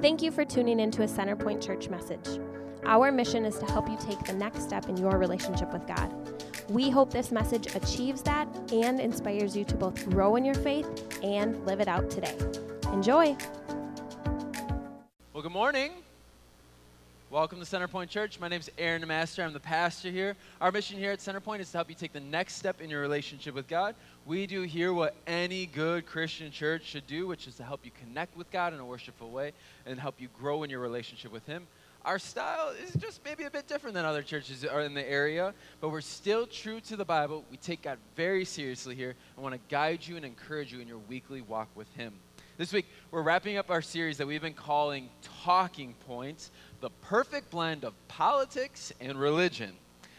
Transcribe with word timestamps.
Thank 0.00 0.22
you 0.22 0.30
for 0.30 0.46
tuning 0.46 0.80
into 0.80 1.02
a 1.02 1.06
Centerpoint 1.06 1.62
Church 1.62 1.90
message. 1.90 2.40
Our 2.86 3.12
mission 3.12 3.44
is 3.44 3.58
to 3.58 3.66
help 3.66 3.86
you 3.86 3.98
take 4.00 4.18
the 4.24 4.32
next 4.32 4.62
step 4.62 4.88
in 4.88 4.96
your 4.96 5.18
relationship 5.18 5.70
with 5.74 5.86
God. 5.86 6.10
We 6.70 6.88
hope 6.88 7.10
this 7.10 7.30
message 7.30 7.74
achieves 7.74 8.22
that 8.22 8.48
and 8.72 8.98
inspires 8.98 9.54
you 9.54 9.66
to 9.66 9.74
both 9.74 10.08
grow 10.08 10.36
in 10.36 10.44
your 10.46 10.54
faith 10.54 10.88
and 11.22 11.66
live 11.66 11.80
it 11.80 11.88
out 11.88 12.08
today. 12.08 12.34
Enjoy. 12.94 13.36
Well, 15.34 15.42
good 15.42 15.52
morning. 15.52 15.92
Welcome 17.30 17.60
to 17.60 17.64
Centerpoint 17.64 18.08
Church. 18.08 18.40
My 18.40 18.48
name 18.48 18.58
is 18.58 18.72
Aaron 18.76 19.06
Master. 19.06 19.44
I'm 19.44 19.52
the 19.52 19.60
pastor 19.60 20.10
here. 20.10 20.34
Our 20.60 20.72
mission 20.72 20.98
here 20.98 21.12
at 21.12 21.20
Centerpoint 21.20 21.60
is 21.60 21.70
to 21.70 21.78
help 21.78 21.88
you 21.88 21.94
take 21.94 22.12
the 22.12 22.18
next 22.18 22.56
step 22.56 22.80
in 22.80 22.90
your 22.90 23.00
relationship 23.00 23.54
with 23.54 23.68
God. 23.68 23.94
We 24.26 24.48
do 24.48 24.62
here 24.62 24.92
what 24.92 25.14
any 25.28 25.66
good 25.66 26.06
Christian 26.06 26.50
church 26.50 26.86
should 26.86 27.06
do, 27.06 27.28
which 27.28 27.46
is 27.46 27.54
to 27.58 27.62
help 27.62 27.84
you 27.84 27.92
connect 28.00 28.36
with 28.36 28.50
God 28.50 28.74
in 28.74 28.80
a 28.80 28.84
worshipful 28.84 29.30
way 29.30 29.52
and 29.86 30.00
help 30.00 30.16
you 30.20 30.26
grow 30.40 30.64
in 30.64 30.70
your 30.70 30.80
relationship 30.80 31.30
with 31.30 31.46
Him. 31.46 31.68
Our 32.04 32.18
style 32.18 32.70
is 32.84 32.94
just 33.00 33.24
maybe 33.24 33.44
a 33.44 33.50
bit 33.50 33.68
different 33.68 33.94
than 33.94 34.04
other 34.04 34.22
churches 34.22 34.64
are 34.64 34.80
in 34.80 34.94
the 34.94 35.08
area, 35.08 35.54
but 35.80 35.90
we're 35.90 36.00
still 36.00 36.48
true 36.48 36.80
to 36.80 36.96
the 36.96 37.04
Bible. 37.04 37.44
We 37.48 37.58
take 37.58 37.82
God 37.82 37.98
very 38.16 38.44
seriously 38.44 38.96
here 38.96 39.14
and 39.36 39.44
want 39.44 39.54
to 39.54 39.60
guide 39.68 40.00
you 40.04 40.16
and 40.16 40.24
encourage 40.24 40.72
you 40.72 40.80
in 40.80 40.88
your 40.88 40.98
weekly 41.08 41.42
walk 41.42 41.68
with 41.76 41.94
Him. 41.94 42.12
This 42.60 42.74
week, 42.74 42.90
we're 43.10 43.22
wrapping 43.22 43.56
up 43.56 43.70
our 43.70 43.80
series 43.80 44.18
that 44.18 44.26
we've 44.26 44.42
been 44.42 44.52
calling 44.52 45.08
Talking 45.42 45.94
Points 46.06 46.50
the 46.82 46.90
perfect 47.00 47.48
blend 47.50 47.86
of 47.86 47.94
politics 48.06 48.92
and 49.00 49.18
religion. 49.18 49.72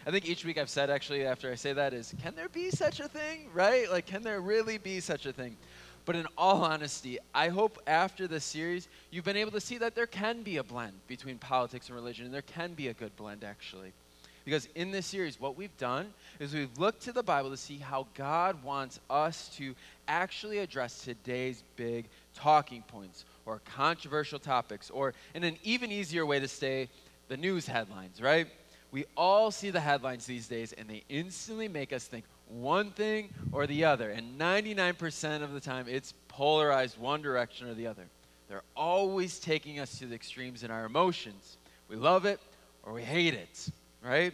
I 0.07 0.09
think 0.09 0.27
each 0.27 0.43
week 0.43 0.57
I've 0.57 0.67
said, 0.67 0.89
actually, 0.89 1.23
after 1.23 1.51
I 1.51 1.53
say 1.53 1.73
that, 1.73 1.93
is 1.93 2.15
can 2.19 2.33
there 2.35 2.49
be 2.49 2.71
such 2.71 2.99
a 2.99 3.07
thing, 3.07 3.49
right? 3.53 3.91
Like, 3.91 4.07
can 4.07 4.23
there 4.23 4.41
really 4.41 4.79
be 4.79 4.99
such 5.01 5.27
a 5.27 5.31
thing? 5.31 5.55
But 6.03 6.15
in 6.15 6.25
all 6.35 6.63
honesty, 6.63 7.19
I 7.31 7.49
hope 7.49 7.77
after 7.85 8.27
this 8.27 8.43
series, 8.43 8.87
you've 9.11 9.23
been 9.23 9.37
able 9.37 9.51
to 9.51 9.61
see 9.61 9.77
that 9.77 9.93
there 9.93 10.07
can 10.07 10.41
be 10.41 10.57
a 10.57 10.63
blend 10.63 10.95
between 11.05 11.37
politics 11.37 11.89
and 11.89 11.95
religion, 11.95 12.25
and 12.25 12.33
there 12.33 12.41
can 12.41 12.73
be 12.73 12.87
a 12.87 12.93
good 12.93 13.15
blend, 13.17 13.43
actually. 13.43 13.93
Because 14.45 14.67
in 14.75 14.91
this 14.91 15.05
series, 15.05 15.39
what 15.39 15.55
we've 15.55 15.75
done 15.77 16.13
is 16.39 16.53
we've 16.53 16.77
looked 16.77 17.03
to 17.03 17.11
the 17.11 17.23
Bible 17.23 17.49
to 17.51 17.57
see 17.57 17.77
how 17.77 18.07
God 18.15 18.63
wants 18.63 18.99
us 19.09 19.49
to 19.57 19.75
actually 20.07 20.59
address 20.59 21.03
today's 21.03 21.63
big 21.75 22.05
talking 22.33 22.83
points 22.87 23.25
or 23.45 23.61
controversial 23.65 24.39
topics, 24.39 24.89
or 24.89 25.13
in 25.35 25.43
an 25.43 25.57
even 25.63 25.91
easier 25.91 26.25
way 26.25 26.39
to 26.39 26.47
say, 26.47 26.89
the 27.27 27.37
news 27.37 27.65
headlines, 27.65 28.21
right? 28.21 28.47
We 28.91 29.05
all 29.15 29.51
see 29.51 29.69
the 29.69 29.79
headlines 29.79 30.25
these 30.25 30.49
days, 30.49 30.73
and 30.73 30.89
they 30.89 31.03
instantly 31.07 31.69
make 31.69 31.93
us 31.93 32.05
think 32.05 32.25
one 32.49 32.91
thing 32.91 33.29
or 33.53 33.65
the 33.65 33.85
other. 33.85 34.09
And 34.09 34.37
99% 34.37 35.41
of 35.41 35.53
the 35.53 35.61
time, 35.61 35.85
it's 35.87 36.13
polarized 36.27 36.97
one 36.97 37.21
direction 37.21 37.69
or 37.69 37.73
the 37.73 37.87
other. 37.87 38.03
They're 38.49 38.63
always 38.75 39.39
taking 39.39 39.79
us 39.79 39.97
to 39.99 40.07
the 40.07 40.15
extremes 40.15 40.63
in 40.63 40.71
our 40.71 40.83
emotions. 40.83 41.57
We 41.87 41.95
love 41.95 42.25
it 42.25 42.41
or 42.83 42.91
we 42.91 43.03
hate 43.03 43.33
it, 43.33 43.69
right? 44.01 44.33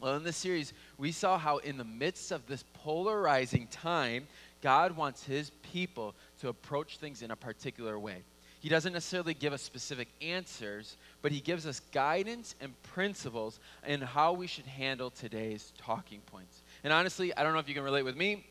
Well, 0.00 0.16
in 0.16 0.24
this 0.24 0.36
series, 0.36 0.72
we 0.98 1.12
saw 1.12 1.38
how 1.38 1.58
in 1.58 1.76
the 1.76 1.84
midst 1.84 2.32
of 2.32 2.46
this 2.46 2.64
polarizing 2.74 3.66
time, 3.68 4.26
God 4.62 4.96
wants 4.96 5.24
his 5.24 5.50
people 5.72 6.14
to 6.40 6.48
approach 6.48 6.98
things 6.98 7.22
in 7.22 7.30
a 7.30 7.36
particular 7.36 7.98
way. 7.98 8.22
He 8.60 8.70
doesn't 8.70 8.94
necessarily 8.94 9.34
give 9.34 9.52
us 9.52 9.60
specific 9.60 10.08
answers, 10.22 10.96
but 11.20 11.32
he 11.32 11.40
gives 11.40 11.66
us 11.66 11.80
guidance 11.92 12.54
and 12.62 12.72
principles 12.82 13.60
in 13.86 14.00
how 14.00 14.32
we 14.32 14.46
should 14.46 14.64
handle 14.64 15.10
today's 15.10 15.74
talking 15.76 16.22
points. 16.32 16.62
And 16.82 16.90
honestly, 16.90 17.36
I 17.36 17.42
don't 17.42 17.52
know 17.52 17.58
if 17.58 17.68
you 17.68 17.74
can 17.74 17.84
relate 17.84 18.04
with 18.04 18.16
me, 18.16 18.46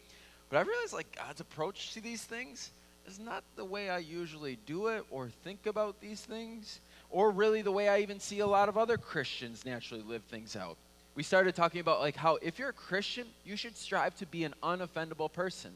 but 0.50 0.59
I've 0.59 0.68
realized 0.68 0.94
like 0.94 1.16
God's 1.16 1.42
approach 1.42 1.95
to 1.95 2.02
these 2.02 2.23
things 2.23 2.70
is 3.08 3.20
not 3.20 3.44
the 3.56 3.66
way 3.66 3.90
I 3.90 3.97
usually 3.97 4.59
do 4.68 4.88
it 4.88 5.03
or 5.09 5.30
think 5.44 5.66
about 5.66 6.00
these 6.00 6.22
things, 6.22 6.80
or 7.14 7.30
really 7.30 7.61
the 7.61 7.72
way 7.72 7.88
I 7.88 8.00
even 8.00 8.19
see 8.19 8.39
a 8.39 8.47
lot 8.47 8.68
of 8.68 8.78
other 8.78 8.97
Christians 8.97 9.63
naturally 9.63 10.03
live 10.03 10.24
things 10.24 10.56
out. 10.56 10.75
We 11.16 11.22
started 11.22 11.56
talking 11.56 11.79
about 11.79 12.01
like 12.01 12.16
how 12.16 12.40
if 12.41 12.57
you're 12.57 12.69
a 12.69 12.74
Christian, 12.74 13.28
you 13.46 13.56
should 13.56 13.78
strive 13.78 14.16
to 14.16 14.25
be 14.25 14.44
an 14.44 14.56
unoffendable 14.63 15.31
person. 15.31 15.72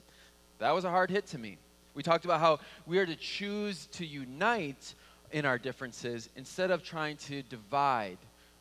That 0.58 0.74
was 0.74 0.84
a 0.84 0.90
hard 0.90 1.12
hit 1.12 1.28
to 1.28 1.38
me. 1.38 1.59
We 1.94 2.02
talked 2.02 2.25
about 2.25 2.40
how 2.40 2.59
we 2.88 2.98
are 2.98 3.06
to 3.06 3.16
choose 3.16 3.86
to 3.94 4.06
unite 4.06 4.96
in 5.31 5.46
our 5.46 5.59
differences 5.59 6.28
instead 6.36 6.72
of 6.72 6.84
trying 6.84 7.18
to 7.18 7.44
divide, 7.44 8.18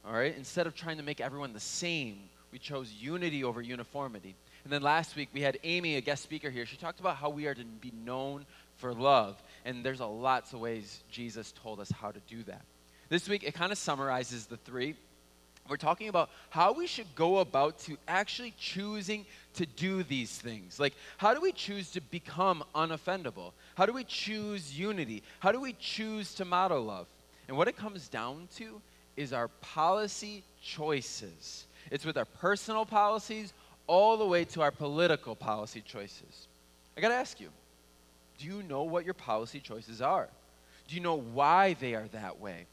all 0.07 0.13
right? 0.13 0.37
Instead 0.37 0.67
of 0.67 0.75
trying 0.75 0.99
to 0.99 1.03
make 1.03 1.23
everyone 1.23 1.55
the 1.55 1.61
same, 1.61 2.19
we 2.53 2.59
chose 2.59 2.93
unity 2.93 3.43
over 3.43 3.63
uniformity. 3.63 4.35
And 4.65 4.73
then 4.73 4.83
last 4.83 5.17
week 5.17 5.31
we 5.33 5.41
had 5.41 5.59
Amy, 5.65 5.97
a 5.97 6.03
guest 6.03 6.23
speaker 6.23 6.51
here. 6.51 6.67
She 6.67 6.77
talked 6.77 7.01
about 7.01 7.17
how 7.17 7.31
we 7.31 7.47
are 7.47 7.55
to 7.55 7.65
be 7.65 7.93
known 8.05 8.45
for 8.77 8.93
love. 8.93 9.43
And 9.67 9.85
there's 9.85 10.01
a 10.01 10.07
lots 10.07 10.55
of 10.55 10.61
ways 10.61 11.03
Jesus 11.11 11.53
told 11.53 11.81
us 11.81 11.91
how 11.91 12.11
to 12.11 12.21
do 12.27 12.43
that. 12.45 12.63
This 13.11 13.29
week 13.29 13.45
it 13.45 13.53
kind 13.53 13.71
of 13.71 13.77
summarizes 13.77 14.47
the 14.47 14.57
three 14.57 14.95
we're 15.69 15.77
talking 15.77 16.09
about 16.09 16.31
how 16.51 16.73
we 16.73 16.87
should 16.87 17.13
go 17.15 17.39
about 17.39 17.79
to 17.81 17.97
actually 18.07 18.55
choosing 18.59 19.27
to 19.55 19.67
do 19.67 20.03
these 20.03 20.31
things. 20.31 20.79
Like, 20.79 20.95
how 21.17 21.35
do 21.35 21.41
we 21.41 21.53
choose 21.53 21.91
to 21.93 22.01
become 22.01 22.63
unoffendable? 22.75 23.53
How 23.77 23.87
do 23.87 23.93
we 23.93 24.05
choose 24.05 24.79
unity? 24.79 25.23
How 25.41 25.53
do 25.53 25.61
we 25.61 25.75
choose 25.79 26.35
to 26.35 26.45
model 26.45 26.83
love? 26.83 27.07
And 27.49 27.57
what 27.57 27.69
it 27.69 27.77
comes 27.77 28.09
down 28.09 28.49
to 28.57 28.81
is 29.17 29.33
our 29.33 29.49
policy 29.49 30.43
choices. 30.63 31.67
It's 31.91 32.05
with 32.05 32.17
our 32.17 32.25
personal 32.25 32.85
policies 32.85 33.53
all 33.87 34.17
the 34.17 34.27
way 34.27 34.45
to 34.47 34.63
our 34.63 34.71
political 34.71 35.35
policy 35.35 35.81
choices. 35.81 36.49
I 36.97 37.01
got 37.01 37.09
to 37.09 37.15
ask 37.15 37.41
you 37.41 37.49
do 38.39 38.47
you 38.47 38.63
know 38.63 38.83
what 38.83 39.05
your 39.05 39.15
policy 39.15 39.61
choices 39.61 40.01
are? 40.01 40.29
Do 40.89 40.95
you 40.95 41.01
know 41.01 41.17
why 41.17 41.75
they 41.75 41.95
are 41.95 42.09
that 42.13 42.39
way? 42.41 42.67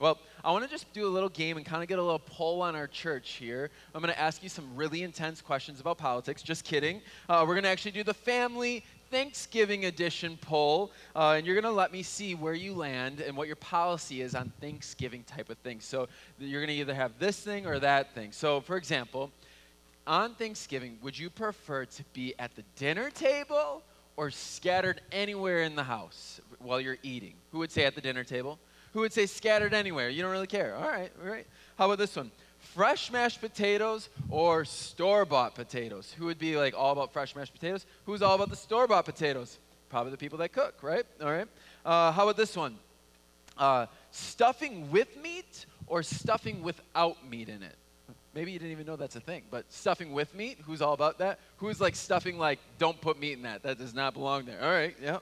Well, 0.00 0.18
I 0.44 0.50
want 0.50 0.64
to 0.64 0.70
just 0.70 0.92
do 0.92 1.06
a 1.06 1.08
little 1.08 1.28
game 1.28 1.56
and 1.56 1.64
kind 1.64 1.80
of 1.80 1.88
get 1.88 2.00
a 2.00 2.02
little 2.02 2.18
poll 2.18 2.62
on 2.62 2.74
our 2.74 2.88
church 2.88 3.32
here. 3.32 3.70
I'm 3.94 4.02
going 4.02 4.12
to 4.12 4.20
ask 4.20 4.42
you 4.42 4.48
some 4.48 4.74
really 4.74 5.04
intense 5.04 5.40
questions 5.40 5.80
about 5.80 5.98
politics. 5.98 6.42
Just 6.42 6.64
kidding. 6.64 7.00
Uh, 7.28 7.44
we're 7.46 7.54
going 7.54 7.62
to 7.62 7.68
actually 7.68 7.92
do 7.92 8.02
the 8.02 8.12
family 8.12 8.84
Thanksgiving 9.12 9.84
edition 9.84 10.36
poll, 10.40 10.90
uh, 11.14 11.34
and 11.36 11.46
you're 11.46 11.54
going 11.54 11.62
to 11.62 11.70
let 11.70 11.92
me 11.92 12.02
see 12.02 12.34
where 12.34 12.54
you 12.54 12.74
land 12.74 13.20
and 13.20 13.36
what 13.36 13.46
your 13.46 13.56
policy 13.56 14.20
is 14.20 14.34
on 14.34 14.52
Thanksgiving 14.60 15.22
type 15.22 15.48
of 15.50 15.58
things. 15.58 15.84
So 15.84 16.08
you're 16.40 16.60
going 16.60 16.74
to 16.74 16.80
either 16.80 16.94
have 16.94 17.12
this 17.20 17.38
thing 17.38 17.64
or 17.64 17.78
that 17.78 18.12
thing. 18.16 18.32
So, 18.32 18.60
for 18.60 18.76
example, 18.76 19.30
on 20.08 20.34
Thanksgiving, 20.34 20.98
would 21.02 21.16
you 21.16 21.30
prefer 21.30 21.84
to 21.84 22.04
be 22.12 22.34
at 22.40 22.56
the 22.56 22.64
dinner 22.74 23.10
table 23.10 23.82
or 24.16 24.30
scattered 24.30 25.00
anywhere 25.12 25.62
in 25.62 25.74
the 25.76 25.82
house 25.82 26.40
while 26.58 26.80
you're 26.80 26.98
eating? 27.02 27.34
Who 27.52 27.58
would 27.58 27.70
say 27.70 27.84
at 27.84 27.94
the 27.94 28.00
dinner 28.00 28.24
table? 28.24 28.58
Who 28.92 29.00
would 29.00 29.12
say 29.12 29.26
scattered 29.26 29.74
anywhere? 29.74 30.08
You 30.08 30.22
don't 30.22 30.30
really 30.30 30.46
care. 30.46 30.76
All 30.76 30.88
right, 30.88 31.10
all 31.22 31.30
right. 31.30 31.46
How 31.76 31.86
about 31.86 31.98
this 31.98 32.14
one? 32.14 32.30
Fresh 32.58 33.12
mashed 33.12 33.40
potatoes 33.40 34.08
or 34.30 34.64
store 34.64 35.24
bought 35.24 35.54
potatoes? 35.54 36.14
Who 36.16 36.26
would 36.26 36.38
be 36.38 36.56
like 36.56 36.74
all 36.76 36.92
about 36.92 37.12
fresh 37.12 37.34
mashed 37.34 37.52
potatoes? 37.52 37.86
Who's 38.06 38.22
all 38.22 38.34
about 38.34 38.50
the 38.50 38.56
store 38.56 38.86
bought 38.86 39.04
potatoes? 39.04 39.58
Probably 39.90 40.12
the 40.12 40.16
people 40.16 40.38
that 40.38 40.52
cook, 40.52 40.82
right? 40.82 41.04
All 41.20 41.30
right. 41.30 41.48
Uh, 41.84 42.12
how 42.12 42.22
about 42.22 42.36
this 42.36 42.56
one? 42.56 42.76
Uh, 43.58 43.86
stuffing 44.10 44.90
with 44.90 45.08
meat 45.22 45.66
or 45.86 46.02
stuffing 46.02 46.62
without 46.62 47.28
meat 47.28 47.48
in 47.48 47.62
it? 47.62 47.76
Maybe 48.34 48.52
you 48.52 48.58
didn't 48.58 48.72
even 48.72 48.86
know 48.86 48.96
that's 48.96 49.16
a 49.16 49.20
thing, 49.20 49.42
but 49.50 49.64
stuffing 49.72 50.12
with 50.12 50.34
meat, 50.34 50.58
who's 50.64 50.82
all 50.82 50.92
about 50.92 51.18
that? 51.18 51.38
Who's 51.58 51.80
like 51.80 51.94
stuffing 51.94 52.38
like, 52.38 52.58
don't 52.78 53.00
put 53.00 53.20
meat 53.20 53.34
in 53.34 53.42
that? 53.42 53.62
That 53.62 53.78
does 53.78 53.94
not 53.94 54.14
belong 54.14 54.44
there. 54.44 54.60
All 54.62 54.70
right, 54.70 54.96
yeah. 55.00 55.18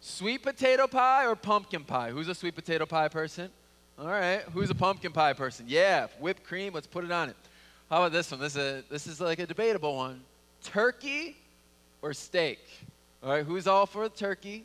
Sweet 0.00 0.42
potato 0.42 0.86
pie 0.86 1.26
or 1.26 1.36
pumpkin 1.36 1.84
pie? 1.84 2.10
Who's 2.10 2.28
a 2.28 2.34
sweet 2.34 2.54
potato 2.54 2.86
pie 2.86 3.08
person? 3.08 3.50
All 3.98 4.06
right. 4.08 4.42
Who's 4.52 4.68
a 4.68 4.74
pumpkin 4.74 5.12
pie 5.12 5.32
person? 5.32 5.66
Yeah, 5.68 6.08
whipped 6.20 6.44
cream. 6.44 6.74
Let's 6.74 6.86
put 6.86 7.04
it 7.04 7.10
on 7.10 7.30
it. 7.30 7.36
How 7.88 7.98
about 7.98 8.12
this 8.12 8.30
one? 8.30 8.40
This 8.40 8.56
is, 8.56 8.58
a, 8.58 8.82
this 8.90 9.06
is 9.06 9.20
like 9.20 9.38
a 9.38 9.46
debatable 9.46 9.96
one. 9.96 10.20
Turkey 10.62 11.36
or 12.02 12.12
steak? 12.12 12.58
All 13.22 13.30
right. 13.30 13.44
Who's 13.44 13.66
all 13.66 13.86
for 13.86 14.08
the 14.08 14.14
turkey? 14.14 14.64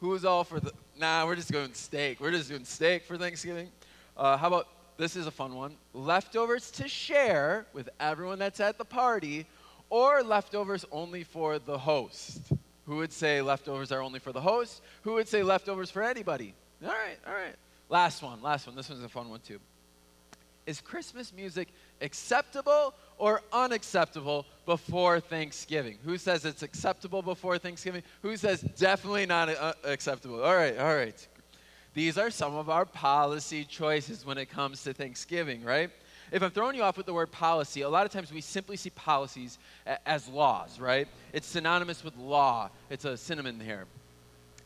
Who's 0.00 0.24
all 0.24 0.42
for 0.42 0.58
the? 0.58 0.72
Nah, 0.98 1.26
we're 1.26 1.36
just 1.36 1.52
going 1.52 1.72
steak. 1.74 2.20
We're 2.20 2.32
just 2.32 2.48
doing 2.48 2.64
steak 2.64 3.04
for 3.04 3.16
Thanksgiving. 3.16 3.68
Uh, 4.16 4.36
how 4.36 4.48
about 4.48 4.66
this? 4.96 5.16
Is 5.16 5.26
a 5.26 5.30
fun 5.30 5.54
one. 5.54 5.76
Leftovers 5.94 6.70
to 6.72 6.88
share 6.88 7.66
with 7.72 7.88
everyone 8.00 8.38
that's 8.38 8.60
at 8.60 8.78
the 8.78 8.84
party, 8.84 9.46
or 9.90 10.22
leftovers 10.22 10.84
only 10.90 11.24
for 11.24 11.58
the 11.58 11.78
host? 11.78 12.52
Who 12.86 12.96
would 12.96 13.12
say 13.12 13.42
leftovers 13.42 13.90
are 13.92 14.02
only 14.02 14.20
for 14.20 14.32
the 14.32 14.40
host? 14.40 14.82
Who 15.02 15.14
would 15.14 15.28
say 15.28 15.42
leftovers 15.42 15.90
for 15.90 16.02
anybody? 16.02 16.54
All 16.82 16.90
right, 16.90 17.18
all 17.26 17.34
right. 17.34 17.54
Last 17.88 18.22
one, 18.22 18.42
last 18.42 18.66
one. 18.66 18.76
This 18.76 18.88
one's 18.88 19.02
a 19.02 19.08
fun 19.08 19.28
one 19.28 19.40
too. 19.40 19.60
Is 20.66 20.80
Christmas 20.80 21.32
music 21.32 21.68
acceptable 22.00 22.92
or 23.18 23.40
unacceptable 23.52 24.46
before 24.66 25.20
Thanksgiving? 25.20 25.98
Who 26.04 26.18
says 26.18 26.44
it's 26.44 26.62
acceptable 26.62 27.22
before 27.22 27.58
Thanksgiving? 27.58 28.02
Who 28.22 28.36
says 28.36 28.62
definitely 28.62 29.26
not 29.26 29.48
uh, 29.48 29.74
acceptable? 29.84 30.42
All 30.42 30.56
right, 30.56 30.76
all 30.76 30.94
right. 30.94 31.26
These 31.96 32.18
are 32.18 32.30
some 32.30 32.54
of 32.54 32.68
our 32.68 32.84
policy 32.84 33.64
choices 33.64 34.26
when 34.26 34.36
it 34.36 34.50
comes 34.50 34.82
to 34.84 34.92
Thanksgiving, 34.92 35.64
right? 35.64 35.90
if 36.30 36.42
I'm 36.42 36.50
throwing 36.50 36.76
you 36.76 36.82
off 36.82 36.98
with 36.98 37.06
the 37.06 37.14
word 37.14 37.32
policy, 37.32 37.80
a 37.80 37.88
lot 37.88 38.04
of 38.04 38.12
times 38.12 38.30
we 38.30 38.42
simply 38.42 38.76
see 38.76 38.90
policies 38.90 39.58
as 40.04 40.28
laws, 40.28 40.78
right? 40.78 41.08
It's 41.32 41.46
synonymous 41.46 42.04
with 42.04 42.14
law. 42.18 42.68
It's 42.90 43.06
a 43.06 43.16
synonym 43.16 43.60
here. 43.60 43.86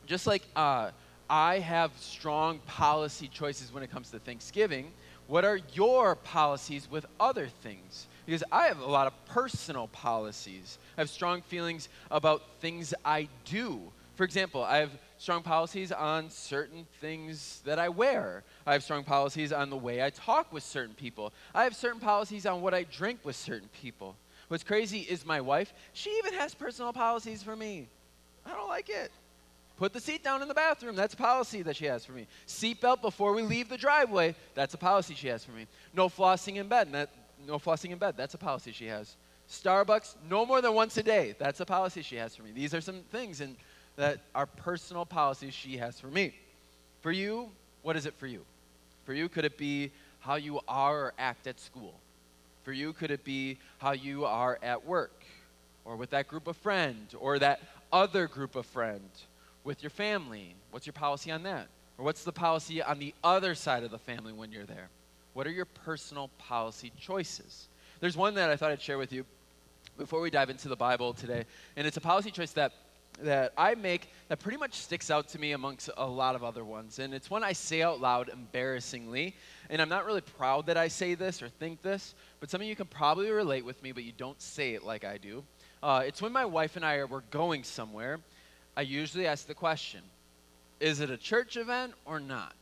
Just 0.07 0.27
like 0.27 0.43
uh, 0.57 0.91
I 1.29 1.61
have 1.61 1.93
strong 2.01 2.59
policy 2.67 3.29
choices 3.29 3.73
when 3.73 3.85
it 3.85 3.93
comes 3.93 4.11
to 4.11 4.19
Thanksgiving. 4.19 4.91
What 5.29 5.45
are 5.45 5.61
your 5.75 6.17
policies 6.17 6.91
with 6.91 7.07
other 7.21 7.47
things? 7.47 8.09
Because 8.27 8.43
I 8.51 8.67
have 8.67 8.81
a 8.81 8.91
lot 8.91 9.07
of 9.07 9.13
personal 9.27 9.87
policies. 9.87 10.79
I 10.99 11.03
have 11.03 11.11
strong 11.11 11.43
feelings 11.43 11.89
about 12.11 12.43
things 12.61 12.93
I 13.05 13.29
do. 13.45 13.81
For 14.17 14.25
example, 14.25 14.65
I 14.65 14.79
have 14.79 14.91
strong 15.21 15.43
policies 15.43 15.93
on 15.93 16.31
certain 16.31 16.87
things 16.99 17.61
that 17.67 17.79
I 17.79 17.91
wear. 17.91 18.43
I 18.67 18.73
have 18.73 18.83
strong 18.83 19.05
policies 19.05 19.53
on 19.53 19.69
the 19.69 19.77
way 19.77 20.03
I 20.03 20.09
talk 20.09 20.51
with 20.51 20.63
certain 20.63 20.95
people. 20.95 21.35
I 21.55 21.65
have 21.65 21.77
certain 21.77 22.01
policies 22.01 22.47
on 22.47 22.63
what 22.63 22.73
I 22.73 22.85
drink 22.85 23.21
with 23.23 23.37
certain 23.37 23.69
people. 23.83 24.17
What's 24.49 24.65
crazy 24.65 25.01
is 25.01 25.27
my 25.27 25.43
wife, 25.43 25.75
she 25.93 26.09
even 26.17 26.33
has 26.35 26.55
personal 26.55 26.95
policies 26.95 27.43
for 27.43 27.55
me. 27.55 27.89
I 28.47 28.55
don't 28.55 28.69
like 28.69 28.89
it. 28.89 29.13
Put 29.77 29.93
the 29.93 30.01
seat 30.01 30.25
down 30.25 30.41
in 30.41 30.49
the 30.49 30.55
bathroom. 30.55 30.97
That's 30.97 31.13
a 31.13 31.19
policy 31.19 31.61
that 31.63 31.77
she 31.77 31.85
has 31.85 32.03
for 32.03 32.13
me. 32.13 32.27
Seatbelt 32.47 33.03
before 33.03 33.35
we 33.35 33.43
leave 33.43 33.69
the 33.69 33.77
driveway. 33.77 34.35
That's 34.55 34.73
a 34.73 34.79
policy 34.79 35.15
she 35.15 35.29
has 35.29 35.45
for 35.45 35.53
me. 35.53 35.67
No 35.93 36.09
flossing 36.09 36.57
in 36.57 36.67
bed. 36.67 36.91
That, 36.93 37.11
no 37.47 37.59
flossing 37.59 37.91
in 37.91 37.99
bed. 37.99 38.15
That's 38.17 38.33
a 38.33 38.39
policy 38.39 38.73
she 38.73 38.87
has. 38.87 39.17
Starbucks, 39.51 40.15
no 40.31 40.47
more 40.47 40.63
than 40.63 40.75
once 40.75 40.97
a 40.97 41.03
day. 41.03 41.35
That's 41.39 41.61
a 41.61 41.67
policy 41.67 42.01
she 42.01 42.17
has 42.17 42.35
for 42.35 42.43
me. 42.43 42.53
These 42.53 42.73
are 42.73 42.81
some 42.81 43.01
things 43.11 43.43
and 43.43 43.57
that 44.01 44.21
are 44.35 44.47
personal 44.47 45.05
policies 45.07 45.55
she 45.55 45.77
has 45.77 46.01
for 46.01 46.09
me. 46.09 46.35
For 47.01 47.13
you, 47.13 47.51
what 47.83 47.97
is 47.97 48.07
it 48.07 48.15
for 48.15 48.27
you? 48.27 48.45
For 49.05 49.15
you, 49.15 49.29
could 49.29 49.45
it 49.45 49.57
be 49.57 49.91
how 50.21 50.35
you 50.35 50.61
are 50.69 51.07
or 51.07 51.13
act 51.19 51.47
at 51.47 51.59
school? 51.59 51.95
For 52.63 52.73
you, 52.73 52.93
could 52.93 53.11
it 53.11 53.25
be 53.25 53.59
how 53.79 53.93
you 53.93 54.27
are 54.27 54.59
at 54.63 54.85
work 54.85 55.25
or 55.85 55.97
with 55.97 56.11
that 56.11 56.29
group 56.29 56.47
of 56.47 56.57
friends 56.59 57.15
or 57.15 57.39
that 57.39 57.61
other 57.93 58.27
group 58.27 58.55
of 58.55 58.67
friends? 58.67 59.27
with 59.65 59.83
your 59.83 59.91
family? 59.91 60.55
What's 60.71 60.87
your 60.87 60.93
policy 60.93 61.31
on 61.31 61.43
that? 61.45 61.69
Or 61.99 62.05
what's 62.05 62.25
the 62.25 62.33
policy 62.33 62.83
on 62.83 62.99
the 62.99 63.15
other 63.23 63.55
side 63.55 63.85
of 63.85 63.91
the 63.91 63.99
family 63.99 64.33
when 64.33 64.53
you're 64.53 64.65
there? 64.65 64.89
What 65.35 65.47
are 65.47 65.51
your 65.51 65.67
personal 65.67 66.31
policy 66.39 66.93
choices? 66.99 67.69
There's 68.01 68.17
one 68.17 68.35
that 68.35 68.51
I 68.51 68.57
thought 68.57 68.73
I'd 68.73 68.81
share 68.81 68.99
with 68.99 69.13
you 69.13 69.25
before 69.99 70.21
we 70.21 70.31
dive 70.31 70.51
into 70.51 70.69
the 70.69 70.77
Bible 70.77 71.13
today, 71.13 71.45
and 71.77 71.87
it's 71.87 71.97
a 71.97 72.01
policy 72.01 72.31
choice 72.31 72.53
that 72.53 72.73
that 73.23 73.53
I 73.57 73.75
make 73.75 74.11
that 74.29 74.39
pretty 74.39 74.59
much 74.59 74.75
sticks 74.75 75.11
out 75.11 75.29
to 75.29 75.39
me 75.39 75.53
amongst 75.53 75.91
a 75.97 76.07
lot 76.07 76.35
of 76.35 76.45
other 76.45 76.65
ones. 76.65 76.99
And 76.99 77.13
it's 77.13 77.31
one 77.31 77.45
I 77.45 77.53
say 77.53 77.83
out 77.83 78.01
loud 78.01 78.29
embarrassingly. 78.29 79.35
And 79.69 79.81
I'm 79.81 79.89
not 79.89 80.07
really 80.07 80.21
proud 80.21 80.67
that 80.67 80.77
I 80.77 80.89
say 80.89 81.15
this 81.15 81.43
or 81.43 81.49
think 81.49 81.83
this, 81.83 82.15
but 82.41 82.51
some 82.51 82.61
of 82.61 82.67
you 82.67 82.77
can 82.77 82.87
probably 82.87 83.31
relate 83.31 83.65
with 83.65 83.83
me, 83.83 83.93
but 83.93 84.05
you 84.05 84.13
don't 84.17 84.41
say 84.41 84.75
it 84.75 84.85
like 84.85 85.05
I 85.05 85.19
do. 85.19 85.45
Uh, 85.83 86.03
it's 86.07 86.21
when 86.21 86.33
my 86.33 86.45
wife 86.45 86.77
and 86.77 86.85
I 86.85 86.97
are, 86.97 87.07
we're 87.07 87.23
going 87.31 87.65
somewhere, 87.65 88.19
I 88.77 88.83
usually 88.83 89.27
ask 89.27 89.47
the 89.47 89.55
question 89.55 90.01
Is 90.79 91.01
it 91.01 91.11
a 91.11 91.17
church 91.17 91.57
event 91.57 91.95
or 92.05 92.21
not? 92.21 92.55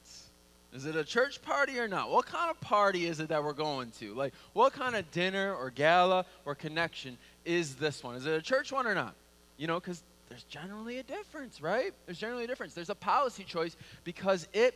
Is 0.72 0.84
it 0.84 0.96
a 0.96 1.04
church 1.04 1.40
party 1.40 1.78
or 1.78 1.88
not? 1.88 2.10
What 2.10 2.26
kind 2.26 2.50
of 2.50 2.60
party 2.60 3.06
is 3.06 3.20
it 3.20 3.30
that 3.30 3.42
we're 3.42 3.54
going 3.54 3.90
to? 4.00 4.12
Like, 4.14 4.34
what 4.52 4.74
kind 4.74 4.94
of 4.96 5.10
dinner 5.12 5.54
or 5.54 5.70
gala 5.70 6.26
or 6.44 6.54
connection 6.54 7.16
is 7.46 7.76
this 7.76 8.04
one? 8.04 8.16
Is 8.16 8.26
it 8.26 8.34
a 8.34 8.42
church 8.42 8.70
one 8.70 8.86
or 8.86 8.94
not? 8.94 9.14
You 9.56 9.66
know, 9.66 9.80
because 9.80 10.02
there's 10.28 10.44
generally 10.44 10.98
a 10.98 11.02
difference, 11.02 11.60
right? 11.60 11.92
There's 12.06 12.18
generally 12.18 12.44
a 12.44 12.46
difference. 12.46 12.74
There's 12.74 12.90
a 12.90 12.94
policy 12.94 13.44
choice 13.44 13.76
because 14.04 14.48
it 14.52 14.74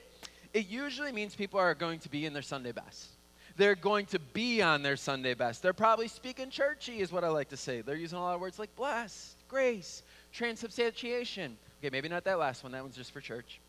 it 0.52 0.68
usually 0.68 1.12
means 1.12 1.34
people 1.34 1.58
are 1.58 1.74
going 1.74 1.98
to 2.00 2.10
be 2.10 2.26
in 2.26 2.32
their 2.32 2.42
Sunday 2.42 2.72
best. 2.72 3.08
They're 3.56 3.74
going 3.74 4.06
to 4.06 4.18
be 4.18 4.62
on 4.62 4.82
their 4.82 4.96
Sunday 4.96 5.34
best. 5.34 5.62
They're 5.62 5.72
probably 5.72 6.08
speaking 6.08 6.50
churchy, 6.50 7.00
is 7.00 7.12
what 7.12 7.24
I 7.24 7.28
like 7.28 7.48
to 7.50 7.56
say. 7.56 7.80
They're 7.80 7.96
using 7.96 8.18
a 8.18 8.22
lot 8.22 8.34
of 8.34 8.40
words 8.40 8.58
like 8.58 8.74
blessed, 8.76 9.36
grace, 9.48 10.02
transubstantiation. 10.32 11.56
Okay, 11.80 11.90
maybe 11.90 12.08
not 12.08 12.24
that 12.24 12.38
last 12.38 12.62
one. 12.62 12.72
That 12.72 12.82
one's 12.82 12.96
just 12.96 13.12
for 13.12 13.20
church. 13.20 13.60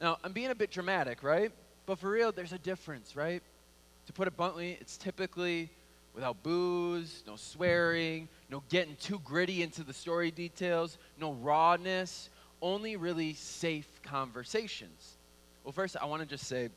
Now, 0.00 0.18
I'm 0.24 0.32
being 0.32 0.50
a 0.50 0.54
bit 0.54 0.70
dramatic, 0.70 1.22
right? 1.22 1.52
But 1.86 1.98
for 1.98 2.10
real, 2.10 2.32
there's 2.32 2.52
a 2.52 2.58
difference, 2.58 3.16
right? 3.16 3.42
To 4.06 4.12
put 4.12 4.28
it 4.28 4.36
bluntly, 4.36 4.78
it's 4.80 4.96
typically 4.96 5.70
without 6.14 6.42
booze, 6.42 7.22
no 7.26 7.36
swearing, 7.36 8.28
no 8.50 8.62
getting 8.68 8.96
too 8.96 9.20
gritty 9.24 9.62
into 9.62 9.82
the 9.82 9.94
story 9.94 10.30
details, 10.30 10.98
no 11.18 11.32
rawness, 11.32 12.28
only 12.60 12.96
really 12.96 13.34
safe 13.34 13.88
conversations. 14.02 15.16
Well, 15.64 15.72
first, 15.72 15.96
I 16.00 16.06
want 16.06 16.22
to 16.22 16.28
just 16.28 16.46
say 16.46 16.70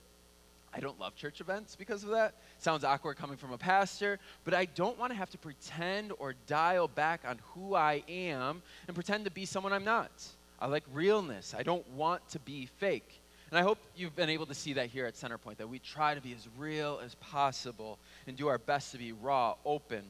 I 0.74 0.80
don't 0.80 1.00
love 1.00 1.16
church 1.16 1.40
events 1.40 1.76
because 1.76 2.04
of 2.04 2.10
that. 2.10 2.36
Sounds 2.60 2.84
awkward 2.84 3.16
coming 3.16 3.38
from 3.38 3.54
a 3.54 3.58
pastor, 3.58 4.20
but 4.44 4.54
I 4.54 4.66
don't 4.66 5.00
want 5.00 5.12
to 5.14 5.18
have 5.18 5.30
to 5.30 5.38
pretend 5.38 6.12
or 6.20 6.36
dial 6.48 6.90
back 6.90 7.22
on 7.26 7.40
who 7.54 7.76
I 7.76 8.04
am 8.10 8.62
and 8.88 8.96
pretend 8.96 9.24
to 9.26 9.32
be 9.32 9.46
someone 9.46 9.72
I'm 9.72 9.86
not. 9.86 10.12
I 10.60 10.68
like 10.68 10.84
realness. 10.92 11.54
I 11.58 11.64
don't 11.64 11.88
want 11.92 12.28
to 12.30 12.40
be 12.40 12.68
fake. 12.78 13.22
And 13.56 13.62
I 13.62 13.64
hope 13.64 13.78
you've 13.96 14.18
been 14.18 14.30
able 14.30 14.48
to 14.48 14.54
see 14.54 14.74
that 14.74 14.88
here 14.88 15.06
at 15.06 15.14
Centerpoint, 15.14 15.56
that 15.60 15.70
we 15.70 15.80
try 15.80 16.14
to 16.14 16.20
be 16.20 16.34
as 16.34 16.46
real 16.58 17.00
as 17.02 17.16
possible 17.16 18.00
and 18.28 18.36
do 18.36 18.50
our 18.50 18.58
best 18.58 18.92
to 18.92 18.98
be 18.98 19.14
raw, 19.14 19.56
open. 19.64 20.04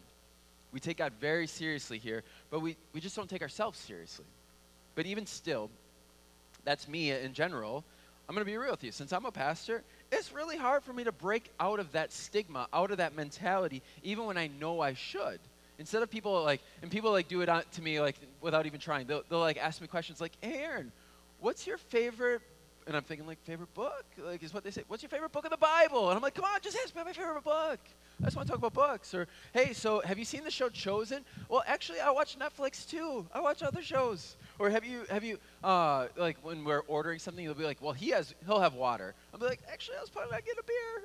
We 0.71 0.79
take 0.79 0.97
God 0.97 1.13
very 1.21 1.45
seriously 1.45 1.99
here, 1.99 2.23
but 2.49 2.61
we, 2.61 2.75
we 2.91 3.01
just 3.01 3.15
don't 3.15 3.29
take 3.29 3.43
ourselves 3.43 3.77
seriously. 3.77 4.25
But 4.95 5.05
even 5.05 5.27
still, 5.27 5.69
that's 6.63 6.87
me 6.87 7.11
in 7.11 7.33
general. 7.33 7.83
I'm 8.27 8.33
going 8.33 8.43
to 8.43 8.51
be 8.51 8.57
real 8.57 8.71
with 8.71 8.83
you. 8.83 8.91
Since 8.91 9.13
I'm 9.13 9.25
a 9.25 9.31
pastor, 9.31 9.83
it's 10.11 10.33
really 10.33 10.57
hard 10.57 10.83
for 10.83 10.93
me 10.93 11.03
to 11.03 11.11
break 11.11 11.51
out 11.59 11.79
of 11.79 11.91
that 11.91 12.11
stigma, 12.11 12.67
out 12.73 12.89
of 12.89 12.97
that 12.97 13.15
mentality, 13.15 13.83
even 14.01 14.25
when 14.25 14.39
I 14.39 14.47
know 14.47 14.81
I 14.81 14.95
should. 14.95 15.39
Instead 15.77 16.01
of 16.01 16.09
people 16.09 16.43
like, 16.43 16.61
and 16.81 16.89
people 16.89 17.11
like 17.11 17.27
do 17.27 17.41
it 17.41 17.49
to 17.73 17.81
me 17.83 18.01
like 18.01 18.15
without 18.41 18.65
even 18.65 18.79
trying. 18.79 19.05
They'll, 19.05 19.21
they'll 19.29 19.37
like 19.37 19.57
ask 19.57 19.81
me 19.81 19.87
questions 19.87 20.19
like, 20.19 20.31
"Hey, 20.41 20.63
Aaron, 20.63 20.91
what's 21.41 21.67
your 21.67 21.77
favorite?" 21.77 22.41
And 22.87 22.95
I'm 22.95 23.03
thinking 23.03 23.25
like, 23.25 23.43
"Favorite 23.43 23.73
book?" 23.73 24.05
Like 24.17 24.43
is 24.43 24.53
what 24.53 24.63
they 24.63 24.71
say. 24.71 24.83
What's 24.87 25.01
your 25.01 25.09
favorite 25.09 25.31
book 25.31 25.45
of 25.45 25.51
the 25.51 25.57
Bible? 25.57 26.09
And 26.09 26.15
I'm 26.15 26.21
like, 26.21 26.35
"Come 26.35 26.45
on, 26.45 26.59
just 26.61 26.77
ask 26.83 26.95
me 26.95 27.03
my 27.03 27.13
favorite 27.13 27.43
book." 27.43 27.79
I 28.21 28.25
just 28.25 28.37
want 28.37 28.47
to 28.47 28.51
talk 28.51 28.59
about 28.59 28.73
books. 28.73 29.13
Or, 29.13 29.27
"Hey, 29.53 29.73
so 29.73 30.01
have 30.01 30.19
you 30.19 30.25
seen 30.25 30.43
the 30.43 30.51
show 30.51 30.69
Chosen?" 30.69 31.25
Well, 31.49 31.63
actually, 31.65 31.99
I 31.99 32.11
watch 32.11 32.37
Netflix 32.37 32.87
too. 32.87 33.25
I 33.33 33.41
watch 33.41 33.63
other 33.63 33.81
shows. 33.81 34.37
Or 34.59 34.69
have 34.69 34.85
you 34.85 35.05
have 35.09 35.23
you 35.23 35.39
uh, 35.63 36.07
like 36.15 36.37
when 36.43 36.63
we're 36.63 36.83
ordering 36.87 37.19
something, 37.19 37.43
you'll 37.43 37.55
be 37.55 37.65
like, 37.65 37.81
well, 37.81 37.93
he 37.93 38.09
has 38.09 38.33
he'll 38.45 38.59
have 38.59 38.73
water. 38.73 39.13
Be 39.37 39.45
like, 39.45 39.61
actually, 39.71 39.97
I 39.97 40.01
was 40.01 40.09
planning 40.09 40.33
on 40.33 40.39
getting 40.39 40.59
a 40.59 40.63
beer. 40.63 41.03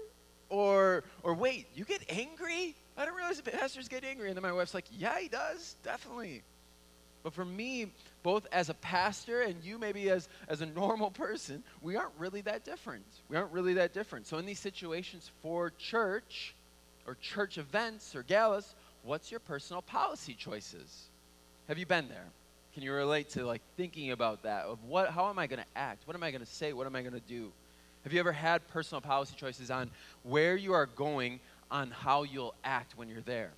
Or 0.48 1.04
or 1.22 1.34
wait, 1.34 1.66
you 1.74 1.84
get 1.84 2.02
angry? 2.08 2.76
I 2.96 3.04
didn't 3.04 3.16
realize 3.16 3.40
pastors 3.40 3.88
get 3.88 4.04
angry. 4.04 4.28
And 4.28 4.36
then 4.36 4.42
my 4.42 4.52
wife's 4.52 4.74
like, 4.74 4.86
yeah, 4.92 5.18
he 5.18 5.28
does, 5.28 5.76
definitely. 5.82 6.42
But 7.22 7.32
for 7.32 7.44
me, 7.44 7.92
both 8.22 8.46
as 8.52 8.68
a 8.68 8.74
pastor 8.74 9.42
and 9.42 9.62
you 9.62 9.78
maybe 9.78 10.10
as, 10.10 10.28
as 10.48 10.60
a 10.60 10.66
normal 10.66 11.10
person, 11.10 11.62
we 11.82 11.96
aren't 11.96 12.12
really 12.18 12.40
that 12.42 12.64
different. 12.64 13.04
We 13.28 13.36
aren't 13.36 13.52
really 13.52 13.74
that 13.74 13.94
different. 13.94 14.26
So 14.26 14.38
in 14.38 14.46
these 14.46 14.58
situations 14.58 15.30
for 15.42 15.70
church 15.78 16.54
or 17.06 17.16
church 17.20 17.58
events 17.58 18.14
or 18.14 18.22
galas, 18.22 18.74
what's 19.02 19.30
your 19.30 19.40
personal 19.40 19.82
policy 19.82 20.34
choices? 20.34 21.08
Have 21.68 21.78
you 21.78 21.86
been 21.86 22.08
there? 22.08 22.26
Can 22.74 22.82
you 22.82 22.92
relate 22.92 23.30
to 23.30 23.44
like 23.44 23.62
thinking 23.76 24.12
about 24.12 24.42
that 24.44 24.64
of 24.66 24.78
what 24.84 25.10
how 25.10 25.28
am 25.28 25.38
I 25.38 25.46
going 25.46 25.60
to 25.60 25.68
act? 25.78 26.06
What 26.06 26.14
am 26.14 26.22
I 26.22 26.30
going 26.30 26.44
to 26.44 26.50
say? 26.50 26.72
What 26.72 26.86
am 26.86 26.94
I 26.94 27.02
going 27.02 27.14
to 27.14 27.20
do? 27.20 27.50
Have 28.04 28.12
you 28.12 28.20
ever 28.20 28.32
had 28.32 28.66
personal 28.68 29.00
policy 29.00 29.34
choices 29.36 29.70
on 29.70 29.90
where 30.22 30.56
you 30.56 30.72
are 30.72 30.86
going 30.86 31.40
on 31.70 31.90
how 31.90 32.22
you'll 32.22 32.54
act 32.64 32.96
when 32.96 33.08
you're 33.08 33.20
there? 33.22 33.50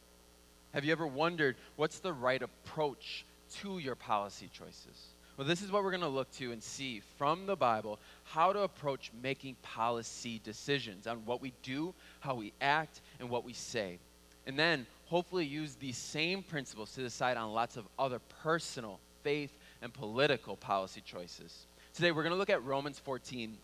Have 0.75 0.85
you 0.85 0.93
ever 0.93 1.07
wondered 1.07 1.57
what's 1.77 1.99
the 1.99 2.13
right 2.13 2.43
approach 2.43 3.25
to 3.61 3.79
your 3.79 3.95
policy 3.95 4.49
choices? 4.53 5.15
Well, 5.37 5.47
this 5.47 5.63
is 5.63 5.73
what 5.73 5.83
we're 5.83 5.91
going 5.91 6.03
to 6.03 6.09
look 6.09 6.31
to 6.33 6.53
and 6.53 6.63
see 6.63 7.01
from 7.19 7.47
the 7.47 7.57
Bible 7.57 7.99
how 8.25 8.53
to 8.53 8.61
approach 8.61 9.11
making 9.23 9.57
policy 9.63 10.41
decisions 10.45 11.07
on 11.07 11.25
what 11.25 11.41
we 11.41 11.53
do, 11.63 11.95
how 12.21 12.35
we 12.35 12.53
act, 12.61 13.01
and 13.19 13.31
what 13.31 13.45
we 13.45 13.55
say. 13.55 13.99
And 14.47 14.59
then 14.59 14.87
hopefully 15.07 15.47
use 15.47 15.75
these 15.77 15.97
same 15.97 16.43
principles 16.43 16.93
to 16.95 17.01
decide 17.01 17.37
on 17.37 17.53
lots 17.53 17.77
of 17.77 17.87
other 17.99 18.19
personal, 18.43 18.99
faith, 19.23 19.53
and 19.81 19.93
political 19.93 20.57
policy 20.57 21.03
choices. 21.05 21.67
Today, 21.95 22.13
we're 22.13 22.23
going 22.23 22.35
to 22.35 22.39
look 22.39 22.51
at 22.51 22.63
Romans 22.65 22.99
14. 22.99 23.57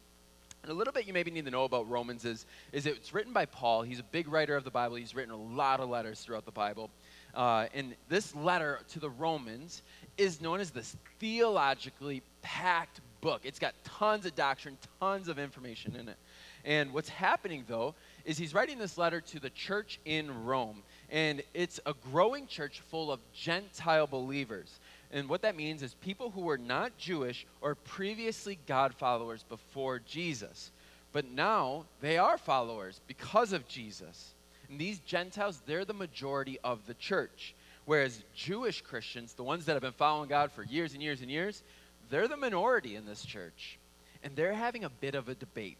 And 0.63 0.73
a 0.73 0.75
little 0.75 0.93
bit 0.93 1.07
you 1.07 1.13
maybe 1.13 1.31
need 1.31 1.45
to 1.45 1.51
know 1.51 1.65
about 1.65 1.89
Romans 1.89 2.25
is, 2.25 2.47
is 2.73 2.87
it's 2.87 3.15
written 3.15 3.33
by 3.33 3.47
Paul. 3.47 3.83
He's 3.83 4.01
a 4.01 4.05
big 4.05 4.29
writer 4.29 4.57
of 4.57 4.65
the 4.65 4.71
Bible. 4.71 4.97
He's 4.97 5.15
written 5.15 5.33
a 5.33 5.37
lot 5.37 5.81
of 5.81 5.89
letters 5.89 6.21
throughout 6.21 6.45
the 6.45 6.53
Bible. 6.53 6.91
Uh, 7.35 7.67
and 7.75 7.95
this 8.09 8.35
letter 8.35 8.81
to 8.91 9.01
the 9.01 9.11
Romans 9.11 9.83
is 10.17 10.41
known 10.41 10.61
as 10.61 10.71
this 10.71 10.97
theologically 11.21 12.23
packed 12.43 13.01
book. 13.21 13.43
It's 13.45 13.59
got 13.59 13.75
tons 13.85 14.27
of 14.27 14.35
doctrine, 14.35 14.77
tons 15.01 15.29
of 15.29 15.39
information 15.39 15.97
in 15.97 16.09
it. 16.09 16.17
And 16.65 16.93
what's 16.93 17.09
happening, 17.09 17.65
though, 17.67 17.95
is 18.25 18.37
he's 18.37 18.55
writing 18.55 18.79
this 18.79 18.99
letter 18.99 19.21
to 19.21 19.41
the 19.41 19.51
church 19.51 20.01
in 20.05 20.45
Rome. 20.45 20.83
And 21.11 21.43
it's 21.55 21.81
a 21.87 21.95
growing 22.11 22.47
church 22.47 22.81
full 22.91 23.11
of 23.11 23.21
Gentile 23.33 24.07
believers. 24.07 24.81
And 25.11 25.29
what 25.29 25.43
that 25.43 25.57
means 25.57 25.83
is 25.83 25.95
people 25.95 26.31
who 26.31 26.43
were 26.43 26.59
not 26.59 26.97
Jewish 26.99 27.47
or 27.61 27.75
previously 27.75 28.59
God 28.67 28.95
followers 28.95 29.45
before 29.49 30.01
Jesus. 30.01 30.71
But 31.13 31.31
now 31.31 31.87
they 32.01 32.19
are 32.19 32.37
followers 32.37 33.01
because 33.07 33.53
of 33.53 33.67
Jesus. 33.67 34.35
And 34.69 34.79
these 34.79 34.99
Gentiles, 35.01 35.63
they're 35.67 35.85
the 35.85 35.95
majority 35.95 36.59
of 36.63 36.87
the 36.87 36.95
church. 36.95 37.55
Whereas 37.85 38.23
Jewish 38.35 38.83
Christians, 38.83 39.33
the 39.33 39.43
ones 39.45 39.65
that 39.65 39.73
have 39.73 39.83
been 39.83 39.93
following 39.93 40.29
God 40.29 40.53
for 40.53 40.63
years 40.63 40.93
and 40.93 41.03
years 41.03 41.23
and 41.23 41.31
years, 41.31 41.63
they're 42.11 42.29
the 42.29 42.37
minority 42.37 42.97
in 42.97 43.07
this 43.07 43.25
church. 43.25 43.79
and 44.23 44.35
they're 44.37 44.55
having 44.55 44.85
a 44.85 44.89
bit 44.89 45.15
of 45.15 45.29
a 45.29 45.35
debate. 45.35 45.79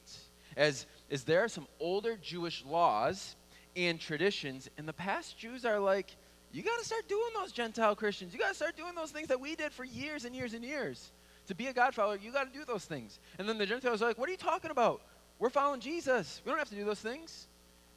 As, 0.57 0.87
as 1.11 1.25
there 1.25 1.45
are 1.45 1.49
some 1.49 1.67
older 1.81 2.17
Jewish 2.17 2.65
laws 2.65 3.37
and 3.77 4.01
traditions, 4.01 4.69
and 4.79 4.89
the 4.89 4.93
past 4.93 5.39
Jews 5.39 5.65
are 5.65 5.79
like, 5.79 6.15
you 6.53 6.63
got 6.63 6.79
to 6.79 6.85
start 6.85 7.07
doing 7.09 7.31
those 7.35 7.53
Gentile 7.53 7.95
Christians. 7.95 8.33
You 8.33 8.39
got 8.39 8.49
to 8.49 8.55
start 8.55 8.77
doing 8.77 8.95
those 8.95 9.11
things 9.11 9.29
that 9.29 9.41
we 9.41 9.55
did 9.55 9.73
for 9.73 9.85
years 9.85 10.25
and 10.25 10.35
years 10.35 10.55
and 10.55 10.65
years. 10.65 11.11
To 11.49 11.55
be 11.55 11.67
a 11.67 11.73
God 11.73 11.95
follower, 11.95 12.17
you 12.17 12.33
got 12.33 12.53
to 12.53 12.59
do 12.59 12.65
those 12.65 12.85
things. 12.85 13.19
And 13.39 13.49
then 13.49 13.59
the 13.59 13.67
Gentiles 13.67 14.03
are 14.03 14.07
like, 14.07 14.19
what 14.19 14.29
are 14.29 14.33
you 14.33 14.39
talking 14.39 14.71
about? 14.71 15.03
We're 15.39 15.51
following 15.51 15.81
Jesus. 15.81 16.41
We 16.45 16.51
don't 16.51 16.59
have 16.59 16.69
to 16.71 16.75
do 16.75 16.85
those 16.85 17.01
things. 17.01 17.48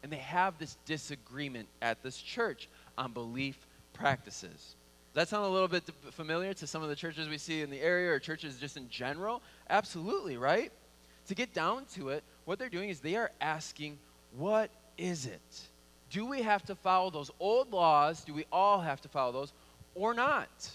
And 0.04 0.12
they 0.12 0.18
have 0.18 0.58
this 0.58 0.78
disagreement 0.86 1.68
at 1.82 2.02
this 2.02 2.18
church 2.18 2.68
on 2.98 3.12
belief 3.14 3.58
practices. 3.94 4.76
Does 5.14 5.24
that 5.24 5.28
sound 5.28 5.46
a 5.46 5.50
little 5.50 5.68
bit 5.68 5.84
familiar 6.12 6.54
to 6.54 6.66
some 6.66 6.82
of 6.82 6.90
the 6.90 6.96
churches 6.96 7.28
we 7.28 7.38
see 7.38 7.62
in 7.62 7.70
the 7.70 7.82
area 7.82 8.12
or 8.12 8.20
churches 8.20 8.58
just 8.58 8.78
in 8.78 8.90
general? 8.90 9.42
Absolutely, 9.70 10.38
right? 10.38 10.72
To 11.28 11.36
get 11.36 11.54
down 11.54 11.86
to 11.96 12.10
it, 12.10 12.24
what 12.46 12.58
they're 12.58 12.70
doing 12.70 12.90
is 12.90 13.00
they 13.00 13.16
are 13.16 13.32
asking, 13.42 13.98
what 14.38 14.72
is 14.98 15.26
it? 15.26 15.62
Do 16.10 16.26
we 16.26 16.42
have 16.42 16.64
to 16.66 16.76
follow 16.76 17.10
those 17.10 17.30
old 17.40 17.72
laws? 17.72 18.24
Do 18.24 18.34
we 18.34 18.46
all 18.52 18.80
have 18.80 19.02
to 19.02 19.10
follow 19.10 19.32
those 19.32 19.54
or 19.96 20.14
not? 20.14 20.70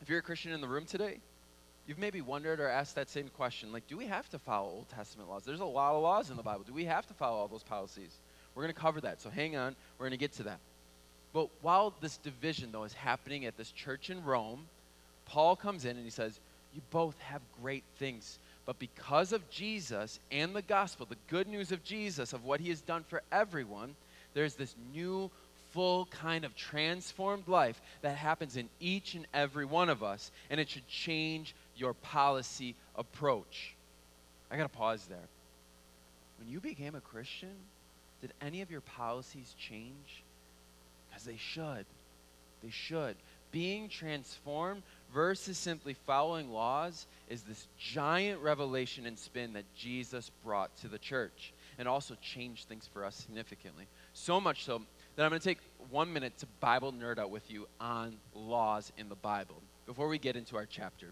If 0.00 0.08
you're 0.08 0.18
a 0.18 0.22
Christian 0.22 0.52
in 0.52 0.60
the 0.60 0.68
room 0.68 0.84
today, 0.86 1.18
you've 1.88 1.98
maybe 1.98 2.20
wondered 2.20 2.60
or 2.60 2.68
asked 2.68 2.94
that 2.94 3.08
same 3.08 3.28
question 3.28 3.72
like, 3.72 3.88
do 3.88 3.96
we 3.96 4.06
have 4.06 4.28
to 4.28 4.38
follow 4.38 4.68
Old 4.68 4.88
Testament 4.90 5.28
laws? 5.28 5.42
There's 5.44 5.60
a 5.60 5.64
lot 5.64 5.94
of 5.94 6.02
laws 6.02 6.30
in 6.30 6.36
the 6.36 6.42
Bible. 6.42 6.62
Do 6.64 6.74
we 6.74 6.84
have 6.84 7.06
to 7.06 7.14
follow 7.14 7.38
all 7.38 7.48
those 7.48 7.62
policies? 7.62 8.14
We're 8.54 8.62
going 8.62 8.74
to 8.74 8.80
cover 8.80 9.00
that. 9.00 9.20
So 9.22 9.30
hang 9.30 9.56
on. 9.56 9.74
We're 9.98 10.04
going 10.04 10.18
to 10.18 10.18
get 10.18 10.34
to 10.34 10.42
that. 10.44 10.58
But 11.32 11.48
while 11.62 11.94
this 12.00 12.18
division, 12.18 12.72
though, 12.72 12.84
is 12.84 12.92
happening 12.92 13.46
at 13.46 13.56
this 13.56 13.70
church 13.70 14.10
in 14.10 14.22
Rome, 14.22 14.66
Paul 15.26 15.56
comes 15.56 15.84
in 15.84 15.96
and 15.96 16.04
he 16.04 16.10
says, 16.10 16.38
You 16.74 16.82
both 16.90 17.18
have 17.20 17.40
great 17.62 17.84
things. 17.98 18.38
But 18.66 18.78
because 18.78 19.32
of 19.32 19.48
Jesus 19.48 20.20
and 20.30 20.54
the 20.54 20.62
gospel, 20.62 21.06
the 21.08 21.16
good 21.30 21.48
news 21.48 21.72
of 21.72 21.84
Jesus, 21.84 22.34
of 22.34 22.44
what 22.44 22.60
he 22.60 22.68
has 22.68 22.82
done 22.82 23.04
for 23.08 23.22
everyone, 23.32 23.94
there's 24.34 24.54
this 24.54 24.74
new, 24.92 25.30
full 25.72 26.06
kind 26.06 26.44
of 26.44 26.56
transformed 26.56 27.48
life 27.48 27.80
that 28.02 28.16
happens 28.16 28.56
in 28.56 28.68
each 28.80 29.14
and 29.14 29.26
every 29.32 29.64
one 29.64 29.88
of 29.88 30.02
us, 30.02 30.30
and 30.50 30.60
it 30.60 30.68
should 30.68 30.86
change 30.88 31.54
your 31.78 31.94
policy 31.94 32.74
approach. 32.96 33.74
I 34.50 34.56
got 34.56 34.70
to 34.70 34.78
pause 34.78 35.06
there. 35.08 35.28
When 36.38 36.48
you 36.48 36.60
became 36.60 36.94
a 36.94 37.00
Christian, 37.00 37.54
did 38.20 38.32
any 38.40 38.62
of 38.62 38.70
your 38.70 38.80
policies 38.80 39.54
change? 39.58 40.22
Because 41.08 41.24
they 41.24 41.36
should. 41.36 41.86
They 42.62 42.70
should. 42.70 43.16
Being 43.50 43.88
transformed 43.88 44.82
versus 45.12 45.56
simply 45.56 45.94
following 46.06 46.50
laws 46.50 47.06
is 47.28 47.42
this 47.42 47.66
giant 47.78 48.42
revelation 48.42 49.06
and 49.06 49.18
spin 49.18 49.54
that 49.54 49.64
Jesus 49.76 50.30
brought 50.44 50.76
to 50.78 50.88
the 50.88 50.98
church 50.98 51.52
and 51.78 51.88
also 51.88 52.16
changed 52.20 52.68
things 52.68 52.88
for 52.92 53.04
us 53.04 53.14
significantly. 53.14 53.86
So 54.12 54.40
much 54.40 54.64
so 54.64 54.82
that 55.16 55.24
I'm 55.24 55.30
going 55.30 55.40
to 55.40 55.48
take 55.48 55.60
one 55.90 56.12
minute 56.12 56.36
to 56.38 56.46
Bible 56.60 56.92
nerd 56.92 57.18
out 57.18 57.30
with 57.30 57.50
you 57.50 57.66
on 57.80 58.16
laws 58.34 58.92
in 58.98 59.08
the 59.08 59.14
Bible 59.14 59.62
before 59.86 60.08
we 60.08 60.18
get 60.18 60.36
into 60.36 60.56
our 60.56 60.66
chapter. 60.66 61.08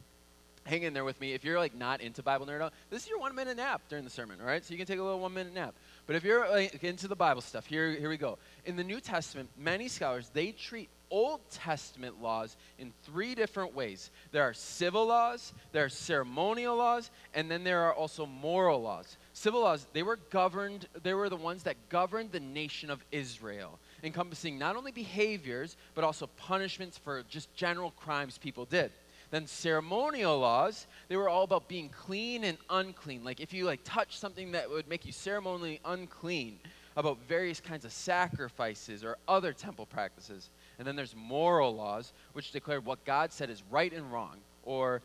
Hang 0.66 0.82
in 0.82 0.94
there 0.94 1.04
with 1.04 1.20
me. 1.20 1.32
If 1.32 1.44
you're 1.44 1.60
like 1.60 1.76
not 1.76 2.00
into 2.00 2.24
Bible 2.24 2.44
nerd 2.44 2.70
this 2.90 3.04
is 3.04 3.08
your 3.08 3.20
one 3.20 3.34
minute 3.36 3.56
nap 3.56 3.82
during 3.88 4.04
the 4.04 4.10
sermon, 4.10 4.40
all 4.40 4.46
right? 4.46 4.64
So 4.64 4.72
you 4.72 4.78
can 4.78 4.86
take 4.86 4.98
a 4.98 5.02
little 5.02 5.20
one 5.20 5.32
minute 5.32 5.54
nap. 5.54 5.76
But 6.06 6.16
if 6.16 6.24
you're 6.24 6.48
like, 6.48 6.82
into 6.82 7.06
the 7.06 7.14
Bible 7.14 7.40
stuff, 7.40 7.66
here, 7.66 7.92
here 7.92 8.08
we 8.08 8.16
go. 8.16 8.38
In 8.64 8.74
the 8.74 8.82
New 8.82 9.00
Testament, 9.00 9.48
many 9.56 9.86
scholars 9.86 10.28
they 10.34 10.50
treat 10.50 10.88
Old 11.08 11.40
Testament 11.50 12.20
laws 12.20 12.56
in 12.80 12.92
three 13.04 13.36
different 13.36 13.76
ways. 13.76 14.10
There 14.32 14.42
are 14.42 14.54
civil 14.54 15.06
laws, 15.06 15.52
there 15.70 15.84
are 15.84 15.88
ceremonial 15.88 16.76
laws, 16.76 17.12
and 17.32 17.48
then 17.48 17.62
there 17.62 17.82
are 17.82 17.94
also 17.94 18.26
moral 18.26 18.82
laws. 18.82 19.16
Civil 19.32 19.60
laws, 19.60 19.86
they 19.92 20.02
were 20.02 20.18
governed, 20.30 20.88
they 21.04 21.14
were 21.14 21.28
the 21.28 21.36
ones 21.36 21.62
that 21.62 21.76
governed 21.90 22.32
the 22.32 22.40
nation 22.40 22.90
of 22.90 23.04
Israel, 23.12 23.78
encompassing 24.02 24.58
not 24.58 24.74
only 24.74 24.90
behaviors, 24.90 25.76
but 25.94 26.02
also 26.02 26.26
punishments 26.36 26.98
for 26.98 27.22
just 27.28 27.54
general 27.54 27.92
crimes 27.92 28.36
people 28.36 28.64
did. 28.64 28.90
Then 29.30 29.46
ceremonial 29.46 30.38
laws, 30.38 30.86
they 31.08 31.16
were 31.16 31.28
all 31.28 31.44
about 31.44 31.68
being 31.68 31.88
clean 31.88 32.44
and 32.44 32.58
unclean. 32.70 33.24
Like 33.24 33.40
if 33.40 33.52
you 33.52 33.64
like 33.64 33.80
touch 33.84 34.18
something 34.18 34.52
that 34.52 34.70
would 34.70 34.88
make 34.88 35.04
you 35.04 35.12
ceremonially 35.12 35.80
unclean, 35.84 36.58
about 36.96 37.18
various 37.28 37.60
kinds 37.60 37.84
of 37.84 37.92
sacrifices 37.92 39.04
or 39.04 39.18
other 39.28 39.52
temple 39.52 39.86
practices. 39.86 40.48
And 40.78 40.88
then 40.88 40.96
there's 40.96 41.14
moral 41.14 41.76
laws, 41.76 42.12
which 42.32 42.52
declare 42.52 42.80
what 42.80 43.04
God 43.04 43.32
said 43.32 43.50
is 43.50 43.62
right 43.70 43.92
and 43.92 44.10
wrong, 44.10 44.38
or, 44.64 45.02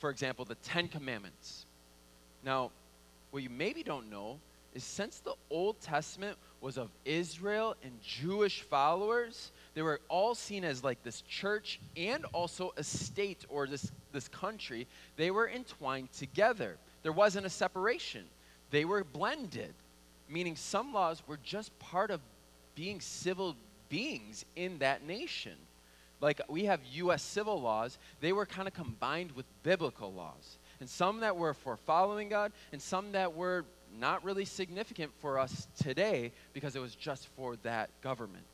for 0.00 0.10
example, 0.10 0.44
the 0.44 0.56
Ten 0.56 0.88
Commandments. 0.88 1.64
Now, 2.44 2.70
what 3.30 3.42
you 3.42 3.50
maybe 3.50 3.82
don't 3.82 4.10
know 4.10 4.38
is 4.74 4.82
since 4.82 5.20
the 5.20 5.34
Old 5.50 5.80
Testament 5.80 6.36
was 6.60 6.76
of 6.76 6.90
Israel 7.04 7.76
and 7.84 7.92
Jewish 8.02 8.62
followers, 8.62 9.52
they 9.78 9.82
were 9.82 10.00
all 10.08 10.34
seen 10.34 10.64
as 10.64 10.82
like 10.82 11.00
this 11.04 11.20
church 11.20 11.78
and 11.96 12.24
also 12.32 12.74
a 12.76 12.82
state 12.82 13.46
or 13.48 13.68
this, 13.68 13.92
this 14.10 14.26
country. 14.26 14.88
They 15.16 15.30
were 15.30 15.48
entwined 15.48 16.10
together. 16.10 16.78
There 17.04 17.12
wasn't 17.12 17.46
a 17.46 17.50
separation, 17.50 18.24
they 18.72 18.84
were 18.84 19.04
blended, 19.04 19.72
meaning 20.28 20.56
some 20.56 20.92
laws 20.92 21.22
were 21.28 21.38
just 21.44 21.78
part 21.78 22.10
of 22.10 22.20
being 22.74 23.00
civil 23.00 23.54
beings 23.88 24.44
in 24.56 24.78
that 24.78 25.06
nation. 25.06 25.54
Like 26.20 26.40
we 26.48 26.64
have 26.64 26.80
U.S. 26.94 27.22
civil 27.22 27.60
laws, 27.60 27.98
they 28.20 28.32
were 28.32 28.46
kind 28.46 28.66
of 28.66 28.74
combined 28.74 29.30
with 29.30 29.46
biblical 29.62 30.12
laws 30.12 30.58
and 30.80 30.90
some 30.90 31.20
that 31.20 31.36
were 31.36 31.54
for 31.54 31.76
following 31.76 32.28
God, 32.28 32.52
and 32.72 32.80
some 32.80 33.12
that 33.12 33.34
were 33.34 33.64
not 33.98 34.24
really 34.24 34.44
significant 34.44 35.12
for 35.20 35.38
us 35.38 35.66
today 35.82 36.30
because 36.52 36.76
it 36.76 36.80
was 36.80 36.94
just 36.94 37.28
for 37.36 37.56
that 37.62 37.90
government. 38.02 38.44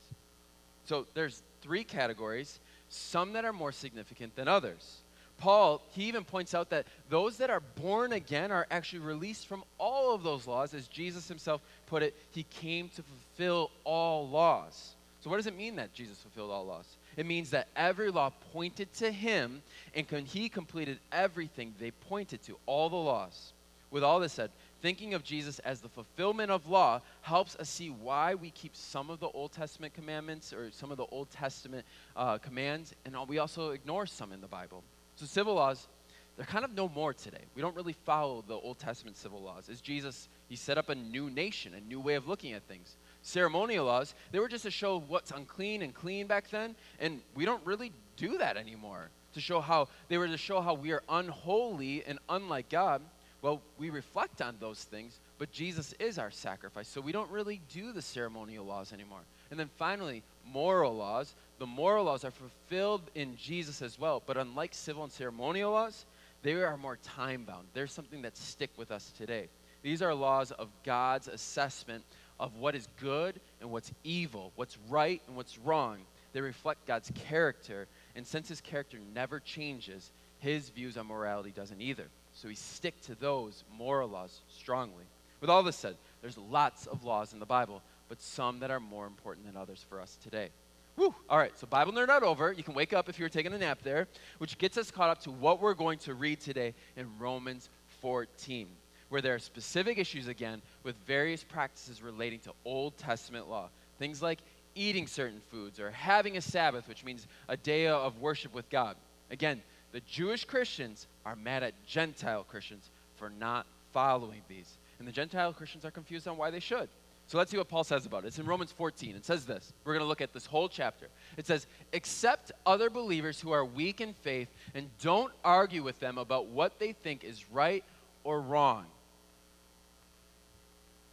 So 0.85 1.07
there's 1.15 1.43
three 1.63 1.85
categories, 1.85 2.61
some 2.89 3.33
that 3.33 3.45
are 3.45 3.53
more 3.53 3.73
significant 3.73 4.37
than 4.37 4.49
others. 4.49 4.99
Paul, 5.39 5.83
he 5.91 6.05
even 6.05 6.25
points 6.25 6.55
out 6.55 6.71
that 6.71 6.87
those 7.11 7.39
that 7.39 7.51
are 7.51 7.61
born 7.61 8.13
again 8.13 8.53
are 8.53 8.67
actually 8.71 9.01
released 9.01 9.47
from 9.47 9.65
all 9.79 10.15
of 10.15 10.23
those 10.23 10.47
laws. 10.47 10.75
As 10.75 10.87
Jesus 10.87 11.27
himself 11.27 11.61
put 11.87 12.03
it, 12.03 12.15
he 12.31 12.45
came 12.45 12.89
to 12.91 13.03
fulfill 13.03 13.71
all 13.85 14.29
laws. 14.29 14.95
So, 15.21 15.31
what 15.31 15.37
does 15.37 15.47
it 15.47 15.57
mean 15.57 15.77
that 15.77 15.93
Jesus 15.93 16.19
fulfilled 16.19 16.51
all 16.51 16.67
laws? 16.67 16.87
It 17.17 17.27
means 17.27 17.51
that 17.51 17.69
every 17.77 18.11
law 18.11 18.31
pointed 18.53 18.93
to 18.95 19.11
him, 19.11 19.63
and 19.95 20.07
he 20.27 20.49
completed 20.49 20.99
everything 21.11 21.75
they 21.81 21.93
pointed 21.93 22.43
to, 22.45 22.59
all 22.67 22.91
the 22.91 22.97
laws. 22.97 23.53
With 23.91 24.05
all 24.05 24.21
this 24.21 24.33
said, 24.33 24.51
thinking 24.85 25.15
of 25.15 25.25
Jesus 25.25 25.61
as 25.61 25.81
the 25.81 25.89
fulfillment 25.89 26.51
of 26.51 26.69
law 26.69 27.01
helps 27.23 27.57
us 27.57 27.71
see 27.71 27.89
why 27.89 28.35
we 28.35 28.51
keep 28.51 28.77
some 28.77 29.09
of 29.09 29.19
the 29.19 29.29
Old 29.29 29.51
Testament 29.51 29.95
commandments 29.95 30.53
or 30.53 30.71
some 30.73 30.91
of 30.91 30.99
the 30.99 31.07
Old 31.07 31.31
Testament 31.31 31.87
uh, 32.15 32.37
commands, 32.37 32.95
and 33.07 33.17
we 33.27 33.39
also 33.39 33.71
ignore 33.71 34.05
some 34.05 34.31
in 34.31 34.43
the 34.43 34.47
Bible. 34.47 34.85
So, 35.17 35.25
civil 35.25 35.55
laws, 35.55 35.89
they're 36.37 36.45
kind 36.45 36.67
of 36.67 36.75
no 36.75 36.91
more 36.91 37.15
today. 37.15 37.47
We 37.55 37.63
don't 37.63 37.75
really 37.75 37.95
follow 37.95 38.45
the 38.47 38.57
Old 38.57 38.79
Testament 38.79 39.17
civil 39.17 39.41
laws. 39.41 39.71
As 39.71 39.81
Jesus, 39.81 40.29
he 40.51 40.55
set 40.55 40.77
up 40.77 40.91
a 40.91 40.95
new 40.95 41.31
nation, 41.31 41.73
a 41.73 41.81
new 41.81 41.99
way 41.99 42.17
of 42.17 42.29
looking 42.29 42.53
at 42.53 42.63
things 42.65 42.99
ceremonial 43.23 43.87
laws, 43.87 44.15
they 44.33 44.39
were 44.39 44.49
just 44.49 44.65
to 44.65 44.71
show 44.71 45.01
what's 45.09 45.31
unclean 45.31 45.81
and 45.81 45.95
clean 45.95 46.27
back 46.27 46.51
then, 46.51 46.77
and 47.01 47.23
we 47.35 47.47
don't 47.47 47.65
really 47.65 47.91
do 48.19 48.37
that 48.37 48.59
anymore. 48.59 49.09
To 49.33 49.41
show 49.41 49.63
how 49.63 49.89
they 50.09 50.19
were 50.19 50.29
to 50.29 50.37
show 50.37 50.61
how 50.61 50.75
we 50.75 50.93
are 50.93 51.03
unholy 51.09 52.05
and 52.07 52.19
unlike 52.29 52.69
God. 52.69 53.01
Well, 53.45 53.61
we 53.77 53.91
reflect 53.91 54.41
on 54.41 54.57
those 54.59 54.83
things, 54.85 55.21
but 55.37 55.53
Jesus 55.53 55.93
is 55.99 56.19
our 56.19 56.31
sacrifice. 56.31 56.89
So 56.89 57.03
we 57.03 57.13
don't 57.13 57.31
really 57.31 57.61
do 57.75 57.93
the 57.93 58.01
ceremonial 58.01 58.65
laws 58.65 58.91
anymore. 58.91 59.21
And 59.51 59.61
then 59.61 59.69
finally, 59.77 60.23
moral 60.51 60.97
laws. 60.97 61.35
The 61.59 61.67
moral 61.67 62.07
laws 62.07 62.25
are 62.25 62.31
fulfilled 62.31 63.03
in 63.15 63.37
Jesus 63.37 63.83
as 63.83 63.99
well, 63.99 64.23
but 64.25 64.39
unlike 64.39 64.73
civil 64.73 65.03
and 65.05 65.13
ceremonial 65.13 65.73
laws, 65.73 66.07
they 66.41 66.55
are 66.55 66.79
more 66.79 66.97
time 66.97 67.45
bound. 67.45 67.67
They're 67.75 67.87
something 67.87 68.23
that 68.23 68.35
stick 68.39 68.71
with 68.79 68.91
us 68.91 69.13
today. 69.19 69.51
These 69.83 70.01
are 70.01 70.15
laws 70.15 70.51
of 70.51 70.71
God's 70.83 71.29
assessment 71.29 72.03
of 72.41 72.57
what 72.57 72.75
is 72.75 72.89
good 72.99 73.39
and 73.61 73.71
what's 73.71 73.93
evil, 74.05 74.53
what's 74.57 74.79
right 74.89 75.21
and 75.27 75.37
what's 75.37 75.59
wrong. 75.59 75.99
They 76.33 76.41
reflect 76.41 76.87
God's 76.87 77.13
character, 77.29 77.89
and 78.17 78.27
since 78.27 78.49
his 78.49 78.63
character 78.63 78.97
never 79.15 79.39
changes, 79.39 80.13
his 80.39 80.71
views 80.71 80.97
on 80.97 81.09
morality 81.09 81.51
doesn't 81.51 81.83
either. 81.83 82.09
So 82.35 82.49
we 82.49 82.55
stick 82.55 83.01
to 83.03 83.15
those 83.15 83.65
moral 83.77 84.09
laws 84.09 84.41
strongly. 84.49 85.05
With 85.41 85.51
all 85.51 85.63
this 85.63 85.77
said, 85.77 85.97
there's 86.21 86.39
lots 86.39 86.87
of 86.87 87.05
laws 87.05 87.33
in 87.33 87.39
the 87.39 87.47
Bible, 87.47 87.83
but 88.09 88.21
some 88.21 88.61
that 88.61 88.71
are 88.71 88.81
more 88.81 89.07
important 89.07 89.47
than 89.47 89.57
others 89.57 89.85
for 89.89 90.01
us 90.01 90.19
today. 90.23 90.49
Woo! 90.97 91.15
All 91.29 91.39
right, 91.39 91.57
so 91.59 91.67
Bible 91.67 91.93
nerd 91.93 92.09
out 92.09 92.23
over. 92.23 92.53
You 92.53 92.63
can 92.63 92.75
wake 92.75 92.93
up 92.93 93.09
if 93.09 93.19
you're 93.19 93.29
taking 93.29 93.53
a 93.53 93.59
nap 93.59 93.79
there, 93.83 94.07
which 94.39 94.59
gets 94.59 94.77
us 94.79 94.91
caught 94.91 95.11
up 95.11 95.21
to 95.23 95.31
what 95.31 95.61
we're 95.61 95.75
going 95.75 95.99
to 96.01 96.15
read 96.15 96.41
today 96.41 96.75
in 96.97 97.09
Romans 97.19 97.69
14 98.01 98.69
where 99.15 99.23
there 99.23 99.35
are 99.37 99.39
specific 99.39 99.97
issues 99.97 100.27
again 100.27 100.61
with 100.83 100.97
various 101.07 101.45
practices 101.45 102.03
relating 102.03 102.41
to 102.41 102.53
Old 102.65 102.97
Testament 102.99 103.49
law. 103.49 103.69
Things 103.97 104.21
like 104.21 104.41
eating 104.75 105.07
certain 105.07 105.41
foods 105.53 105.79
or 105.79 105.93
having 105.93 106.37
a 106.37 106.41
Sabbath, 106.41 106.89
which 106.89 107.05
means 107.05 107.29
a 107.49 107.57
day 107.57 107.87
of 107.87 108.19
worship 108.19 108.53
with 108.53 108.69
God. 108.71 108.97
Again, 109.31 109.63
the 109.95 110.01
Jewish 110.01 110.45
Christians 110.45 111.07
are 111.25 111.37
mad 111.37 111.63
at 111.63 111.73
Gentile 111.87 112.43
Christians 112.43 112.91
for 113.15 113.31
not 113.31 113.65
following 113.93 114.41
these. 114.49 114.77
And 114.99 115.07
the 115.07 115.13
Gentile 115.13 115.53
Christians 115.53 115.85
are 115.85 115.93
confused 115.93 116.27
on 116.27 116.37
why 116.37 116.51
they 116.51 116.59
should. 116.59 116.89
So 117.29 117.39
let's 117.39 117.53
see 117.53 117.57
what 117.57 117.69
Paul 117.69 117.85
says 117.85 118.05
about 118.05 118.25
it. 118.25 118.27
It's 118.27 118.41
in 118.41 118.45
Romans 118.45 118.73
14. 118.73 119.15
It 119.15 119.25
says 119.25 119.47
this. 119.47 119.73
We're 119.85 119.93
going 119.93 120.03
to 120.03 120.09
look 120.09 120.21
at 120.21 120.33
this 120.33 120.47
whole 120.47 120.69
chapter. 120.69 121.07
It 121.37 121.47
says, 121.47 121.69
Accept 121.93 122.51
other 122.67 122.91
believers 122.91 123.41
who 123.41 123.53
are 123.53 123.65
weak 123.65 124.01
in 124.01 124.15
faith 124.15 124.49
and 124.75 124.91
don't 125.01 125.33
argue 125.45 125.85
with 125.85 126.01
them 126.01 126.19
about 126.19 126.47
what 126.47 126.81
they 126.81 126.91
think 126.91 127.23
is 127.23 127.49
right 127.53 127.85
or 128.25 128.41
wrong. 128.41 128.87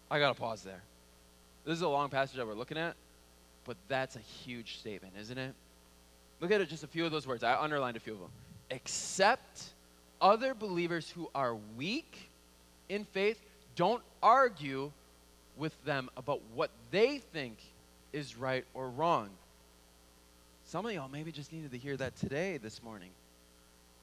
I 0.09 0.17
got 0.17 0.33
to 0.33 0.41
pause 0.41 0.63
there. 0.63 0.81
This 1.65 1.75
is 1.75 1.83
a 1.83 1.87
long 1.87 2.09
passage 2.09 2.37
that 2.37 2.47
we're 2.47 2.55
looking 2.55 2.79
at, 2.79 2.95
but 3.63 3.77
that's 3.87 4.15
a 4.15 4.21
huge 4.43 4.79
statement, 4.79 5.13
isn't 5.19 5.37
it? 5.37 5.53
Look 6.39 6.49
at 6.49 6.61
it, 6.61 6.67
just 6.67 6.83
a 6.83 6.87
few 6.87 7.05
of 7.05 7.11
those 7.11 7.27
words. 7.27 7.43
I 7.43 7.61
underlined 7.61 7.95
a 7.95 7.99
few 7.99 8.13
of 8.13 8.19
them. 8.19 8.31
Accept 8.71 9.63
other 10.21 10.53
believers 10.53 11.09
who 11.09 11.29
are 11.35 11.55
weak 11.77 12.29
in 12.89 13.05
faith. 13.05 13.39
Don't 13.75 14.01
argue 14.23 14.91
with 15.57 15.73
them 15.85 16.09
about 16.17 16.41
what 16.55 16.71
they 16.89 17.19
think 17.19 17.57
is 18.13 18.37
right 18.37 18.65
or 18.73 18.89
wrong. 18.89 19.29
Some 20.65 20.85
of 20.85 20.93
y'all 20.93 21.09
maybe 21.09 21.31
just 21.31 21.51
needed 21.51 21.71
to 21.71 21.77
hear 21.77 21.97
that 21.97 22.15
today, 22.15 22.57
this 22.57 22.81
morning. 22.81 23.09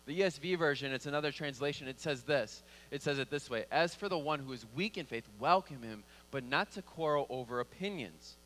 The 0.06 0.20
ESV 0.20 0.58
version, 0.58 0.92
it's 0.92 1.06
another 1.06 1.30
translation. 1.30 1.86
It 1.86 2.00
says 2.00 2.22
this 2.22 2.62
it 2.90 3.02
says 3.02 3.18
it 3.18 3.30
this 3.30 3.50
way 3.50 3.64
As 3.70 3.94
for 3.94 4.08
the 4.08 4.18
one 4.18 4.40
who 4.40 4.52
is 4.52 4.64
weak 4.74 4.96
in 4.96 5.06
faith, 5.06 5.24
welcome 5.38 5.82
him, 5.82 6.02
but 6.30 6.44
not 6.44 6.70
to 6.72 6.82
quarrel 6.82 7.26
over 7.30 7.60
opinions. 7.60 8.36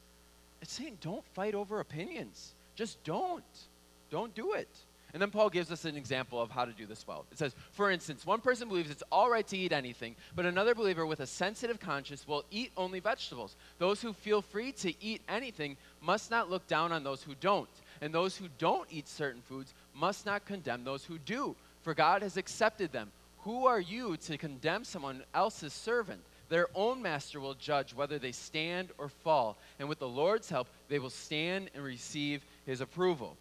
It's 0.60 0.72
saying 0.72 0.98
don't 1.00 1.24
fight 1.34 1.54
over 1.54 1.80
opinions. 1.80 2.54
Just 2.74 3.02
don't. 3.04 3.44
Don't 4.10 4.34
do 4.34 4.52
it. 4.52 4.68
And 5.12 5.20
then 5.20 5.30
Paul 5.30 5.50
gives 5.50 5.70
us 5.70 5.84
an 5.84 5.96
example 5.96 6.40
of 6.40 6.50
how 6.50 6.64
to 6.64 6.72
do 6.72 6.86
this 6.86 7.06
well. 7.06 7.26
It 7.30 7.38
says, 7.38 7.54
for 7.72 7.90
instance, 7.90 8.24
one 8.24 8.40
person 8.40 8.68
believes 8.68 8.90
it's 8.90 9.02
all 9.12 9.28
right 9.28 9.46
to 9.48 9.58
eat 9.58 9.72
anything, 9.72 10.16
but 10.34 10.46
another 10.46 10.74
believer 10.74 11.04
with 11.04 11.20
a 11.20 11.26
sensitive 11.26 11.78
conscience 11.78 12.26
will 12.26 12.44
eat 12.50 12.72
only 12.78 12.98
vegetables. 12.98 13.56
Those 13.78 14.00
who 14.00 14.14
feel 14.14 14.40
free 14.40 14.72
to 14.72 14.94
eat 15.04 15.20
anything 15.28 15.76
must 16.00 16.30
not 16.30 16.48
look 16.48 16.66
down 16.66 16.92
on 16.92 17.04
those 17.04 17.22
who 17.22 17.34
don't. 17.40 17.68
And 18.00 18.12
those 18.12 18.36
who 18.36 18.48
don't 18.58 18.88
eat 18.90 19.06
certain 19.06 19.42
foods 19.42 19.74
must 19.94 20.24
not 20.24 20.46
condemn 20.46 20.82
those 20.82 21.04
who 21.04 21.18
do, 21.18 21.56
for 21.82 21.94
God 21.94 22.22
has 22.22 22.38
accepted 22.38 22.90
them. 22.90 23.12
Who 23.40 23.66
are 23.66 23.80
you 23.80 24.16
to 24.16 24.38
condemn 24.38 24.84
someone 24.84 25.24
else's 25.34 25.72
servant? 25.72 26.22
Their 26.48 26.68
own 26.74 27.02
master 27.02 27.40
will 27.40 27.54
judge 27.54 27.94
whether 27.94 28.18
they 28.18 28.32
stand 28.32 28.90
or 28.98 29.08
fall, 29.08 29.56
and 29.78 29.88
with 29.88 29.98
the 29.98 30.08
Lord's 30.08 30.50
help, 30.50 30.68
they 30.88 30.98
will 30.98 31.10
stand 31.10 31.70
and 31.74 31.82
receive 31.82 32.44
his 32.66 32.80
approval. 32.80 33.36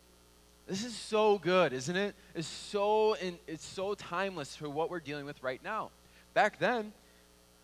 This 0.71 0.85
is 0.85 0.95
so 0.95 1.37
good, 1.37 1.73
isn't 1.73 1.97
it? 1.97 2.15
It's 2.33 2.47
so 2.47 3.15
in, 3.15 3.37
it's 3.45 3.65
so 3.65 3.93
timeless 3.93 4.55
for 4.55 4.69
what 4.69 4.89
we're 4.89 5.01
dealing 5.01 5.25
with 5.25 5.43
right 5.43 5.61
now. 5.61 5.91
Back 6.33 6.59
then, 6.59 6.93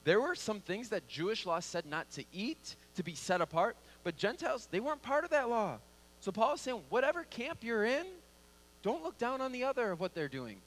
there 0.04 0.20
were 0.20 0.36
some 0.36 0.60
things 0.60 0.90
that 0.90 1.08
Jewish 1.08 1.46
law 1.46 1.62
said 1.62 1.86
not 1.86 2.12
to 2.12 2.26
eat, 2.34 2.76
to 2.96 3.04
be 3.04 3.16
set 3.16 3.40
apart, 3.40 3.78
but 4.04 4.18
Gentiles, 4.18 4.68
they 4.70 4.82
weren't 4.82 5.02
part 5.02 5.24
of 5.24 5.30
that 5.30 5.48
law. 5.48 5.78
So 6.20 6.34
Paul 6.34 6.56
is 6.56 6.60
saying, 6.60 6.82
whatever 6.90 7.24
camp 7.24 7.60
you're 7.62 7.86
in, 7.86 8.08
don't 8.84 9.02
look 9.02 9.18
down 9.18 9.40
on 9.40 9.54
the 9.54 9.64
other 9.64 9.90
of 9.90 10.02
what 10.02 10.14
they're 10.14 10.28
doing. 10.28 10.58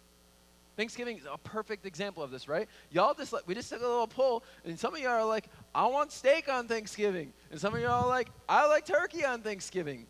Thanksgiving 0.79 1.19
is 1.19 1.25
a 1.31 1.37
perfect 1.37 1.85
example 1.85 2.23
of 2.23 2.31
this, 2.31 2.49
right? 2.49 2.71
Y'all 2.91 3.13
just 3.13 3.35
we 3.47 3.55
just 3.55 3.69
took 3.69 3.83
a 3.83 3.87
little 3.87 4.07
poll, 4.07 4.45
and 4.65 4.79
some 4.79 4.95
of 4.95 5.01
y'all 5.03 5.11
are 5.11 5.27
like, 5.27 5.45
I 5.75 5.85
want 5.89 6.11
steak 6.11 6.49
on 6.49 6.69
Thanksgiving. 6.69 7.35
And 7.51 7.61
some 7.61 7.75
of 7.75 7.83
y'all 7.83 8.05
are 8.05 8.09
like, 8.09 8.31
I 8.49 8.67
like 8.67 8.87
turkey 8.87 9.27
on 9.27 9.43
Thanksgiving. 9.43 10.07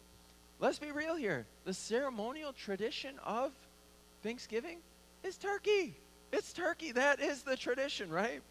Let's 0.60 0.78
be 0.78 0.92
real 0.92 1.16
here. 1.16 1.46
The 1.64 1.72
ceremonial 1.72 2.52
tradition 2.52 3.14
of 3.24 3.50
Thanksgiving 4.22 4.78
is 5.24 5.38
turkey. 5.38 5.96
It's 6.32 6.52
turkey. 6.52 6.92
That 6.92 7.18
is 7.18 7.42
the 7.42 7.56
tradition, 7.56 8.10
right? 8.10 8.42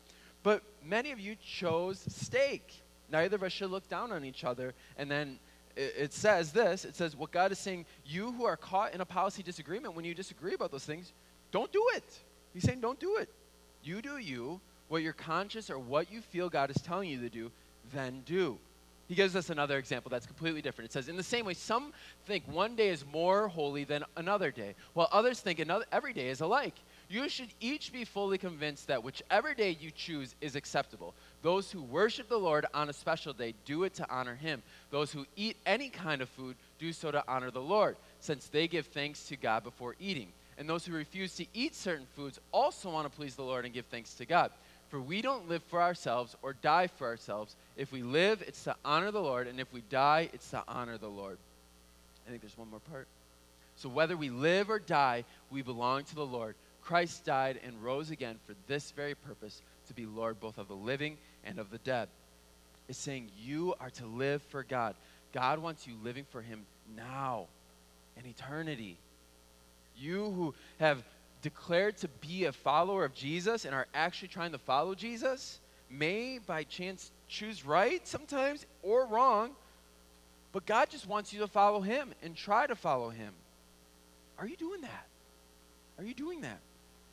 But 0.41 0.63
many 0.83 1.11
of 1.11 1.19
you 1.19 1.35
chose 1.35 2.03
steak. 2.09 2.81
Neither 3.11 3.35
of 3.35 3.43
us 3.43 3.51
should 3.51 3.69
look 3.69 3.87
down 3.89 4.11
on 4.11 4.25
each 4.25 4.43
other. 4.43 4.73
And 4.97 5.09
then 5.09 5.37
it, 5.75 6.11
says 6.11 6.51
this 6.51 6.83
it 6.83 6.95
says, 6.95 7.15
What 7.15 7.31
God 7.31 7.51
is 7.51 7.59
saying, 7.59 7.85
you 8.03 8.31
who 8.31 8.45
are 8.45 8.57
caught 8.57 8.95
in 8.95 9.01
a 9.01 9.05
policy 9.05 9.43
disagreement, 9.43 9.93
when 9.93 10.03
you 10.03 10.15
disagree 10.15 10.55
about 10.55 10.71
those 10.71 10.85
things, 10.85 11.13
don't 11.51 11.71
do 11.71 11.85
it. 11.93 12.19
He's 12.55 12.63
saying, 12.63 12.81
Don't 12.81 12.99
do 12.99 13.17
it. 13.17 13.29
You 13.83 14.01
do 14.01 14.17
you. 14.17 14.59
What 14.87 15.03
your 15.03 15.13
conscience 15.13 15.69
or 15.69 15.77
what 15.77 16.11
you 16.11 16.21
feel 16.21 16.49
God 16.49 16.71
is 16.71 16.81
telling 16.81 17.09
you 17.09 17.21
to 17.21 17.29
do, 17.29 17.51
then 17.93 18.23
do. 18.25 18.57
He 19.09 19.15
gives 19.15 19.35
us 19.35 19.49
another 19.49 19.79
example 19.79 20.11
that's 20.11 20.27
completely 20.27 20.61
different. 20.61 20.91
It 20.91 20.93
says, 20.93 21.09
In 21.09 21.17
the 21.17 21.23
same 21.23 21.43
way, 21.43 21.55
some 21.55 21.93
think 22.27 22.43
one 22.47 22.75
day 22.75 22.89
is 22.89 23.03
more 23.11 23.47
holy 23.47 23.83
than 23.83 24.05
another 24.15 24.51
day, 24.51 24.75
while 24.93 25.09
others 25.11 25.39
think 25.39 25.57
another, 25.57 25.85
every 25.91 26.13
day 26.13 26.29
is 26.29 26.41
alike. 26.41 26.75
You 27.09 27.27
should 27.27 27.49
each 27.59 27.91
be 27.91 28.05
fully 28.05 28.37
convinced 28.37 28.85
that 28.85 29.03
whichever 29.03 29.55
day 29.55 29.75
you 29.81 29.89
choose 29.89 30.35
is 30.41 30.55
acceptable. 30.55 31.15
Those 31.41 31.71
who 31.71 31.81
worship 31.81 32.29
the 32.29 32.37
Lord 32.37 32.67
on 32.71 32.87
a 32.87 32.93
special 32.93 33.33
day 33.33 33.55
do 33.65 33.83
it 33.83 33.95
to 33.95 34.05
honor 34.11 34.35
Him. 34.35 34.61
Those 34.91 35.11
who 35.11 35.25
eat 35.35 35.57
any 35.65 35.89
kind 35.89 36.21
of 36.21 36.29
food 36.29 36.55
do 36.77 36.93
so 36.93 37.09
to 37.09 37.23
honor 37.27 37.49
the 37.49 37.59
Lord, 37.59 37.97
since 38.19 38.45
they 38.45 38.67
give 38.67 38.85
thanks 38.85 39.23
to 39.29 39.35
God 39.35 39.63
before 39.63 39.95
eating. 39.99 40.27
And 40.59 40.69
those 40.69 40.85
who 40.85 40.93
refuse 40.93 41.35
to 41.37 41.47
eat 41.55 41.73
certain 41.73 42.05
foods 42.15 42.39
also 42.51 42.91
want 42.91 43.09
to 43.09 43.17
please 43.17 43.35
the 43.35 43.41
Lord 43.41 43.65
and 43.65 43.73
give 43.73 43.85
thanks 43.85 44.13
to 44.15 44.25
God. 44.27 44.51
For 44.89 44.99
we 44.99 45.21
don't 45.21 45.47
live 45.47 45.63
for 45.63 45.81
ourselves 45.81 46.35
or 46.41 46.53
die 46.53 46.87
for 46.87 47.07
ourselves. 47.07 47.55
If 47.77 47.91
we 47.91 48.01
live, 48.01 48.43
it's 48.45 48.63
to 48.63 48.75
honor 48.83 49.11
the 49.11 49.21
Lord, 49.21 49.47
and 49.47 49.59
if 49.59 49.71
we 49.71 49.81
die, 49.89 50.29
it's 50.33 50.49
to 50.49 50.63
honor 50.67 50.97
the 50.97 51.07
Lord. 51.07 51.37
I 52.25 52.29
think 52.29 52.41
there's 52.41 52.57
one 52.57 52.69
more 52.69 52.81
part. 52.91 53.07
So 53.75 53.87
whether 53.87 54.17
we 54.17 54.29
live 54.29 54.69
or 54.69 54.79
die, 54.79 55.23
we 55.51 55.61
belong 55.61 56.03
to 56.05 56.15
the 56.15 56.25
Lord. 56.25 56.55
Christ 56.83 57.23
died 57.23 57.59
and 57.63 57.83
rose 57.83 58.09
again 58.09 58.37
for 58.45 58.53
this 58.67 58.91
very 58.91 59.15
purpose 59.15 59.61
to 59.87 59.93
be 59.93 60.05
Lord 60.05 60.39
both 60.39 60.57
of 60.57 60.67
the 60.67 60.75
living 60.75 61.17
and 61.45 61.59
of 61.59 61.69
the 61.69 61.77
dead. 61.79 62.09
It's 62.87 62.97
saying 62.97 63.29
you 63.39 63.75
are 63.79 63.91
to 63.91 64.05
live 64.05 64.41
for 64.49 64.63
God. 64.63 64.95
God 65.33 65.59
wants 65.59 65.85
you 65.85 65.93
living 66.03 66.25
for 66.31 66.41
Him 66.41 66.65
now 66.95 67.45
in 68.17 68.25
eternity. 68.25 68.97
You 69.95 70.31
who 70.31 70.55
have 70.79 71.03
declared 71.41 71.97
to 71.97 72.07
be 72.07 72.45
a 72.45 72.51
follower 72.51 73.05
of 73.05 73.13
Jesus 73.13 73.65
and 73.65 73.73
are 73.73 73.87
actually 73.93 74.27
trying 74.27 74.51
to 74.51 74.57
follow 74.57 74.95
Jesus 74.95 75.59
may 75.89 76.39
by 76.45 76.63
chance 76.63 77.11
choose 77.27 77.65
right 77.65 78.05
sometimes 78.07 78.65
or 78.83 79.05
wrong, 79.07 79.51
but 80.51 80.65
God 80.65 80.89
just 80.89 81.07
wants 81.07 81.33
you 81.33 81.39
to 81.39 81.47
follow 81.47 81.81
Him 81.81 82.13
and 82.21 82.35
try 82.35 82.67
to 82.67 82.75
follow 82.75 83.09
Him. 83.09 83.33
Are 84.37 84.47
you 84.47 84.55
doing 84.55 84.81
that? 84.81 85.07
Are 85.97 86.03
you 86.03 86.13
doing 86.13 86.41
that? 86.41 86.59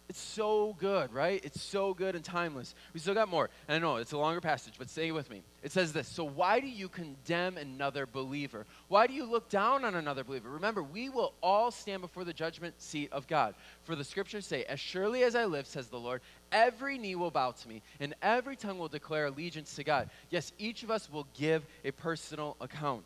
It's 0.08 0.20
so 0.20 0.76
good, 0.78 1.12
right? 1.12 1.44
It's 1.44 1.60
so 1.60 1.92
good 1.92 2.14
and 2.14 2.24
timeless. 2.24 2.76
We 2.94 3.00
still 3.00 3.14
got 3.14 3.28
more. 3.28 3.50
And 3.66 3.74
I 3.74 3.78
know 3.80 3.96
it's 3.96 4.12
a 4.12 4.18
longer 4.18 4.40
passage, 4.40 4.74
but 4.78 4.88
stay 4.88 5.10
with 5.10 5.28
me. 5.28 5.42
It 5.64 5.72
says 5.72 5.92
this 5.92 6.06
So, 6.06 6.22
why 6.22 6.60
do 6.60 6.68
you 6.68 6.88
condemn 6.88 7.58
another 7.58 8.06
believer? 8.06 8.66
Why 8.86 9.08
do 9.08 9.14
you 9.14 9.24
look 9.24 9.48
down 9.48 9.84
on 9.84 9.96
another 9.96 10.22
believer? 10.22 10.48
Remember, 10.48 10.82
we 10.82 11.08
will 11.08 11.32
all 11.42 11.72
stand 11.72 12.02
before 12.02 12.22
the 12.22 12.32
judgment 12.32 12.80
seat 12.80 13.12
of 13.12 13.26
God. 13.26 13.56
For 13.82 13.96
the 13.96 14.04
scriptures 14.04 14.46
say, 14.46 14.62
As 14.64 14.78
surely 14.78 15.24
as 15.24 15.34
I 15.34 15.46
live, 15.46 15.66
says 15.66 15.88
the 15.88 15.98
Lord, 15.98 16.20
every 16.52 16.98
knee 16.98 17.16
will 17.16 17.32
bow 17.32 17.50
to 17.50 17.68
me, 17.68 17.82
and 17.98 18.14
every 18.22 18.54
tongue 18.54 18.78
will 18.78 18.88
declare 18.88 19.26
allegiance 19.26 19.74
to 19.74 19.82
God. 19.82 20.08
Yes, 20.30 20.52
each 20.56 20.84
of 20.84 20.90
us 20.92 21.10
will 21.10 21.26
give 21.34 21.66
a 21.84 21.90
personal 21.90 22.56
account. 22.60 23.04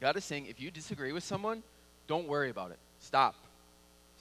God 0.00 0.16
is 0.16 0.24
saying, 0.24 0.46
if 0.46 0.58
you 0.58 0.70
disagree 0.70 1.12
with 1.12 1.22
someone, 1.22 1.62
don't 2.06 2.26
worry 2.26 2.48
about 2.48 2.70
it. 2.70 2.78
Stop. 2.98 3.34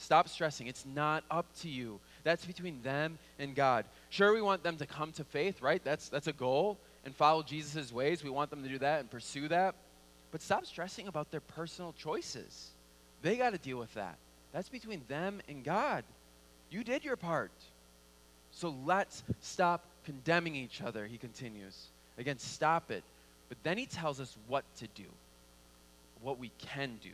Stop 0.01 0.27
stressing. 0.27 0.65
It's 0.65 0.83
not 0.83 1.23
up 1.29 1.45
to 1.61 1.69
you. 1.69 1.99
That's 2.23 2.43
between 2.43 2.81
them 2.81 3.19
and 3.37 3.53
God. 3.53 3.85
Sure, 4.09 4.33
we 4.33 4.41
want 4.41 4.63
them 4.63 4.77
to 4.77 4.87
come 4.87 5.11
to 5.11 5.23
faith, 5.23 5.61
right? 5.61 5.81
That's, 5.83 6.09
that's 6.09 6.25
a 6.25 6.33
goal 6.33 6.79
and 7.05 7.15
follow 7.15 7.43
Jesus' 7.43 7.93
ways. 7.93 8.23
We 8.23 8.31
want 8.31 8.49
them 8.49 8.63
to 8.63 8.69
do 8.69 8.79
that 8.79 9.01
and 9.01 9.11
pursue 9.11 9.47
that. 9.49 9.75
But 10.31 10.41
stop 10.41 10.65
stressing 10.65 11.07
about 11.07 11.29
their 11.29 11.39
personal 11.39 11.93
choices. 11.93 12.71
They 13.21 13.37
got 13.37 13.51
to 13.51 13.59
deal 13.59 13.77
with 13.77 13.93
that. 13.93 14.17
That's 14.51 14.69
between 14.69 15.03
them 15.07 15.39
and 15.47 15.63
God. 15.63 16.03
You 16.71 16.83
did 16.83 17.05
your 17.05 17.15
part. 17.15 17.51
So 18.49 18.73
let's 18.83 19.23
stop 19.39 19.85
condemning 20.03 20.55
each 20.55 20.81
other, 20.81 21.05
he 21.05 21.19
continues. 21.19 21.89
Again, 22.17 22.39
stop 22.39 22.89
it. 22.89 23.03
But 23.49 23.59
then 23.61 23.77
he 23.77 23.85
tells 23.85 24.19
us 24.19 24.35
what 24.47 24.65
to 24.77 24.87
do, 24.95 25.05
what 26.23 26.39
we 26.39 26.51
can 26.57 26.97
do. 27.03 27.09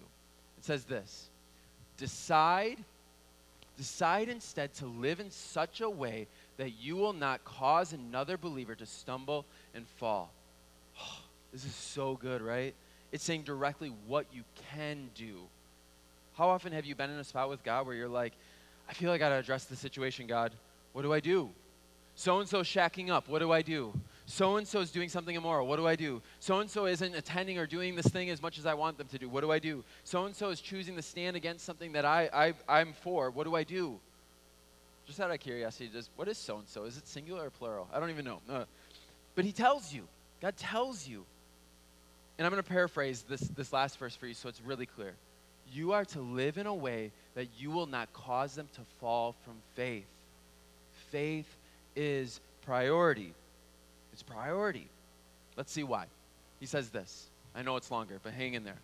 It 0.58 0.64
says 0.64 0.86
this 0.86 1.30
Decide, 1.98 2.78
decide 3.78 4.30
instead 4.30 4.74
to 4.76 4.86
live 4.86 5.20
in 5.20 5.32
such 5.32 5.82
a 5.82 5.90
way 5.90 6.28
that 6.58 6.72
you 6.72 6.96
will 6.96 7.14
not 7.14 7.44
cause 7.44 7.94
another 7.94 8.38
believer 8.38 8.76
to 8.76 8.86
stumble 8.86 9.46
and 9.74 9.88
fall. 9.88 10.32
Oh, 11.00 11.20
this 11.54 11.66
is 11.66 11.76
so 11.76 12.16
good, 12.16 12.42
right? 12.42 12.74
It's 13.12 13.24
saying 13.24 13.44
directly 13.44 13.92
what 14.06 14.26
you 14.34 14.44
can 14.72 15.10
do. 15.16 15.36
How 16.38 16.50
often 16.50 16.74
have 16.74 16.86
you 16.86 16.94
been 16.94 17.10
in 17.10 17.18
a 17.18 17.24
spot 17.24 17.50
with 17.50 17.64
God 17.64 17.88
where 17.88 17.96
you're 17.96 18.08
like, 18.08 18.34
I 18.90 18.94
feel 18.94 19.10
like 19.10 19.22
I 19.22 19.26
gotta 19.26 19.40
address 19.40 19.66
the 19.66 19.76
situation, 19.76 20.28
God. 20.28 20.52
What 20.94 21.02
do 21.02 21.14
I 21.14 21.20
do? 21.20 21.50
So 22.16 22.40
and 22.40 22.48
so 22.48 22.62
shacking 22.62 23.10
up. 23.10 23.28
What 23.28 23.40
do 23.40 23.52
I 23.52 23.62
do? 23.62 23.94
So 24.30 24.58
and 24.58 24.68
so 24.68 24.82
is 24.82 24.92
doing 24.92 25.08
something 25.08 25.36
immoral. 25.36 25.68
What 25.68 25.78
do 25.78 25.88
I 25.88 25.96
do? 25.96 26.22
So 26.42 26.60
and 26.60 26.70
so 26.70 26.86
isn't 26.86 27.16
attending 27.16 27.58
or 27.58 27.66
doing 27.66 27.96
this 27.96 28.08
thing 28.08 28.30
as 28.30 28.42
much 28.42 28.60
as 28.60 28.66
I 28.66 28.74
want 28.74 28.98
them 28.98 29.08
to 29.08 29.18
do. 29.18 29.30
What 29.30 29.40
do 29.40 29.52
I 29.54 29.60
do? 29.60 29.86
So 30.04 30.26
and 30.26 30.36
so 30.36 30.50
is 30.50 30.60
choosing 30.60 30.98
to 30.98 31.02
stand 31.02 31.38
against 31.38 31.66
something 31.66 31.94
that 31.94 32.04
I, 32.04 32.30
I, 32.34 32.54
I'm 32.68 32.92
for. 32.92 33.32
What 33.32 33.46
do 33.46 33.56
I 33.56 33.64
do? 33.64 33.98
Just 35.06 35.22
out 35.22 35.32
of 35.32 35.40
curiosity, 35.40 35.90
just 35.92 36.10
what 36.18 36.28
is 36.28 36.38
so 36.38 36.58
and 36.58 36.68
so? 36.68 36.84
Is 36.84 36.98
it 36.98 37.08
singular 37.08 37.46
or 37.46 37.50
plural? 37.50 37.88
I 37.94 38.02
don't 38.02 38.10
even 38.10 38.26
know. 38.26 38.42
Uh, 38.50 38.66
but 39.34 39.46
he 39.46 39.54
tells 39.54 39.94
you. 39.94 40.04
God 40.42 40.58
tells 40.58 41.08
you. 41.08 41.24
And 42.38 42.46
I'm 42.46 42.52
going 42.52 42.62
to 42.62 42.70
paraphrase 42.70 43.24
this, 43.30 43.40
this 43.40 43.72
last 43.72 43.98
verse 43.98 44.16
for 44.16 44.28
you 44.28 44.34
so 44.34 44.50
it's 44.50 44.62
really 44.62 44.86
clear. 44.86 45.14
You 45.72 45.94
are 45.94 46.04
to 46.06 46.20
live 46.20 46.58
in 46.58 46.68
a 46.68 46.76
way 46.76 47.12
that 47.36 47.48
you 47.58 47.72
will 47.72 47.88
not 47.88 48.12
cause 48.12 48.56
them 48.56 48.68
to 48.76 48.82
fall 49.00 49.36
from 49.46 49.54
faith. 49.76 50.06
Faith 51.12 51.48
is 51.96 52.42
priority. 52.66 53.34
It's 54.18 54.24
priority. 54.24 54.88
Let's 55.58 55.72
see 55.72 55.84
why. 55.84 56.06
He 56.60 56.66
says 56.66 56.90
this. 56.90 57.28
I 57.54 57.62
know 57.62 57.76
it's 57.76 57.92
longer, 57.92 58.20
but 58.24 58.34
hang 58.34 58.56
in 58.56 58.64
there. 58.64 58.80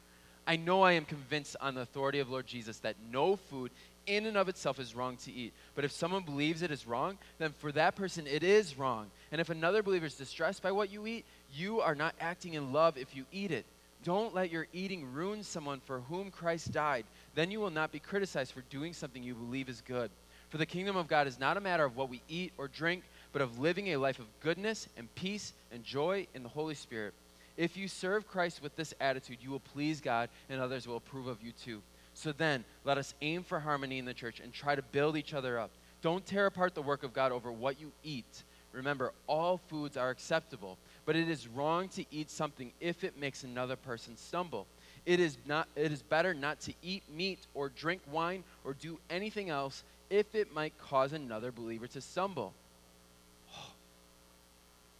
I 0.46 0.58
know 0.58 0.84
I 0.84 0.92
am 0.92 1.06
convinced 1.06 1.56
on 1.60 1.74
the 1.74 1.82
authority 1.82 2.20
of 2.20 2.30
Lord 2.30 2.46
Jesus 2.46 2.78
that 2.80 2.98
no 3.12 3.36
food 3.36 3.72
in 4.06 4.28
and 4.28 4.38
of 4.38 4.48
itself 4.48 4.80
is 4.80 4.94
wrong 4.94 5.18
to 5.26 5.34
eat. 5.34 5.52
But 5.74 5.86
if 5.86 5.92
someone 5.92 6.22
believes 6.22 6.62
it 6.62 6.70
is 6.70 6.86
wrong, 6.86 7.18
then 7.40 7.52
for 7.58 7.72
that 7.72 7.96
person 7.96 8.28
it 8.28 8.44
is 8.44 8.78
wrong. 8.78 9.10
And 9.32 9.42
if 9.42 9.50
another 9.50 9.82
believer 9.82 10.06
is 10.06 10.14
distressed 10.14 10.62
by 10.62 10.72
what 10.72 10.92
you 10.92 11.08
eat, 11.08 11.26
you 11.52 11.82
are 11.82 11.96
not 11.96 12.14
acting 12.20 12.54
in 12.54 12.72
love 12.72 12.96
if 12.96 13.16
you 13.16 13.26
eat 13.32 13.50
it. 13.50 13.66
Don't 14.04 14.36
let 14.36 14.52
your 14.52 14.68
eating 14.72 15.14
ruin 15.14 15.42
someone 15.42 15.80
for 15.80 16.02
whom 16.02 16.30
Christ 16.30 16.72
died. 16.72 17.06
Then 17.34 17.50
you 17.50 17.60
will 17.60 17.72
not 17.72 17.92
be 17.92 17.98
criticized 17.98 18.52
for 18.52 18.62
doing 18.70 18.94
something 18.94 19.24
you 19.24 19.34
believe 19.34 19.68
is 19.68 19.82
good. 19.82 20.12
For 20.50 20.60
the 20.60 20.68
kingdom 20.68 20.96
of 20.96 21.08
God 21.08 21.26
is 21.26 21.40
not 21.40 21.58
a 21.58 21.62
matter 21.62 21.84
of 21.84 21.98
what 21.98 22.10
we 22.10 22.22
eat 22.30 22.54
or 22.60 22.68
drink, 22.68 23.02
but 23.34 23.42
of 23.42 23.60
living 23.60 23.90
a 23.90 23.98
life 23.98 24.20
of 24.20 24.28
goodness 24.40 24.88
and 24.96 25.14
peace 25.16 25.54
and 25.72 25.84
joy 25.84 26.28
in 26.34 26.44
the 26.44 26.50
Holy 26.50 26.76
Spirit. 26.76 27.14
If 27.58 27.76
you 27.76 27.88
serve 27.88 28.28
Christ 28.28 28.64
with 28.64 28.76
this 28.76 28.94
attitude, 29.02 29.40
you 29.42 29.52
will 29.52 29.60
please 29.60 30.00
God, 30.00 30.30
and 30.50 30.62
others 30.62 30.88
will 30.88 30.98
approve 30.98 31.28
of 31.28 31.42
you 31.42 31.52
too. 31.52 31.82
So 32.14 32.32
then, 32.32 32.64
let 32.86 32.98
us 32.98 33.14
aim 33.22 33.44
for 33.44 33.60
harmony 33.60 33.98
in 33.98 34.06
the 34.06 34.14
church 34.14 34.40
and 34.40 34.54
try 34.54 34.76
to 34.76 34.82
build 34.82 35.18
each 35.18 35.34
other 35.34 35.60
up. 35.60 35.72
Don't 36.02 36.26
tear 36.26 36.46
apart 36.46 36.76
the 36.76 36.82
work 36.82 37.04
of 37.04 37.14
God 37.14 37.32
over 37.32 37.52
what 37.52 37.80
you 37.80 37.92
eat. 38.04 38.44
Remember, 38.72 39.14
all 39.28 39.58
foods 39.68 39.98
are 39.98 40.10
acceptable, 40.10 40.78
but 41.06 41.16
it 41.16 41.30
is 41.30 41.48
wrong 41.48 41.90
to 41.90 42.06
eat 42.12 42.30
something 42.30 42.72
if 42.80 43.04
it 43.04 43.18
makes 43.20 43.44
another 43.44 43.76
person 43.76 44.18
stumble. 44.18 44.68
It 45.06 45.20
is, 45.20 45.38
not, 45.46 45.68
it 45.76 45.92
is 45.92 46.02
better 46.02 46.34
not 46.34 46.60
to 46.62 46.74
eat 46.82 47.04
meat 47.14 47.40
or 47.54 47.70
drink 47.70 48.02
wine 48.12 48.44
or 48.64 48.74
do 48.74 49.00
anything 49.10 49.50
else 49.50 49.84
if 50.10 50.34
it 50.34 50.54
might 50.54 50.78
cause 50.78 51.14
another 51.14 51.52
believer 51.52 51.88
to 51.88 52.02
stumble. 52.02 52.54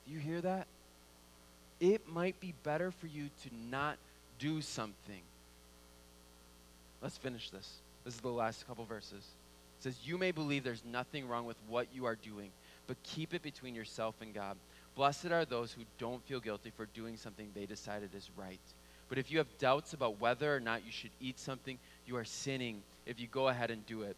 Do 0.06 0.14
you 0.14 0.20
hear 0.20 0.42
that? 0.42 0.68
it 1.84 2.08
might 2.08 2.40
be 2.40 2.54
better 2.64 2.92
for 2.92 3.08
you 3.08 3.30
to 3.44 3.50
not 3.70 3.98
do 4.40 4.62
something. 4.62 5.22
Let's 7.02 7.18
finish 7.18 7.50
this. 7.50 7.70
This 8.06 8.16
is 8.16 8.22
the 8.22 8.30
last 8.30 8.66
couple 8.66 8.86
verses. 8.86 9.26
It 9.80 9.84
says, 9.84 9.98
You 10.06 10.18
may 10.18 10.32
believe 10.32 10.64
there's 10.64 10.84
nothing 10.90 11.28
wrong 11.28 11.46
with 11.46 11.58
what 11.68 11.88
you 11.94 12.06
are 12.06 12.16
doing, 12.16 12.52
but 12.88 12.96
keep 13.04 13.34
it 13.34 13.42
between 13.42 13.76
yourself 13.76 14.16
and 14.22 14.34
God. 14.34 14.56
Blessed 14.96 15.26
are 15.26 15.44
those 15.44 15.74
who 15.74 15.82
don't 15.98 16.24
feel 16.24 16.40
guilty 16.40 16.72
for 16.76 16.86
doing 16.94 17.18
something 17.18 17.50
they 17.54 17.66
decided 17.66 18.16
is 18.16 18.30
right. 18.38 18.60
But 19.10 19.18
if 19.18 19.30
you 19.30 19.40
have 19.40 19.58
doubts 19.58 19.92
about 19.92 20.22
whether 20.22 20.56
or 20.56 20.62
not 20.62 20.86
you 20.86 20.92
should 20.92 21.12
eat 21.20 21.38
something, 21.38 21.78
you 22.08 22.16
are 22.16 22.24
sinning 22.24 22.82
if 23.06 23.20
you 23.20 23.28
go 23.28 23.50
ahead 23.50 23.72
and 23.72 23.86
do 23.86 24.04
it. 24.04 24.16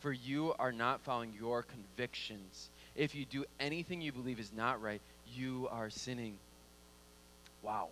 For 0.00 0.12
you 0.12 0.52
are 0.58 0.72
not 0.72 1.00
following 1.02 1.32
your 1.38 1.62
convictions. 1.62 2.70
If 2.96 3.14
you 3.14 3.24
do 3.24 3.44
anything 3.60 4.00
you 4.00 4.12
believe 4.12 4.40
is 4.40 4.50
not 4.54 4.82
right, 4.82 5.00
you 5.32 5.68
are 5.70 5.90
sinning. 5.90 6.36
Wow. 7.62 7.88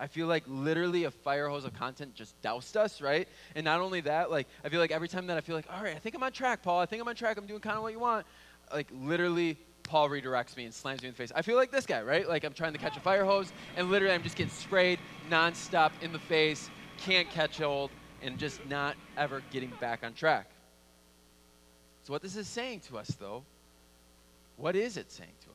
I 0.00 0.08
feel 0.08 0.26
like 0.26 0.42
literally 0.48 1.04
a 1.04 1.10
fire 1.10 1.48
hose 1.48 1.64
of 1.64 1.74
content 1.74 2.14
just 2.14 2.40
doused 2.42 2.76
us, 2.76 3.00
right? 3.00 3.28
And 3.54 3.64
not 3.64 3.80
only 3.80 4.00
that, 4.00 4.30
like 4.30 4.48
I 4.64 4.68
feel 4.68 4.80
like 4.80 4.90
every 4.90 5.08
time 5.08 5.28
that 5.28 5.36
I 5.36 5.40
feel 5.40 5.54
like, 5.54 5.66
all 5.72 5.82
right, 5.82 5.94
I 5.94 5.98
think 5.98 6.14
I'm 6.14 6.22
on 6.22 6.32
track, 6.32 6.62
Paul. 6.62 6.80
I 6.80 6.86
think 6.86 7.00
I'm 7.00 7.08
on 7.08 7.14
track. 7.14 7.38
I'm 7.38 7.46
doing 7.46 7.60
kind 7.60 7.76
of 7.76 7.82
what 7.82 7.92
you 7.92 8.00
want. 8.00 8.26
Like 8.72 8.88
literally, 8.92 9.56
Paul 9.84 10.08
redirects 10.08 10.56
me 10.56 10.64
and 10.64 10.74
slams 10.74 11.02
me 11.02 11.08
in 11.08 11.14
the 11.14 11.18
face. 11.18 11.30
I 11.34 11.42
feel 11.42 11.56
like 11.56 11.70
this 11.70 11.86
guy, 11.86 12.02
right? 12.02 12.28
Like 12.28 12.44
I'm 12.44 12.54
trying 12.54 12.72
to 12.72 12.78
catch 12.78 12.96
a 12.96 13.00
fire 13.00 13.24
hose, 13.24 13.52
and 13.76 13.90
literally 13.90 14.14
I'm 14.14 14.22
just 14.22 14.36
getting 14.36 14.52
sprayed 14.52 14.98
nonstop 15.30 15.92
in 16.00 16.12
the 16.12 16.18
face. 16.18 16.68
Can't 16.98 17.28
catch 17.30 17.58
hold, 17.58 17.90
and 18.22 18.38
just 18.38 18.64
not 18.66 18.96
ever 19.16 19.42
getting 19.52 19.72
back 19.80 20.02
on 20.02 20.14
track. 20.14 20.46
So 22.04 22.12
what 22.12 22.22
this 22.22 22.36
is 22.36 22.48
saying 22.48 22.80
to 22.88 22.98
us, 22.98 23.08
though, 23.20 23.44
what 24.56 24.74
is 24.74 24.96
it 24.96 25.10
saying 25.12 25.30
to 25.44 25.50
us? 25.50 25.51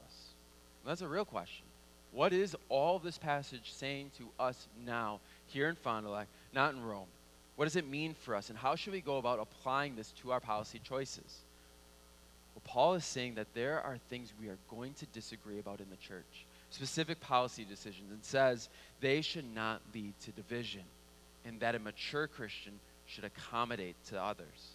That's 0.87 1.01
a 1.01 1.07
real 1.07 1.25
question. 1.25 1.65
What 2.13 2.31
is 2.31 2.55
all 2.69 2.97
this 2.97 3.17
passage 3.17 3.73
saying 3.73 4.11
to 4.17 4.29
us 4.39 4.67
now, 4.85 5.19
here 5.47 5.67
in 5.67 5.75
Fond 5.75 6.05
du 6.05 6.11
Lac, 6.11 6.27
not 6.53 6.73
in 6.73 6.81
Rome? 6.81 7.07
What 7.57 7.65
does 7.65 7.75
it 7.75 7.87
mean 7.87 8.13
for 8.13 8.35
us, 8.35 8.49
and 8.49 8.57
how 8.57 8.75
should 8.75 8.93
we 8.93 9.01
go 9.01 9.17
about 9.17 9.39
applying 9.39 9.95
this 9.95 10.13
to 10.21 10.31
our 10.31 10.39
policy 10.39 10.79
choices? 10.81 11.41
Well, 12.55 12.61
Paul 12.63 12.93
is 12.93 13.03
saying 13.03 13.35
that 13.35 13.53
there 13.53 13.81
are 13.81 13.97
things 14.09 14.31
we 14.39 14.47
are 14.47 14.57
going 14.69 14.93
to 14.95 15.05
disagree 15.07 15.59
about 15.59 15.81
in 15.81 15.89
the 15.89 15.97
church, 15.97 16.45
specific 16.69 17.19
policy 17.19 17.65
decisions, 17.65 18.11
and 18.11 18.23
says 18.23 18.69
they 19.01 19.21
should 19.21 19.53
not 19.53 19.81
lead 19.93 20.13
to 20.21 20.31
division, 20.31 20.83
and 21.45 21.59
that 21.59 21.75
a 21.75 21.79
mature 21.79 22.27
Christian 22.27 22.79
should 23.05 23.25
accommodate 23.25 23.95
to 24.09 24.21
others. 24.21 24.71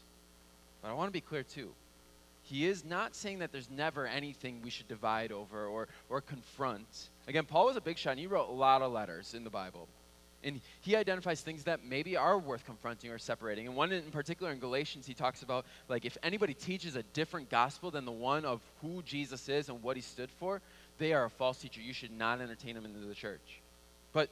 But 0.83 0.91
I 0.91 0.95
want 0.95 1.09
to 1.09 1.13
be 1.13 1.23
clear, 1.23 1.43
too. 1.43 1.71
He 2.45 2.67
is 2.67 2.85
not 2.85 3.15
saying 3.15 3.39
that 3.39 3.53
there's 3.53 3.71
never 3.71 4.07
anything 4.07 4.61
we 4.63 4.71
should 4.71 4.89
divide 4.89 5.33
over 5.33 5.67
or, 5.67 5.89
or 6.09 6.21
confront. 6.21 7.09
Again, 7.29 7.45
Paul 7.45 7.67
was 7.67 7.77
a 7.77 7.81
big 7.81 7.99
shot, 7.99 8.11
and 8.11 8.21
he 8.21 8.27
wrote 8.27 8.49
a 8.49 8.53
lot 8.53 8.83
of 8.83 8.93
letters 8.93 9.35
in 9.35 9.45
the 9.45 9.51
Bible. 9.51 9.89
And 10.45 10.61
he 10.81 10.97
identifies 10.97 11.41
things 11.41 11.65
that 11.65 11.85
maybe 11.85 12.17
are 12.17 12.37
worth 12.37 12.67
confronting 12.67 13.11
or 13.11 13.19
separating. 13.19 13.69
And 13.69 13.77
one 13.77 13.93
in 13.93 14.11
particular 14.11 14.51
in 14.51 14.59
Galatians, 14.59 15.07
he 15.07 15.15
talks 15.15 15.43
about 15.43 15.67
like 15.89 16.05
if 16.05 16.19
anybody 16.23 16.53
teaches 16.53 16.97
a 16.97 17.05
different 17.15 17.49
gospel 17.49 17.93
than 17.93 18.05
the 18.05 18.13
one 18.13 18.45
of 18.45 18.61
who 18.81 19.03
Jesus 19.03 19.49
is 19.49 19.69
and 19.69 19.81
what 19.85 19.97
he 19.97 20.03
stood 20.03 20.31
for, 20.41 20.61
they 20.99 21.13
are 21.13 21.25
a 21.25 21.31
false 21.31 21.59
teacher. 21.59 21.81
You 21.81 21.93
should 21.93 22.11
not 22.11 22.41
entertain 22.41 22.75
them 22.75 22.85
into 22.85 23.07
the 23.07 23.15
church. 23.15 23.61
But 24.13 24.31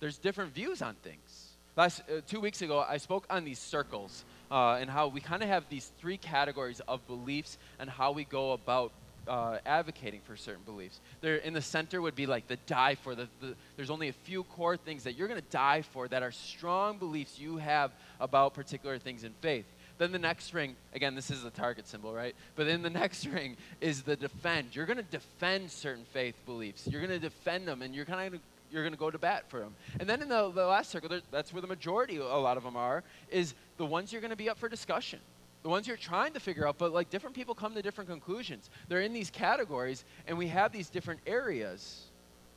there's 0.00 0.18
different 0.18 0.52
views 0.52 0.82
on 0.82 0.96
things. 0.96 1.51
Last 1.74 2.02
uh, 2.02 2.20
two 2.26 2.40
weeks 2.40 2.60
ago, 2.60 2.84
I 2.86 2.98
spoke 2.98 3.24
on 3.30 3.44
these 3.44 3.58
circles 3.58 4.26
uh, 4.50 4.76
and 4.78 4.90
how 4.90 5.08
we 5.08 5.22
kind 5.22 5.42
of 5.42 5.48
have 5.48 5.64
these 5.70 5.90
three 5.98 6.18
categories 6.18 6.82
of 6.86 7.06
beliefs 7.06 7.56
and 7.78 7.88
how 7.88 8.12
we 8.12 8.24
go 8.24 8.52
about 8.52 8.92
uh, 9.26 9.56
advocating 9.64 10.20
for 10.20 10.36
certain 10.36 10.64
beliefs. 10.64 11.00
There, 11.22 11.36
in 11.36 11.54
the 11.54 11.62
center 11.62 12.02
would 12.02 12.14
be 12.14 12.26
like 12.26 12.46
the 12.46 12.58
die 12.66 12.96
for. 12.96 13.14
The, 13.14 13.26
the 13.40 13.54
there's 13.76 13.88
only 13.88 14.08
a 14.08 14.12
few 14.12 14.42
core 14.44 14.76
things 14.76 15.04
that 15.04 15.16
you're 15.16 15.28
going 15.28 15.40
to 15.40 15.50
die 15.50 15.80
for 15.80 16.08
that 16.08 16.22
are 16.22 16.32
strong 16.32 16.98
beliefs 16.98 17.38
you 17.38 17.56
have 17.56 17.90
about 18.20 18.52
particular 18.52 18.98
things 18.98 19.24
in 19.24 19.32
faith. 19.40 19.64
Then 19.96 20.12
the 20.12 20.18
next 20.18 20.52
ring, 20.52 20.76
again, 20.94 21.14
this 21.14 21.30
is 21.30 21.42
the 21.42 21.50
target 21.50 21.86
symbol, 21.86 22.12
right? 22.12 22.34
But 22.54 22.66
then 22.66 22.82
the 22.82 22.90
next 23.02 23.24
ring 23.24 23.56
is 23.80 24.02
the 24.02 24.16
defend. 24.16 24.76
You're 24.76 24.86
going 24.86 24.98
to 24.98 25.02
defend 25.04 25.70
certain 25.70 26.04
faith 26.12 26.34
beliefs. 26.44 26.86
You're 26.86 27.00
going 27.00 27.18
to 27.18 27.18
defend 27.18 27.66
them, 27.66 27.80
and 27.80 27.94
you're 27.94 28.04
kind 28.04 28.34
of 28.34 28.40
you're 28.72 28.82
going 28.82 28.94
to 28.94 28.98
go 28.98 29.10
to 29.10 29.18
bat 29.18 29.44
for 29.48 29.60
them. 29.60 29.74
And 30.00 30.08
then 30.08 30.22
in 30.22 30.28
the, 30.28 30.50
the 30.50 30.66
last 30.66 30.90
circle, 30.90 31.20
that's 31.30 31.52
where 31.52 31.60
the 31.60 31.68
majority, 31.68 32.16
a 32.16 32.22
lot 32.22 32.56
of 32.56 32.64
them 32.64 32.76
are, 32.76 33.04
is 33.30 33.54
the 33.76 33.84
ones 33.84 34.12
you're 34.12 34.22
going 34.22 34.30
to 34.30 34.36
be 34.36 34.48
up 34.48 34.58
for 34.58 34.68
discussion 34.68 35.20
the 35.62 35.68
ones 35.68 35.86
you're 35.86 35.96
trying 35.96 36.32
to 36.32 36.40
figure 36.40 36.66
out, 36.66 36.76
but 36.76 36.92
like 36.92 37.08
different 37.08 37.36
people 37.36 37.54
come 37.54 37.74
to 37.74 37.82
different 37.82 38.10
conclusions. 38.10 38.68
They're 38.88 39.02
in 39.02 39.12
these 39.12 39.30
categories, 39.30 40.04
and 40.26 40.36
we 40.36 40.48
have 40.48 40.72
these 40.72 40.90
different 40.90 41.20
areas. 41.26 42.06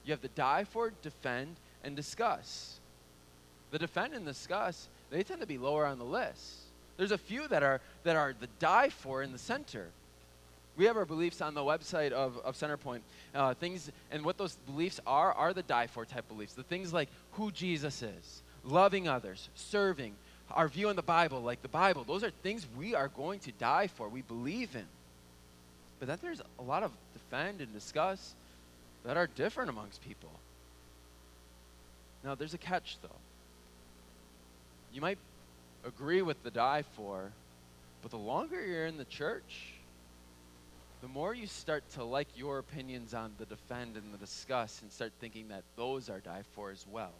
You 0.04 0.12
have 0.12 0.21
the 0.21 0.30
die 0.30 0.63
for, 0.63 0.91
defend, 1.01 1.58
and 1.84 1.95
discuss. 1.95 2.80
The 3.71 3.80
defend 3.80 4.13
and 4.13 4.25
discuss, 4.25 4.88
they 5.10 5.23
tend 5.23 5.41
to 5.41 5.47
be 5.47 5.58
lower 5.58 5.86
on 5.86 5.99
the 5.99 6.06
list. 6.06 6.62
There's 6.97 7.12
a 7.12 7.17
few 7.17 7.47
that 7.49 7.62
are 7.62 7.82
that 8.04 8.15
are 8.15 8.34
the 8.39 8.47
die 8.60 8.89
for 8.89 9.21
in 9.21 9.32
the 9.32 9.38
center. 9.38 9.89
We 10.77 10.85
have 10.85 10.97
our 10.97 11.05
beliefs 11.05 11.41
on 11.41 11.53
the 11.53 11.61
website 11.61 12.11
of, 12.11 12.38
of 12.43 12.55
Centerpoint. 12.55 12.99
Uh, 13.33 13.53
things 13.53 13.91
and 14.11 14.25
what 14.25 14.38
those 14.38 14.55
beliefs 14.65 14.99
are 15.07 15.31
are 15.33 15.53
the 15.53 15.63
die 15.63 15.88
for 15.88 16.05
type 16.05 16.27
beliefs. 16.27 16.53
The 16.53 16.63
things 16.63 16.91
like 16.91 17.09
who 17.33 17.51
Jesus 17.51 18.01
is, 18.01 18.41
loving 18.63 19.07
others, 19.07 19.49
serving, 19.55 20.15
our 20.51 20.67
view 20.67 20.89
on 20.89 20.95
the 20.95 21.01
Bible, 21.01 21.41
like 21.41 21.61
the 21.61 21.67
Bible, 21.67 22.03
those 22.03 22.23
are 22.23 22.31
things 22.43 22.67
we 22.77 22.93
are 22.93 23.07
going 23.07 23.39
to 23.39 23.51
die 23.53 23.88
for, 23.88 24.07
we 24.07 24.21
believe 24.21 24.75
in. 24.75 24.85
But 25.99 26.07
then 26.07 26.19
there's 26.21 26.41
a 26.59 26.61
lot 26.61 26.83
of 26.83 26.91
defend 27.13 27.61
and 27.61 27.73
discuss 27.73 28.35
that 29.05 29.17
are 29.17 29.27
different 29.27 29.69
amongst 29.69 30.03
people. 30.03 30.29
Now, 32.23 32.35
there's 32.35 32.53
a 32.53 32.59
catch, 32.59 32.97
though. 33.01 33.09
You 34.93 35.01
might 35.01 35.17
agree 35.85 36.21
with 36.21 36.41
the 36.43 36.51
die 36.51 36.83
for, 36.95 37.31
but 38.01 38.11
the 38.11 38.17
longer 38.17 38.65
you're 38.65 38.88
in 38.88 38.97
the 38.97 39.05
church, 39.05 39.74
the 41.05 41.11
more 41.11 41.35
you 41.35 41.45
start 41.45 41.87
to 41.91 42.03
like 42.03 42.27
your 42.35 42.57
opinions 42.57 43.13
on 43.13 43.31
the 43.37 43.45
defend 43.45 43.95
and 43.95 44.11
the 44.11 44.17
discuss 44.17 44.81
and 44.81 44.91
start 44.91 45.11
thinking 45.21 45.49
that 45.49 45.61
those 45.75 46.09
are 46.09 46.19
die 46.19 46.41
for 46.55 46.71
as 46.71 46.83
well. 46.91 47.11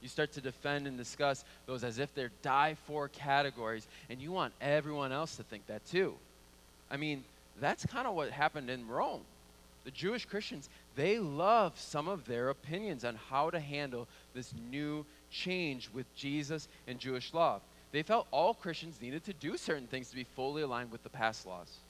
You 0.00 0.08
start 0.08 0.30
to 0.34 0.40
defend 0.40 0.86
and 0.86 0.96
discuss 0.96 1.44
those 1.66 1.82
as 1.82 1.98
if 1.98 2.14
they're 2.14 2.30
die 2.42 2.76
for 2.86 3.08
categories, 3.08 3.88
and 4.08 4.20
you 4.20 4.30
want 4.30 4.52
everyone 4.60 5.10
else 5.10 5.34
to 5.38 5.42
think 5.42 5.66
that 5.66 5.84
too. 5.88 6.14
I 6.88 6.98
mean, 6.98 7.24
that's 7.60 7.84
kind 7.84 8.06
of 8.06 8.14
what 8.14 8.30
happened 8.30 8.70
in 8.70 8.86
Rome. 8.86 9.22
The 9.84 9.90
Jewish 9.90 10.24
Christians, 10.24 10.68
they 10.94 11.18
love 11.18 11.72
some 11.80 12.06
of 12.06 12.26
their 12.26 12.50
opinions 12.50 13.04
on 13.04 13.16
how 13.28 13.50
to 13.50 13.58
handle 13.58 14.06
this 14.34 14.54
new 14.70 15.04
change 15.32 15.90
with 15.92 16.06
Jesus 16.14 16.68
and 16.86 17.00
Jewish 17.00 17.34
law. 17.34 17.58
They 17.90 18.04
felt 18.04 18.28
all 18.30 18.54
Christians 18.54 19.02
needed 19.02 19.24
to 19.24 19.32
do 19.32 19.56
certain 19.56 19.88
things 19.88 20.10
to 20.10 20.14
be 20.14 20.26
fully 20.36 20.62
aligned 20.62 20.92
with 20.92 21.02
the 21.02 21.08
past 21.10 21.44
laws. 21.44 21.80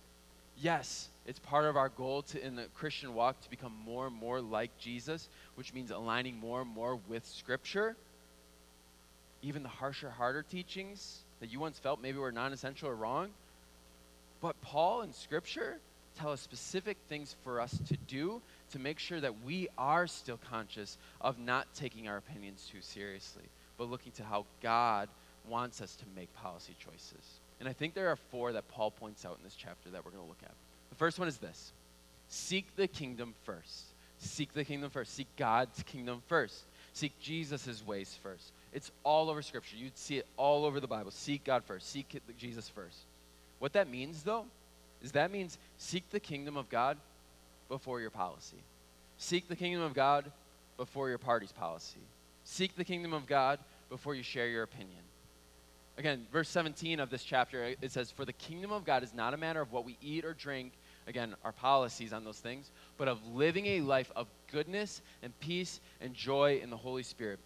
Yes, 0.58 1.08
it's 1.26 1.38
part 1.38 1.66
of 1.66 1.76
our 1.76 1.88
goal 1.90 2.22
to, 2.22 2.44
in 2.44 2.56
the 2.56 2.64
Christian 2.74 3.14
walk 3.14 3.40
to 3.42 3.50
become 3.50 3.72
more 3.84 4.06
and 4.06 4.16
more 4.16 4.40
like 4.40 4.76
Jesus, 4.78 5.28
which 5.54 5.74
means 5.74 5.90
aligning 5.90 6.38
more 6.38 6.62
and 6.62 6.70
more 6.70 6.98
with 7.08 7.26
Scripture. 7.26 7.96
Even 9.42 9.62
the 9.62 9.68
harsher, 9.68 10.10
harder 10.10 10.42
teachings 10.42 11.20
that 11.40 11.52
you 11.52 11.60
once 11.60 11.78
felt 11.78 12.00
maybe 12.00 12.18
were 12.18 12.32
non 12.32 12.52
essential 12.52 12.88
or 12.88 12.94
wrong. 12.94 13.30
But 14.40 14.60
Paul 14.62 15.02
and 15.02 15.14
Scripture 15.14 15.78
tell 16.18 16.32
us 16.32 16.40
specific 16.40 16.96
things 17.08 17.36
for 17.44 17.60
us 17.60 17.78
to 17.88 17.96
do 18.08 18.40
to 18.72 18.78
make 18.78 18.98
sure 18.98 19.20
that 19.20 19.44
we 19.44 19.68
are 19.76 20.06
still 20.06 20.38
conscious 20.50 20.96
of 21.20 21.38
not 21.38 21.66
taking 21.74 22.08
our 22.08 22.16
opinions 22.16 22.68
too 22.72 22.80
seriously, 22.80 23.44
but 23.76 23.90
looking 23.90 24.12
to 24.12 24.24
how 24.24 24.46
God 24.62 25.08
wants 25.48 25.82
us 25.82 25.96
to 25.96 26.04
make 26.16 26.32
policy 26.34 26.74
choices. 26.78 27.40
And 27.60 27.68
I 27.68 27.72
think 27.72 27.94
there 27.94 28.08
are 28.08 28.16
four 28.16 28.52
that 28.52 28.68
Paul 28.68 28.90
points 28.90 29.24
out 29.24 29.36
in 29.38 29.44
this 29.44 29.54
chapter 29.54 29.90
that 29.90 30.04
we're 30.04 30.10
going 30.10 30.22
to 30.22 30.28
look 30.28 30.42
at. 30.42 30.54
The 30.90 30.96
first 30.96 31.18
one 31.18 31.28
is 31.28 31.38
this 31.38 31.72
Seek 32.28 32.74
the 32.76 32.88
kingdom 32.88 33.34
first. 33.44 33.84
Seek 34.18 34.52
the 34.52 34.64
kingdom 34.64 34.90
first. 34.90 35.14
Seek 35.14 35.28
God's 35.36 35.82
kingdom 35.82 36.22
first. 36.26 36.64
Seek 36.92 37.18
Jesus' 37.20 37.86
ways 37.86 38.18
first. 38.22 38.52
It's 38.72 38.90
all 39.04 39.28
over 39.30 39.42
Scripture. 39.42 39.76
You'd 39.76 39.96
see 39.98 40.18
it 40.18 40.26
all 40.36 40.64
over 40.64 40.80
the 40.80 40.86
Bible. 40.86 41.10
Seek 41.10 41.44
God 41.44 41.64
first. 41.64 41.90
Seek 41.90 42.20
Jesus 42.38 42.68
first. 42.68 42.96
What 43.58 43.74
that 43.74 43.88
means, 43.88 44.22
though, 44.22 44.46
is 45.02 45.12
that 45.12 45.30
means 45.30 45.58
seek 45.78 46.08
the 46.10 46.20
kingdom 46.20 46.56
of 46.56 46.68
God 46.68 46.96
before 47.68 48.00
your 48.00 48.10
policy. 48.10 48.62
Seek 49.18 49.48
the 49.48 49.56
kingdom 49.56 49.82
of 49.82 49.94
God 49.94 50.30
before 50.76 51.08
your 51.08 51.18
party's 51.18 51.52
policy. 51.52 52.00
Seek 52.44 52.76
the 52.76 52.84
kingdom 52.84 53.12
of 53.12 53.26
God 53.26 53.58
before 53.88 54.14
you 54.14 54.22
share 54.22 54.48
your 54.48 54.62
opinion. 54.62 55.02
Again, 55.98 56.26
verse 56.30 56.48
17 56.50 57.00
of 57.00 57.08
this 57.08 57.24
chapter, 57.24 57.74
it 57.80 57.90
says, 57.90 58.10
For 58.10 58.24
the 58.24 58.32
kingdom 58.34 58.70
of 58.70 58.84
God 58.84 59.02
is 59.02 59.14
not 59.14 59.32
a 59.32 59.36
matter 59.36 59.62
of 59.62 59.72
what 59.72 59.84
we 59.84 59.96
eat 60.02 60.24
or 60.24 60.34
drink, 60.34 60.72
again, 61.06 61.34
our 61.42 61.52
policies 61.52 62.12
on 62.12 62.22
those 62.22 62.38
things, 62.38 62.70
but 62.98 63.08
of 63.08 63.18
living 63.28 63.66
a 63.66 63.80
life 63.80 64.12
of 64.14 64.26
goodness 64.52 65.00
and 65.22 65.38
peace 65.40 65.80
and 66.02 66.12
joy 66.12 66.60
in 66.62 66.68
the 66.68 66.76
Holy 66.76 67.02
Spirit. 67.02 67.38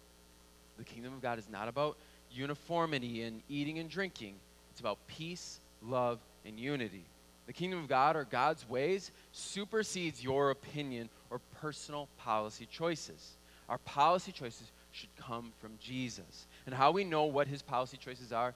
The 0.77 0.83
kingdom 0.83 1.13
of 1.13 1.21
God 1.21 1.39
is 1.39 1.47
not 1.49 1.69
about 1.69 1.95
uniformity 2.29 3.23
in 3.23 3.41
eating 3.47 3.79
and 3.79 3.89
drinking, 3.89 4.35
it's 4.71 4.79
about 4.81 4.97
peace, 5.07 5.59
love, 5.81 6.19
and 6.45 6.59
unity. 6.59 7.03
The 7.47 7.53
kingdom 7.53 7.79
of 7.79 7.87
God 7.87 8.15
or 8.15 8.25
God's 8.25 8.67
ways 8.67 9.11
supersedes 9.31 10.23
your 10.23 10.51
opinion 10.51 11.09
or 11.29 11.39
personal 11.59 12.07
policy 12.17 12.67
choices. 12.69 13.35
Our 13.67 13.77
policy 13.79 14.31
choices 14.31 14.71
should 14.91 15.09
come 15.17 15.51
from 15.59 15.71
Jesus. 15.79 16.45
And 16.65 16.75
how 16.75 16.91
we 16.91 17.03
know 17.03 17.25
what 17.25 17.47
his 17.47 17.61
policy 17.61 17.97
choices 17.97 18.31
are 18.31 18.53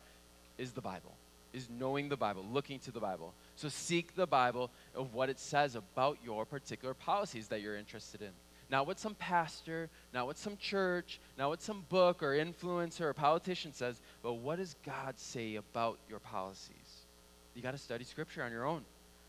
is 0.57 0.71
the 0.71 0.81
Bible, 0.81 1.13
is 1.53 1.67
knowing 1.69 2.09
the 2.09 2.17
Bible, 2.17 2.45
looking 2.51 2.79
to 2.79 2.91
the 2.91 2.99
Bible. 2.99 3.33
So 3.55 3.69
seek 3.69 4.15
the 4.15 4.27
Bible 4.27 4.71
of 4.93 5.13
what 5.13 5.29
it 5.29 5.39
says 5.39 5.75
about 5.75 6.17
your 6.23 6.45
particular 6.45 6.93
policies 6.93 7.47
that 7.47 7.61
you're 7.61 7.77
interested 7.77 8.21
in. 8.21 8.31
Not 8.69 8.87
what 8.87 8.99
some 8.99 9.15
pastor, 9.15 9.89
not 10.13 10.25
what 10.25 10.37
some 10.37 10.57
church, 10.57 11.19
not 11.37 11.49
what 11.49 11.61
some 11.61 11.85
book 11.89 12.23
or 12.23 12.31
influencer 12.31 13.01
or 13.01 13.13
politician 13.13 13.73
says, 13.73 14.01
but 14.23 14.33
what 14.33 14.57
does 14.57 14.75
God 14.85 15.19
say 15.19 15.55
about 15.55 15.99
your 16.09 16.19
policies? 16.19 17.05
You 17.53 17.61
got 17.61 17.71
to 17.71 17.77
study 17.77 18.03
scripture 18.03 18.43
on 18.43 18.51
your 18.51 18.65
own. 18.65 18.83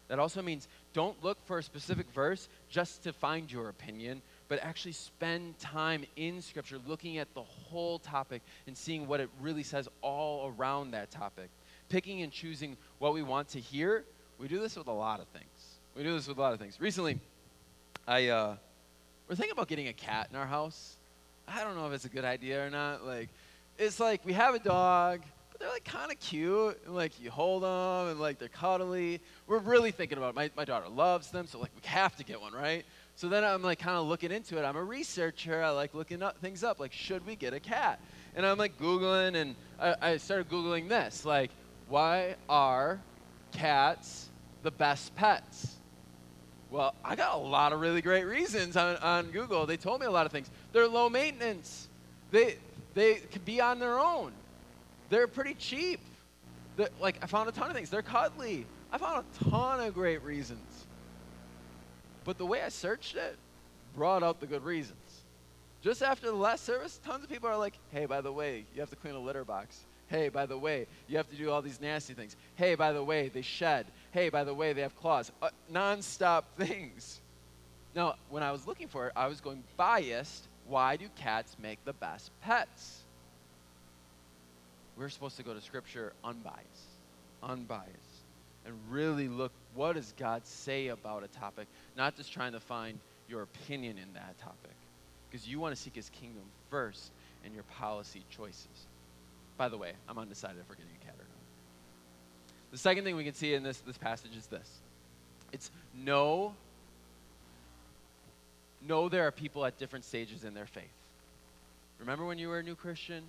That 0.09 0.19
also 0.19 0.41
means 0.41 0.69
don't 0.93 1.23
look 1.23 1.39
for 1.47 1.59
a 1.59 1.63
specific 1.63 2.07
verse 2.15 2.49
just 2.71 3.03
to 3.05 3.13
find 3.13 3.51
your 3.51 3.69
opinion, 3.69 4.23
but 4.49 4.59
actually 4.63 4.93
spend 4.93 5.59
time 5.59 6.05
in 6.17 6.41
Scripture 6.41 6.79
looking 6.87 7.19
at 7.19 7.33
the 7.35 7.43
whole 7.43 7.99
topic 7.99 8.43
and 8.67 8.77
seeing 8.77 9.07
what 9.07 9.21
it 9.21 9.29
really 9.41 9.63
says 9.63 9.89
all 10.03 10.55
around 10.57 10.93
that 10.93 11.11
topic. 11.11 11.49
Picking 11.89 12.23
and 12.23 12.33
choosing 12.33 12.77
what 12.99 13.15
we 13.15 13.23
want 13.23 13.49
to 13.51 13.61
hear. 13.61 14.05
We 14.39 14.49
do 14.49 14.59
this 14.59 14.77
with 14.77 14.87
a 14.87 14.93
lot 14.93 15.21
of 15.21 15.27
things. 15.29 15.47
We 15.97 16.03
do 16.03 16.15
this 16.15 16.29
with 16.29 16.39
a 16.39 16.41
lot 16.41 16.53
of 16.53 16.59
things. 16.59 16.81
Recently, 16.81 17.19
I 18.07 18.29
uh, 18.29 18.57
we're 19.29 19.35
thinking 19.35 19.53
about 19.53 19.69
getting 19.69 19.89
a 19.89 19.93
cat 19.93 20.29
in 20.31 20.37
our 20.37 20.47
house. 20.47 20.97
I 21.49 21.65
don't 21.65 21.77
know 21.77 21.87
if 21.87 21.93
it's 21.93 22.05
a 22.05 22.09
good 22.09 22.25
idea 22.25 22.65
or 22.65 22.71
not. 22.71 23.05
Like, 23.05 23.29
it's 23.79 23.99
like 23.99 24.25
we 24.25 24.33
have 24.33 24.55
a 24.55 24.59
dog, 24.59 25.23
but 25.51 25.61
they're 25.61 25.69
like 25.71 25.85
kind 25.85 26.13
of 26.13 26.21
cute, 26.21 26.79
and 26.85 26.95
like 26.95 27.21
you 27.21 27.31
hold 27.31 27.63
them, 27.63 28.09
and 28.11 28.21
like 28.21 28.39
they're 28.39 28.49
cuddly. 28.49 29.21
We're 29.47 29.59
really 29.59 29.91
thinking 29.91 30.19
about 30.19 30.31
it. 30.31 30.37
My, 30.37 30.51
my 30.57 30.65
daughter 30.65 30.89
loves 30.89 31.31
them, 31.31 31.47
so 31.47 31.59
like 31.59 31.71
we 31.75 31.89
have 31.89 32.15
to 32.17 32.25
get 32.25 32.41
one, 32.41 32.53
right? 32.53 32.85
So 33.17 33.31
then 33.31 33.45
I'm 33.45 33.63
like 33.63 33.79
kind 33.79 33.97
of 33.97 34.07
looking 34.07 34.31
into 34.31 34.59
it. 34.59 34.65
I'm 34.65 34.77
a 34.77 34.85
researcher. 34.85 35.63
I 35.63 35.71
like 35.71 35.95
looking 35.95 36.23
up 36.23 36.39
things 36.39 36.63
up. 36.63 36.79
Like, 36.79 36.93
should 36.93 37.27
we 37.27 37.35
get 37.35 37.55
a 37.55 37.61
cat? 37.61 37.99
And 38.35 38.45
I'm 38.45 38.59
like 38.59 38.79
Googling, 38.79 39.35
and 39.35 39.55
I, 39.81 39.95
I 40.03 40.17
started 40.19 40.51
Googling 40.51 40.89
this. 40.89 41.25
Like, 41.25 41.51
why 41.89 42.37
are 42.49 43.01
cats 43.53 44.29
the 44.63 44.71
best 44.71 45.15
pets? 45.17 45.77
Well, 46.71 46.95
I 47.03 47.17
got 47.17 47.35
a 47.35 47.39
lot 47.39 47.73
of 47.73 47.81
really 47.81 48.03
great 48.03 48.25
reasons 48.25 48.77
on, 48.77 48.97
on 48.97 49.31
Google. 49.31 49.65
They 49.65 49.79
told 49.79 50.01
me 50.01 50.07
a 50.07 50.11
lot 50.11 50.27
of 50.27 50.33
things. 50.33 50.51
They're 50.73 50.89
low 50.89 51.09
maintenance. 51.09 51.89
They, 52.31 52.57
they 52.93 53.15
can 53.31 53.41
be 53.43 53.63
on 53.63 53.79
their 53.79 53.99
own. 53.99 54.33
They're 55.09 55.29
pretty 55.29 55.55
cheap. 55.55 56.01
They're, 56.77 56.91
like, 57.01 57.17
I 57.23 57.27
found 57.27 57.49
a 57.49 57.53
ton 57.53 57.71
of 57.71 57.77
things. 57.77 57.89
They're 57.89 58.03
cuddly. 58.03 58.67
I 58.93 58.99
found 58.99 59.25
a 59.25 59.45
ton 59.49 59.81
of 59.81 59.95
great 59.95 60.23
reasons. 60.23 60.76
But 62.27 62.39
the 62.39 62.45
way 62.45 62.61
I 62.61 62.71
searched 62.71 63.15
it 63.15 63.39
brought 63.95 64.25
out 64.25 64.41
the 64.41 64.47
good 64.47 64.65
reasons. 64.65 64.99
Just 65.81 66.03
after 66.03 66.27
the 66.27 66.35
last 66.35 66.65
service, 66.65 67.01
tons 67.05 67.23
of 67.23 67.31
people 67.31 67.49
are 67.49 67.57
like, 67.57 67.75
hey, 67.93 68.05
by 68.05 68.21
the 68.21 68.33
way, 68.33 68.67
you 68.75 68.81
have 68.81 68.91
to 68.91 68.97
clean 68.97 69.15
a 69.15 69.21
litter 69.21 69.45
box. 69.45 69.85
Hey, 70.09 70.29
by 70.29 70.45
the 70.45 70.59
way, 70.59 70.89
you 71.07 71.17
have 71.17 71.31
to 71.31 71.37
do 71.37 71.51
all 71.51 71.63
these 71.63 71.81
nasty 71.81 72.15
things. 72.15 72.35
Hey, 72.57 72.75
by 72.75 72.93
the 72.93 73.03
way, 73.03 73.29
they 73.29 73.43
shed. 73.43 73.87
Hey, 74.11 74.29
by 74.29 74.43
the 74.43 74.53
way, 74.53 74.73
they 74.73 74.83
have 74.83 74.97
claws. 74.97 75.31
Uh, 75.41 75.51
nonstop 75.73 76.43
things. 76.59 77.21
Now, 77.95 78.17
when 78.29 78.43
I 78.43 78.51
was 78.51 78.67
looking 78.67 78.89
for 78.89 79.07
it, 79.07 79.13
I 79.15 79.29
was 79.29 79.41
going 79.41 79.63
biased. 79.77 80.49
Why 80.67 80.97
do 80.97 81.07
cats 81.15 81.57
make 81.63 81.85
the 81.85 81.93
best 81.93 82.33
pets? 82.43 83.03
We're 84.97 85.11
supposed 85.11 85.37
to 85.37 85.45
go 85.45 85.55
to 85.55 85.61
Scripture 85.61 86.13
unbiased. 86.25 86.91
Unbiased 87.41 88.17
and 88.67 88.75
really 88.91 89.29
look 89.29 89.53
what 89.77 89.95
does 89.95 90.13
God 90.19 90.47
say 90.47 90.89
about 90.89 91.23
a 91.23 91.29
topic, 91.29 91.69
not 91.97 92.17
just 92.17 92.33
trying 92.33 92.53
to 92.53 92.61
find 92.61 92.99
your 93.29 93.43
opinion 93.43 93.99
in 93.99 94.13
that 94.15 94.39
topic. 94.39 94.75
Because 95.31 95.47
you 95.47 95.61
want 95.61 95.75
to 95.75 95.81
seek 95.81 95.95
his 95.95 96.11
kingdom 96.11 96.43
first 96.71 97.11
in 97.45 97.53
your 97.53 97.65
policy 97.65 98.25
choices. 98.31 98.87
By 99.57 99.69
the 99.69 99.77
way, 99.77 99.93
I'm 100.09 100.19
undecided 100.19 100.59
if 100.59 100.69
we're 100.69 100.77
getting 100.77 100.93
a 101.01 101.05
cat 101.05 101.15
or 101.15 101.25
not. 101.25 102.73
The 102.73 102.79
second 102.79 103.05
thing 103.05 103.17
we 103.17 103.25
can 103.25 103.35
see 103.35 103.55
in 103.55 103.63
this, 103.63 103.79
this 103.79 103.99
passage 103.99 104.37
is 104.37 104.47
this. 104.47 104.69
It's 105.53 105.71
know, 105.95 106.55
know 108.87 109.09
there 109.09 109.27
are 109.27 109.31
people 109.31 109.65
at 109.65 109.79
different 109.79 110.05
stages 110.05 110.45
in 110.45 110.55
their 110.55 110.67
faith. 110.67 110.85
Remember 111.99 112.25
when 112.25 112.39
you 112.39 112.49
were 112.49 112.59
a 112.59 112.63
new 112.63 112.75
Christian? 112.75 113.23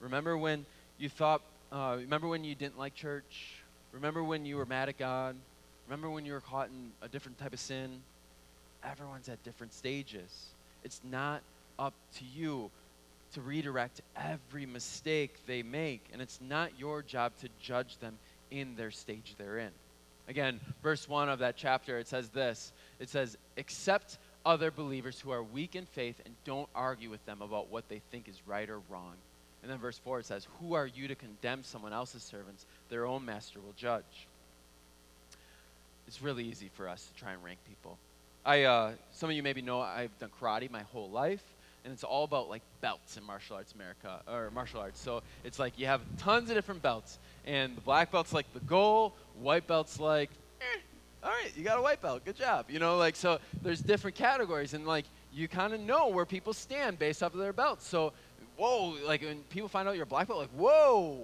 Remember 0.00 0.38
when 0.38 0.64
you 0.98 1.08
thought, 1.08 1.42
uh, 1.72 1.96
remember 1.98 2.28
when 2.28 2.44
you 2.44 2.54
didn't 2.54 2.78
like 2.78 2.94
church? 2.94 3.56
Remember 3.92 4.22
when 4.22 4.44
you 4.44 4.56
were 4.56 4.66
mad 4.66 4.88
at 4.88 4.98
God? 4.98 5.36
Remember 5.86 6.10
when 6.10 6.24
you 6.24 6.32
were 6.32 6.40
caught 6.40 6.68
in 6.68 6.90
a 7.02 7.08
different 7.08 7.38
type 7.38 7.52
of 7.52 7.60
sin? 7.60 8.00
Everyone's 8.84 9.28
at 9.28 9.42
different 9.44 9.72
stages. 9.72 10.46
It's 10.84 11.00
not 11.04 11.42
up 11.78 11.94
to 12.18 12.24
you 12.24 12.70
to 13.34 13.40
redirect 13.40 14.00
every 14.16 14.66
mistake 14.66 15.34
they 15.46 15.62
make, 15.62 16.04
and 16.12 16.22
it's 16.22 16.40
not 16.40 16.78
your 16.78 17.02
job 17.02 17.32
to 17.40 17.48
judge 17.60 17.98
them 17.98 18.18
in 18.50 18.76
their 18.76 18.90
stage 18.90 19.34
they're 19.38 19.58
in. 19.58 19.70
Again, 20.28 20.60
verse 20.82 21.08
1 21.08 21.28
of 21.28 21.38
that 21.40 21.56
chapter, 21.56 21.98
it 21.98 22.08
says 22.08 22.28
this 22.30 22.72
it 22.98 23.08
says, 23.08 23.36
Accept 23.56 24.18
other 24.44 24.70
believers 24.70 25.20
who 25.20 25.30
are 25.30 25.42
weak 25.42 25.74
in 25.76 25.86
faith 25.86 26.20
and 26.24 26.34
don't 26.44 26.68
argue 26.74 27.10
with 27.10 27.24
them 27.26 27.42
about 27.42 27.70
what 27.70 27.88
they 27.88 28.00
think 28.10 28.28
is 28.28 28.40
right 28.46 28.68
or 28.68 28.80
wrong. 28.88 29.14
And 29.62 29.70
then 29.70 29.78
verse 29.78 29.98
4 29.98 30.20
it 30.20 30.26
says, 30.26 30.46
Who 30.60 30.74
are 30.74 30.86
you 30.86 31.08
to 31.08 31.14
condemn 31.14 31.62
someone 31.62 31.92
else's 31.92 32.22
servants? 32.22 32.66
Their 32.88 33.06
own 33.06 33.24
master 33.24 33.60
will 33.60 33.74
judge. 33.76 34.26
It's 36.06 36.22
really 36.22 36.44
easy 36.44 36.70
for 36.74 36.88
us 36.88 37.06
to 37.06 37.14
try 37.14 37.32
and 37.32 37.42
rank 37.42 37.58
people. 37.68 37.98
I, 38.44 38.62
uh, 38.62 38.92
some 39.12 39.28
of 39.28 39.36
you 39.36 39.42
maybe 39.42 39.60
know 39.60 39.80
I've 39.80 40.16
done 40.18 40.30
karate 40.40 40.70
my 40.70 40.82
whole 40.82 41.10
life, 41.10 41.42
and 41.84 41.92
it's 41.92 42.04
all 42.04 42.24
about 42.24 42.48
like 42.48 42.62
belts 42.80 43.16
in 43.16 43.24
martial 43.24 43.56
arts 43.56 43.72
America 43.72 44.20
or 44.28 44.50
martial 44.52 44.80
arts. 44.80 45.00
So 45.00 45.22
it's 45.44 45.58
like 45.58 45.78
you 45.78 45.86
have 45.86 46.00
tons 46.16 46.48
of 46.50 46.56
different 46.56 46.82
belts, 46.82 47.18
and 47.44 47.76
the 47.76 47.80
black 47.80 48.12
belt's 48.12 48.32
like 48.32 48.52
the 48.54 48.60
goal, 48.60 49.14
white 49.40 49.66
belt's 49.66 49.98
like, 49.98 50.30
eh, 50.60 50.80
all 51.24 51.30
right, 51.30 51.52
you 51.56 51.64
got 51.64 51.78
a 51.78 51.82
white 51.82 52.00
belt, 52.00 52.24
good 52.24 52.36
job. 52.36 52.66
You 52.68 52.78
know, 52.78 52.98
like 52.98 53.16
so 53.16 53.38
there's 53.62 53.80
different 53.80 54.16
categories, 54.16 54.74
and 54.74 54.86
like 54.86 55.06
you 55.32 55.48
kind 55.48 55.74
of 55.74 55.80
know 55.80 56.08
where 56.08 56.24
people 56.24 56.52
stand 56.52 56.98
based 56.98 57.22
off 57.22 57.34
of 57.34 57.40
their 57.40 57.52
belts. 57.52 57.86
So 57.86 58.12
whoa, 58.56 58.96
like 59.04 59.22
when 59.22 59.40
people 59.50 59.68
find 59.68 59.88
out 59.88 59.94
you're 59.94 60.04
a 60.04 60.06
black 60.06 60.28
belt, 60.28 60.40
like, 60.40 60.50
whoa, 60.50 61.20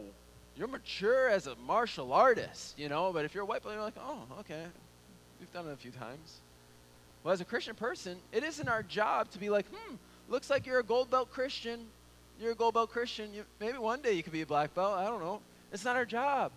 you're 0.56 0.68
mature 0.68 1.28
as 1.28 1.46
a 1.46 1.56
martial 1.66 2.12
artist, 2.12 2.78
you 2.78 2.88
know? 2.88 3.12
But 3.12 3.24
if 3.24 3.34
you're 3.34 3.44
a 3.44 3.46
white 3.46 3.62
belt, 3.62 3.74
you're 3.74 3.84
like, 3.84 3.94
oh, 3.98 4.18
okay, 4.40 4.64
we've 5.40 5.52
done 5.52 5.66
it 5.68 5.72
a 5.72 5.76
few 5.76 5.90
times. 5.90 6.40
Well, 7.24 7.32
as 7.32 7.40
a 7.40 7.44
Christian 7.44 7.74
person, 7.74 8.18
it 8.32 8.42
isn't 8.42 8.68
our 8.68 8.82
job 8.82 9.30
to 9.30 9.38
be 9.38 9.48
like, 9.48 9.66
hmm, 9.66 9.94
looks 10.28 10.50
like 10.50 10.66
you're 10.66 10.80
a 10.80 10.84
gold 10.84 11.10
belt 11.10 11.30
Christian. 11.30 11.86
You're 12.40 12.52
a 12.52 12.56
gold 12.56 12.74
belt 12.74 12.90
Christian. 12.90 13.32
You, 13.32 13.44
maybe 13.60 13.78
one 13.78 14.02
day 14.02 14.12
you 14.12 14.22
could 14.22 14.32
be 14.32 14.42
a 14.42 14.46
black 14.46 14.74
belt. 14.74 14.94
I 14.94 15.04
don't 15.04 15.20
know. 15.20 15.40
It's 15.72 15.84
not 15.84 15.96
our 15.96 16.04
job. 16.04 16.50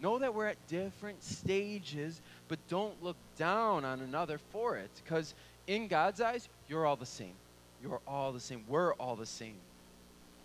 Know 0.00 0.18
that 0.18 0.34
we're 0.34 0.46
at 0.46 0.66
different 0.68 1.22
stages, 1.22 2.20
but 2.48 2.58
don't 2.68 3.02
look 3.02 3.16
down 3.36 3.84
on 3.84 4.00
another 4.00 4.38
for 4.52 4.76
it. 4.76 4.90
Because 5.02 5.34
in 5.66 5.88
God's 5.88 6.20
eyes, 6.20 6.48
you're 6.68 6.86
all 6.86 6.96
the 6.96 7.06
same. 7.06 7.34
You're 7.82 8.00
all 8.06 8.32
the 8.32 8.40
same. 8.40 8.64
We're 8.68 8.94
all 8.94 9.16
the 9.16 9.26
same. 9.26 9.56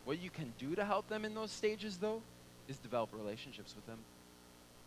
What 0.06 0.22
you 0.22 0.30
can 0.30 0.54
do 0.58 0.76
to 0.76 0.86
help 0.86 1.08
them 1.08 1.26
in 1.26 1.36
those 1.36 1.52
stages, 1.52 1.98
though, 1.98 2.22
is 2.70 2.78
develop 2.78 3.10
relationships 3.14 3.76
with 3.76 3.86
them. 3.88 3.98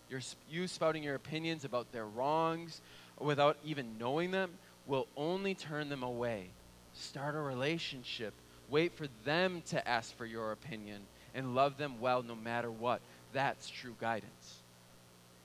You're, 0.09 0.21
you 0.51 0.67
spouting 0.67 1.03
your 1.03 1.15
opinions 1.15 1.65
about 1.65 1.91
their 1.93 2.07
wrongs 2.07 2.81
without 3.19 3.57
even 3.65 3.99
knowing 3.99 4.31
them 4.31 4.51
will 4.87 5.07
only 5.17 5.55
turn 5.55 5.89
them 5.89 6.03
away. 6.03 6.49
Start 6.95 7.35
a 7.35 7.41
relationship. 7.41 8.35
Wait 8.69 8.93
for 8.93 9.07
them 9.25 9.63
to 9.67 9.89
ask 9.89 10.17
for 10.17 10.27
your 10.27 10.53
opinion 10.53 11.03
and 11.35 11.55
love 11.55 11.79
them 11.79 12.01
well 12.01 12.23
no 12.23 12.35
matter 12.35 12.71
what. 12.71 13.01
That's 13.33 13.69
true 13.69 13.95
guidance. 14.01 14.63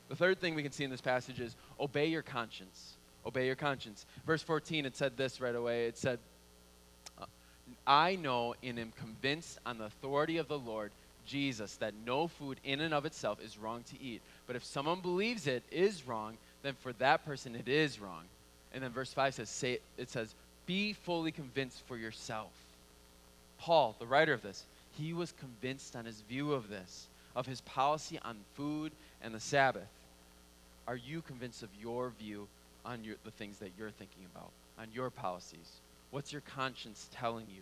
The 0.10 0.16
third 0.16 0.40
thing 0.40 0.56
we 0.56 0.64
can 0.64 0.72
see 0.72 0.84
in 0.84 0.90
this 0.90 1.02
passage 1.02 1.40
is 1.40 1.56
obey 1.80 2.08
your 2.08 2.22
conscience. 2.22 2.96
Obey 3.26 3.46
your 3.46 3.56
conscience. 3.56 4.06
Verse 4.26 4.42
14, 4.42 4.86
it 4.86 4.96
said 4.96 5.18
this 5.18 5.42
right 5.42 5.56
away. 5.56 5.88
It 5.88 5.98
said, 5.98 6.20
I 7.86 8.16
know 8.16 8.56
and 8.64 8.80
am 8.80 8.94
convinced 8.98 9.60
on 9.66 9.78
the 9.78 9.86
authority 9.86 10.38
of 10.38 10.48
the 10.48 10.60
Lord 10.60 10.92
Jesus 11.28 11.76
that 11.76 11.94
no 12.06 12.28
food 12.28 12.58
in 12.64 12.82
and 12.82 12.94
of 12.94 13.06
itself 13.06 13.40
is 13.44 13.58
wrong 13.58 13.84
to 13.92 14.02
eat. 14.02 14.22
But 14.48 14.56
if 14.56 14.64
someone 14.64 15.02
believes 15.02 15.46
it 15.46 15.64
is 15.72 16.08
wrong, 16.08 16.38
then 16.64 16.74
for 16.82 16.94
that 16.94 17.26
person 17.26 17.56
it 17.56 17.68
is 17.68 18.00
wrong. 18.00 18.24
And 18.74 18.84
then 18.84 18.92
verse 18.92 19.14
5 19.14 19.36
says, 19.36 19.50
say, 19.50 19.80
it 19.98 20.10
says, 20.10 20.34
be 20.66 20.94
fully 20.94 21.32
convinced 21.32 21.82
for 21.88 21.98
yourself. 21.98 22.52
Paul, 23.60 23.96
the 24.00 24.06
writer 24.06 24.34
of 24.34 24.42
this, 24.42 24.64
he 24.98 25.14
was 25.14 25.34
convinced 25.34 25.96
on 25.96 26.06
his 26.06 26.22
view 26.22 26.54
of 26.54 26.70
this, 26.70 27.08
of 27.36 27.46
his 27.46 27.62
policy 27.62 28.20
on 28.24 28.38
food 28.56 28.92
and 29.22 29.34
the 29.34 29.40
Sabbath. 29.40 29.88
Are 30.88 30.96
you 30.96 31.22
convinced 31.22 31.64
of 31.64 31.70
your 31.80 32.12
view 32.20 32.48
on 32.86 33.04
your, 33.04 33.16
the 33.24 33.32
things 33.32 33.58
that 33.60 33.72
you're 33.78 33.92
thinking 33.92 34.26
about, 34.34 34.52
on 34.80 34.88
your 34.94 35.10
policies? 35.10 35.72
What's 36.12 36.32
your 36.32 36.42
conscience 36.42 37.10
telling 37.14 37.46
you? 37.54 37.62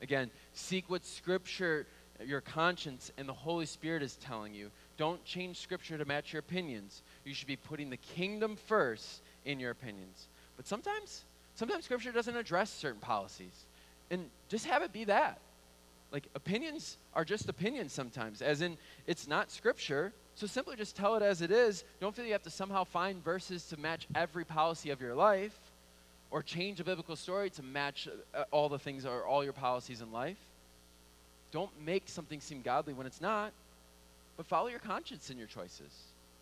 Again, 0.00 0.30
seek 0.54 0.90
what 0.90 1.06
Scripture, 1.06 1.86
your 2.26 2.40
conscience, 2.40 3.10
and 3.16 3.28
the 3.28 3.32
Holy 3.32 3.66
Spirit 3.66 4.02
is 4.02 4.16
telling 4.16 4.54
you. 4.54 4.70
Don't 4.96 5.24
change 5.24 5.58
Scripture 5.58 5.98
to 5.98 6.04
match 6.04 6.32
your 6.32 6.40
opinions. 6.40 7.02
You 7.24 7.34
should 7.34 7.48
be 7.48 7.56
putting 7.56 7.90
the 7.90 7.96
kingdom 7.96 8.56
first 8.56 9.22
in 9.44 9.58
your 9.60 9.70
opinions. 9.70 10.28
But 10.56 10.66
sometimes, 10.66 11.24
sometimes 11.54 11.84
Scripture 11.84 12.12
doesn't 12.12 12.36
address 12.36 12.70
certain 12.70 13.00
policies. 13.00 13.66
And 14.10 14.28
just 14.48 14.66
have 14.66 14.82
it 14.82 14.92
be 14.92 15.04
that. 15.04 15.38
Like, 16.12 16.28
opinions 16.34 16.98
are 17.14 17.24
just 17.24 17.48
opinions 17.48 17.92
sometimes, 17.92 18.42
as 18.42 18.60
in, 18.60 18.76
it's 19.06 19.26
not 19.26 19.50
Scripture. 19.50 20.12
So 20.34 20.46
simply 20.46 20.76
just 20.76 20.94
tell 20.94 21.14
it 21.16 21.22
as 21.22 21.40
it 21.40 21.50
is. 21.50 21.84
Don't 22.00 22.14
feel 22.14 22.26
you 22.26 22.32
have 22.32 22.42
to 22.42 22.50
somehow 22.50 22.84
find 22.84 23.22
verses 23.24 23.64
to 23.68 23.78
match 23.78 24.06
every 24.14 24.44
policy 24.44 24.90
of 24.90 25.00
your 25.00 25.14
life 25.14 25.58
or 26.30 26.42
change 26.42 26.80
a 26.80 26.84
biblical 26.84 27.16
story 27.16 27.50
to 27.50 27.62
match 27.62 28.08
uh, 28.34 28.44
all 28.50 28.68
the 28.68 28.78
things 28.78 29.04
or 29.04 29.24
all 29.24 29.44
your 29.44 29.52
policies 29.52 30.00
in 30.00 30.10
life. 30.10 30.38
Don't 31.52 31.70
make 31.84 32.08
something 32.08 32.40
seem 32.40 32.62
godly 32.62 32.94
when 32.94 33.06
it's 33.06 33.20
not, 33.20 33.52
but 34.38 34.46
follow 34.46 34.68
your 34.68 34.78
conscience 34.78 35.28
in 35.30 35.36
your 35.36 35.46
choices. 35.46 35.92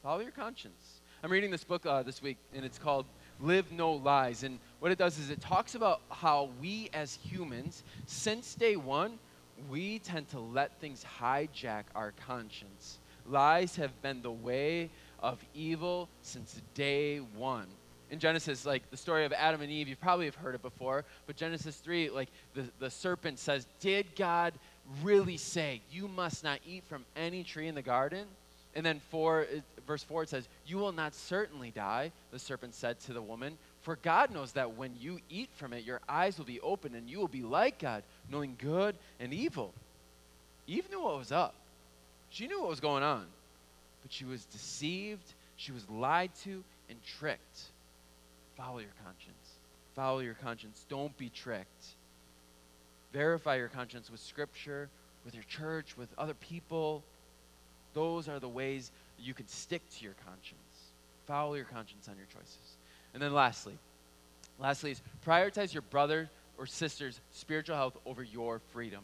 Follow 0.02 0.20
your 0.20 0.30
conscience. 0.30 1.00
I'm 1.22 1.32
reading 1.32 1.50
this 1.50 1.64
book 1.64 1.84
uh, 1.84 2.04
this 2.04 2.22
week, 2.22 2.38
and 2.54 2.64
it's 2.64 2.78
called 2.78 3.04
Live 3.40 3.72
No 3.72 3.92
Lies. 3.92 4.44
And 4.44 4.60
what 4.78 4.92
it 4.92 4.98
does 4.98 5.18
is 5.18 5.28
it 5.28 5.40
talks 5.40 5.74
about 5.74 6.00
how 6.10 6.50
we 6.60 6.88
as 6.94 7.18
humans, 7.24 7.82
since 8.06 8.54
day 8.54 8.76
one, 8.76 9.18
we 9.68 9.98
tend 9.98 10.28
to 10.30 10.38
let 10.38 10.80
things 10.80 11.04
hijack 11.20 11.84
our 11.96 12.14
conscience. 12.26 12.98
Lies 13.26 13.76
have 13.76 14.00
been 14.02 14.22
the 14.22 14.30
way 14.30 14.90
of 15.20 15.44
evil 15.54 16.08
since 16.22 16.62
day 16.74 17.18
one 17.18 17.66
in 18.10 18.18
Genesis, 18.18 18.66
like 18.66 18.90
the 18.90 18.96
story 18.96 19.24
of 19.24 19.32
Adam 19.32 19.62
and 19.62 19.70
Eve, 19.70 19.88
you 19.88 19.96
probably 19.96 20.26
have 20.26 20.34
heard 20.34 20.54
it 20.54 20.62
before, 20.62 21.04
but 21.26 21.36
Genesis 21.36 21.76
3, 21.76 22.10
like 22.10 22.28
the, 22.54 22.64
the 22.78 22.90
serpent 22.90 23.38
says, 23.38 23.66
Did 23.78 24.14
God 24.16 24.52
really 25.02 25.36
say, 25.36 25.80
You 25.90 26.08
must 26.08 26.44
not 26.44 26.60
eat 26.66 26.84
from 26.88 27.04
any 27.16 27.44
tree 27.44 27.68
in 27.68 27.74
the 27.74 27.82
garden? 27.82 28.26
And 28.74 28.86
then 28.86 29.00
four, 29.10 29.46
verse 29.86 30.04
4, 30.04 30.24
it 30.24 30.28
says, 30.28 30.48
You 30.66 30.78
will 30.78 30.92
not 30.92 31.14
certainly 31.14 31.70
die, 31.70 32.12
the 32.30 32.38
serpent 32.38 32.74
said 32.74 33.00
to 33.00 33.12
the 33.12 33.22
woman, 33.22 33.58
for 33.82 33.96
God 33.96 34.30
knows 34.30 34.52
that 34.52 34.76
when 34.76 34.92
you 35.00 35.20
eat 35.30 35.48
from 35.56 35.72
it, 35.72 35.84
your 35.84 36.00
eyes 36.08 36.36
will 36.36 36.44
be 36.44 36.60
open 36.60 36.94
and 36.94 37.08
you 37.08 37.18
will 37.18 37.28
be 37.28 37.42
like 37.42 37.78
God, 37.78 38.02
knowing 38.30 38.56
good 38.58 38.94
and 39.18 39.32
evil. 39.32 39.72
Eve 40.66 40.88
knew 40.90 41.02
what 41.02 41.18
was 41.18 41.32
up. 41.32 41.54
She 42.28 42.46
knew 42.46 42.60
what 42.60 42.68
was 42.68 42.80
going 42.80 43.02
on. 43.02 43.26
But 44.02 44.12
she 44.12 44.24
was 44.24 44.44
deceived, 44.46 45.32
she 45.56 45.72
was 45.72 45.88
lied 45.88 46.30
to, 46.44 46.62
and 46.88 46.98
tricked. 47.18 47.60
Follow 48.56 48.78
your 48.78 48.92
conscience. 49.04 49.34
Follow 49.96 50.20
your 50.20 50.34
conscience. 50.34 50.84
Don't 50.88 51.16
be 51.16 51.30
tricked. 51.30 51.86
Verify 53.12 53.56
your 53.56 53.68
conscience 53.68 54.10
with 54.10 54.20
Scripture, 54.20 54.88
with 55.24 55.34
your 55.34 55.44
church, 55.44 55.96
with 55.96 56.08
other 56.16 56.34
people. 56.34 57.02
Those 57.94 58.28
are 58.28 58.38
the 58.38 58.48
ways 58.48 58.90
you 59.18 59.34
can 59.34 59.48
stick 59.48 59.82
to 59.96 60.04
your 60.04 60.14
conscience. 60.24 60.60
Follow 61.26 61.54
your 61.54 61.64
conscience 61.64 62.08
on 62.08 62.16
your 62.16 62.26
choices. 62.26 62.76
And 63.12 63.22
then 63.22 63.34
lastly, 63.34 63.74
lastly 64.58 64.92
is 64.92 65.02
prioritize 65.26 65.72
your 65.72 65.82
brother 65.82 66.30
or 66.58 66.66
sister's 66.66 67.20
spiritual 67.32 67.76
health 67.76 67.96
over 68.06 68.22
your 68.22 68.60
freedom. 68.72 69.02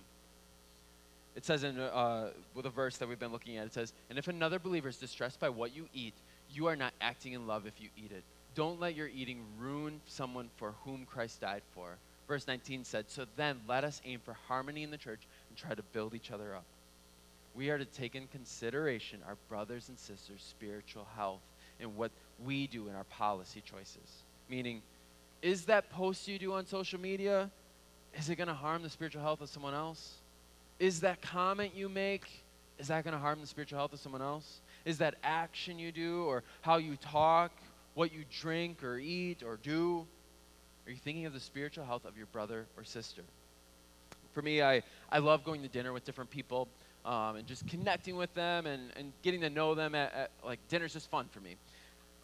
It 1.34 1.44
says 1.44 1.64
in 1.64 1.78
uh, 1.78 2.30
with 2.54 2.66
a 2.66 2.70
verse 2.70 2.96
that 2.98 3.08
we've 3.08 3.18
been 3.18 3.32
looking 3.32 3.58
at, 3.58 3.66
it 3.66 3.74
says, 3.74 3.92
"And 4.08 4.18
if 4.18 4.28
another 4.28 4.58
believer 4.58 4.88
is 4.88 4.96
distressed 4.96 5.38
by 5.38 5.50
what 5.50 5.74
you 5.74 5.88
eat, 5.92 6.14
you 6.52 6.66
are 6.66 6.76
not 6.76 6.92
acting 7.00 7.32
in 7.32 7.46
love 7.46 7.66
if 7.66 7.80
you 7.80 7.88
eat 7.96 8.12
it. 8.12 8.22
Don't 8.54 8.80
let 8.80 8.94
your 8.94 9.08
eating 9.08 9.42
ruin 9.58 10.00
someone 10.06 10.48
for 10.56 10.74
whom 10.84 11.04
Christ 11.04 11.40
died 11.40 11.62
for. 11.74 11.96
Verse 12.28 12.46
19 12.46 12.84
said, 12.84 13.04
So 13.08 13.24
then 13.36 13.60
let 13.68 13.84
us 13.84 14.00
aim 14.04 14.20
for 14.24 14.36
harmony 14.48 14.82
in 14.82 14.90
the 14.90 14.96
church 14.96 15.20
and 15.48 15.56
try 15.56 15.74
to 15.74 15.82
build 15.92 16.14
each 16.14 16.30
other 16.30 16.54
up. 16.54 16.64
We 17.54 17.70
are 17.70 17.78
to 17.78 17.84
take 17.84 18.14
in 18.14 18.26
consideration 18.28 19.20
our 19.26 19.36
brothers 19.48 19.88
and 19.88 19.98
sisters' 19.98 20.44
spiritual 20.46 21.06
health 21.16 21.40
and 21.80 21.96
what 21.96 22.10
we 22.44 22.66
do 22.66 22.88
in 22.88 22.94
our 22.94 23.04
policy 23.04 23.62
choices. 23.64 24.24
Meaning, 24.50 24.82
is 25.42 25.64
that 25.66 25.90
post 25.90 26.28
you 26.28 26.38
do 26.38 26.52
on 26.52 26.66
social 26.66 27.00
media, 27.00 27.50
is 28.18 28.28
it 28.28 28.36
going 28.36 28.48
to 28.48 28.54
harm 28.54 28.82
the 28.82 28.90
spiritual 28.90 29.22
health 29.22 29.40
of 29.40 29.48
someone 29.48 29.74
else? 29.74 30.14
Is 30.78 31.00
that 31.00 31.22
comment 31.22 31.72
you 31.74 31.88
make, 31.88 32.26
is 32.78 32.88
that 32.88 33.04
going 33.04 33.14
to 33.14 33.20
harm 33.20 33.40
the 33.40 33.46
spiritual 33.46 33.78
health 33.78 33.92
of 33.92 34.00
someone 34.00 34.22
else? 34.22 34.60
Is 34.84 34.98
that 34.98 35.14
action 35.22 35.78
you 35.78 35.92
do 35.92 36.24
or 36.24 36.42
how 36.60 36.76
you 36.76 36.96
talk 36.96 37.52
what 37.94 38.12
you 38.12 38.24
drink 38.40 38.84
or 38.84 38.98
eat 38.98 39.42
or 39.42 39.58
do? 39.62 40.06
Are 40.86 40.90
you 40.90 40.96
thinking 40.96 41.26
of 41.26 41.32
the 41.32 41.40
spiritual 41.40 41.84
health 41.84 42.04
of 42.04 42.16
your 42.16 42.26
brother 42.26 42.66
or 42.76 42.84
sister? 42.84 43.22
For 44.32 44.42
me, 44.42 44.62
I, 44.62 44.82
I 45.10 45.18
love 45.18 45.42
going 45.44 45.62
to 45.62 45.68
dinner 45.68 45.92
with 45.92 46.04
different 46.04 46.30
people 46.30 46.68
um, 47.04 47.36
and 47.36 47.46
just 47.46 47.66
connecting 47.66 48.16
with 48.16 48.32
them 48.34 48.66
and, 48.66 48.90
and 48.96 49.12
getting 49.22 49.40
to 49.40 49.50
know 49.50 49.74
them. 49.74 49.96
At, 49.96 50.14
at, 50.14 50.30
like, 50.44 50.60
dinner's 50.68 50.92
just 50.92 51.10
fun 51.10 51.26
for 51.32 51.40
me. 51.40 51.56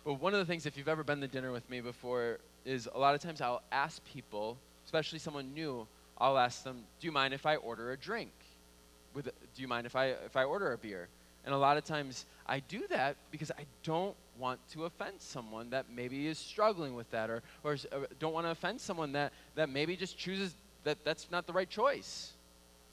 But 0.05 0.15
one 0.15 0.33
of 0.33 0.39
the 0.39 0.45
things, 0.45 0.67
if 0.67 0.77
you've 0.77 0.89
ever 0.89 1.03
been 1.03 1.21
to 1.23 1.29
dinner 1.29 1.51
with 1.51 1.69
me 1.69 1.81
before, 1.81 2.39
is 2.65 2.89
a 2.95 2.99
lot 2.99 3.15
of 3.15 3.21
times 3.21 3.41
I'll 3.41 3.63
ask 3.73 4.05
people, 4.05 4.57
especially 4.85 5.19
someone 5.19 5.55
new, 5.55 5.87
I'll 6.19 6.39
ask 6.39 6.63
them, 6.63 6.85
Do 7.01 7.07
you 7.07 7.13
mind 7.13 7.35
if 7.35 7.47
I 7.47 7.57
order 7.57 7.91
a 7.91 7.97
drink? 7.97 8.31
With, 9.15 9.25
do 9.27 9.63
you 9.63 9.69
mind 9.69 9.87
if 9.87 9.97
I, 9.97 10.07
if 10.07 10.37
I 10.37 10.45
order 10.45 10.73
a 10.73 10.79
beer? 10.79 11.09
And 11.45 11.53
a 11.53 11.59
lot 11.59 11.77
of 11.77 11.85
times 11.85 12.27
I 12.47 12.61
do 12.61 12.87
that 12.89 13.17
because 13.33 13.51
I 13.51 13.65
don't 13.83 14.15
want 14.39 14.61
to 14.71 14.85
offend 14.85 15.21
someone 15.21 15.71
that 15.71 15.87
maybe 15.95 16.27
is 16.27 16.39
struggling 16.39 16.95
with 16.95 17.11
that 17.11 17.31
or, 17.31 17.43
or 17.65 17.77
don't 18.19 18.33
want 18.33 18.47
to 18.47 18.51
offend 18.51 18.81
someone 18.81 19.13
that, 19.13 19.33
that 19.55 19.69
maybe 19.69 19.97
just 19.97 20.17
chooses 20.17 20.55
that 20.85 20.99
that's 21.05 21.31
not 21.31 21.47
the 21.47 21.53
right 21.53 21.69
choice. 21.69 22.33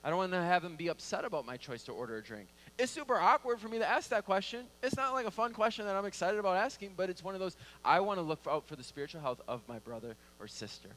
I 0.02 0.08
don't 0.08 0.18
want 0.18 0.32
to 0.32 0.42
have 0.42 0.62
them 0.62 0.76
be 0.76 0.88
upset 0.88 1.24
about 1.24 1.44
my 1.44 1.56
choice 1.56 1.82
to 1.84 1.92
order 1.92 2.16
a 2.16 2.22
drink. 2.22 2.48
It's 2.78 2.90
super 2.90 3.16
awkward 3.16 3.60
for 3.60 3.68
me 3.68 3.78
to 3.78 3.86
ask 3.86 4.08
that 4.10 4.24
question. 4.24 4.64
It's 4.82 4.96
not 4.96 5.12
like 5.12 5.26
a 5.26 5.30
fun 5.30 5.52
question 5.52 5.84
that 5.84 5.94
I'm 5.94 6.06
excited 6.06 6.40
about 6.40 6.56
asking, 6.56 6.92
but 6.96 7.10
it's 7.10 7.22
one 7.22 7.34
of 7.34 7.40
those 7.40 7.56
I 7.84 8.00
want 8.00 8.18
to 8.18 8.22
look 8.22 8.40
out 8.48 8.66
for 8.66 8.76
the 8.76 8.82
spiritual 8.82 9.20
health 9.20 9.42
of 9.46 9.60
my 9.68 9.78
brother 9.80 10.16
or 10.38 10.48
sister. 10.48 10.88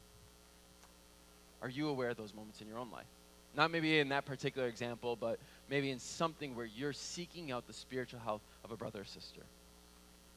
Are 1.60 1.68
you 1.68 1.88
aware 1.88 2.10
of 2.10 2.16
those 2.16 2.34
moments 2.34 2.62
in 2.62 2.68
your 2.68 2.78
own 2.78 2.90
life? 2.90 3.06
Not 3.54 3.70
maybe 3.70 3.98
in 3.98 4.08
that 4.08 4.24
particular 4.24 4.68
example, 4.68 5.16
but 5.16 5.38
maybe 5.68 5.90
in 5.90 5.98
something 5.98 6.56
where 6.56 6.66
you're 6.66 6.92
seeking 6.92 7.52
out 7.52 7.66
the 7.66 7.72
spiritual 7.72 8.20
health 8.20 8.42
of 8.64 8.70
a 8.70 8.76
brother 8.76 9.02
or 9.02 9.04
sister. 9.04 9.42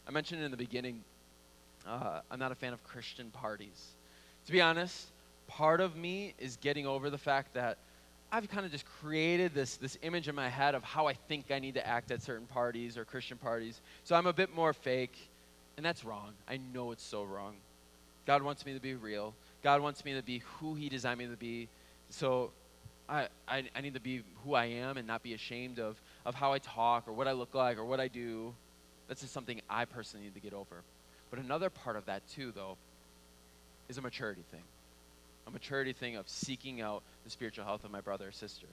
I 0.07 0.11
mentioned 0.11 0.41
in 0.41 0.51
the 0.51 0.57
beginning, 0.57 1.03
uh, 1.85 2.21
I'm 2.31 2.39
not 2.39 2.51
a 2.51 2.55
fan 2.55 2.71
of 2.71 2.83
Christian 2.83 3.29
parties. 3.29 3.87
To 4.45 4.51
be 4.51 4.61
honest, 4.61 5.07
part 5.47 5.81
of 5.81 5.97
me 5.97 6.33
is 6.39 6.57
getting 6.57 6.87
over 6.87 7.09
the 7.09 7.17
fact 7.17 7.53
that 7.55 7.77
I've 8.31 8.49
kind 8.49 8.65
of 8.65 8.71
just 8.71 8.85
created 8.85 9.53
this, 9.53 9.77
this 9.77 9.97
image 10.03 10.27
in 10.27 10.35
my 10.35 10.47
head 10.49 10.75
of 10.75 10.83
how 10.83 11.07
I 11.07 11.13
think 11.13 11.51
I 11.51 11.59
need 11.59 11.73
to 11.75 11.85
act 11.85 12.11
at 12.11 12.21
certain 12.21 12.47
parties 12.47 12.97
or 12.97 13.03
Christian 13.05 13.37
parties. 13.37 13.81
So 14.03 14.15
I'm 14.15 14.27
a 14.27 14.33
bit 14.33 14.53
more 14.55 14.73
fake, 14.73 15.17
and 15.75 15.85
that's 15.85 16.05
wrong. 16.05 16.31
I 16.47 16.57
know 16.73 16.91
it's 16.91 17.03
so 17.03 17.23
wrong. 17.23 17.55
God 18.25 18.43
wants 18.43 18.65
me 18.65 18.73
to 18.73 18.79
be 18.79 18.95
real. 18.95 19.33
God 19.63 19.81
wants 19.81 20.05
me 20.05 20.13
to 20.13 20.21
be 20.21 20.41
who 20.59 20.75
He 20.75 20.89
designed 20.89 21.19
me 21.19 21.27
to 21.27 21.37
be. 21.37 21.67
So 22.09 22.51
I, 23.09 23.27
I, 23.47 23.63
I 23.75 23.81
need 23.81 23.93
to 23.93 24.01
be 24.01 24.23
who 24.43 24.53
I 24.53 24.65
am 24.65 24.97
and 24.97 25.07
not 25.07 25.23
be 25.23 25.33
ashamed 25.33 25.79
of, 25.79 26.01
of 26.25 26.35
how 26.35 26.53
I 26.53 26.59
talk 26.59 27.07
or 27.07 27.13
what 27.13 27.27
I 27.27 27.33
look 27.33 27.53
like 27.53 27.77
or 27.77 27.85
what 27.85 27.99
I 27.99 28.07
do. 28.07 28.53
That's 29.07 29.21
just 29.21 29.33
something 29.33 29.61
I 29.69 29.85
personally 29.85 30.25
need 30.25 30.35
to 30.35 30.41
get 30.41 30.53
over. 30.53 30.83
But 31.29 31.39
another 31.39 31.69
part 31.69 31.95
of 31.95 32.05
that, 32.05 32.27
too, 32.29 32.51
though, 32.51 32.77
is 33.89 33.97
a 33.97 34.01
maturity 34.01 34.43
thing. 34.51 34.63
A 35.47 35.51
maturity 35.51 35.93
thing 35.93 36.15
of 36.15 36.27
seeking 36.27 36.81
out 36.81 37.03
the 37.23 37.29
spiritual 37.29 37.65
health 37.65 37.83
of 37.83 37.91
my 37.91 38.01
brother 38.01 38.27
or 38.27 38.31
sister. 38.31 38.67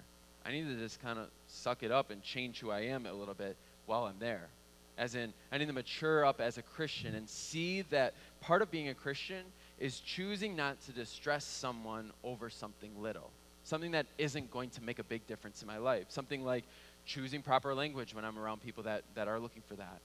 I 0.45 0.51
need 0.53 0.66
to 0.66 0.76
just 0.76 1.01
kind 1.03 1.18
of 1.18 1.28
suck 1.49 1.82
it 1.82 1.91
up 1.91 2.11
and 2.11 2.22
change 2.22 2.61
who 2.61 2.70
I 2.70 2.80
am 2.80 3.07
a 3.07 3.12
little 3.12 3.35
bit 3.35 3.57
while 3.87 4.05
I'm 4.05 4.18
there. 4.18 4.49
As 4.97 5.14
in, 5.14 5.32
I 5.51 5.59
need 5.59 5.66
to 5.66 5.72
mature 5.72 6.24
up 6.24 6.41
as 6.41 6.59
a 6.59 6.62
Christian 6.62 7.14
and 7.14 7.28
see 7.28 7.82
that 7.82 8.14
part 8.41 8.62
of 8.62 8.70
being 8.70 8.89
a 8.89 8.95
Christian 8.95 9.43
is 9.78 9.99
choosing 10.01 10.55
not 10.55 10.80
to 10.82 10.93
distress 10.93 11.45
someone 11.45 12.12
over 12.22 12.49
something 12.51 12.91
little, 13.01 13.30
something 13.64 13.93
that 13.93 14.07
isn't 14.18 14.51
going 14.51 14.70
to 14.70 14.82
make 14.82 14.99
a 14.99 15.05
big 15.05 15.26
difference 15.26 15.62
in 15.62 15.66
my 15.66 15.78
life. 15.78 16.07
Something 16.11 16.45
like 16.45 16.64
choosing 17.07 17.43
proper 17.43 17.74
language 17.74 18.14
when 18.14 18.24
I'm 18.24 18.39
around 18.39 18.62
people 18.62 18.85
that, 18.85 19.03
that 19.14 19.26
are 19.26 19.41
looking 19.41 19.62
for 19.66 19.74
that, 19.74 20.01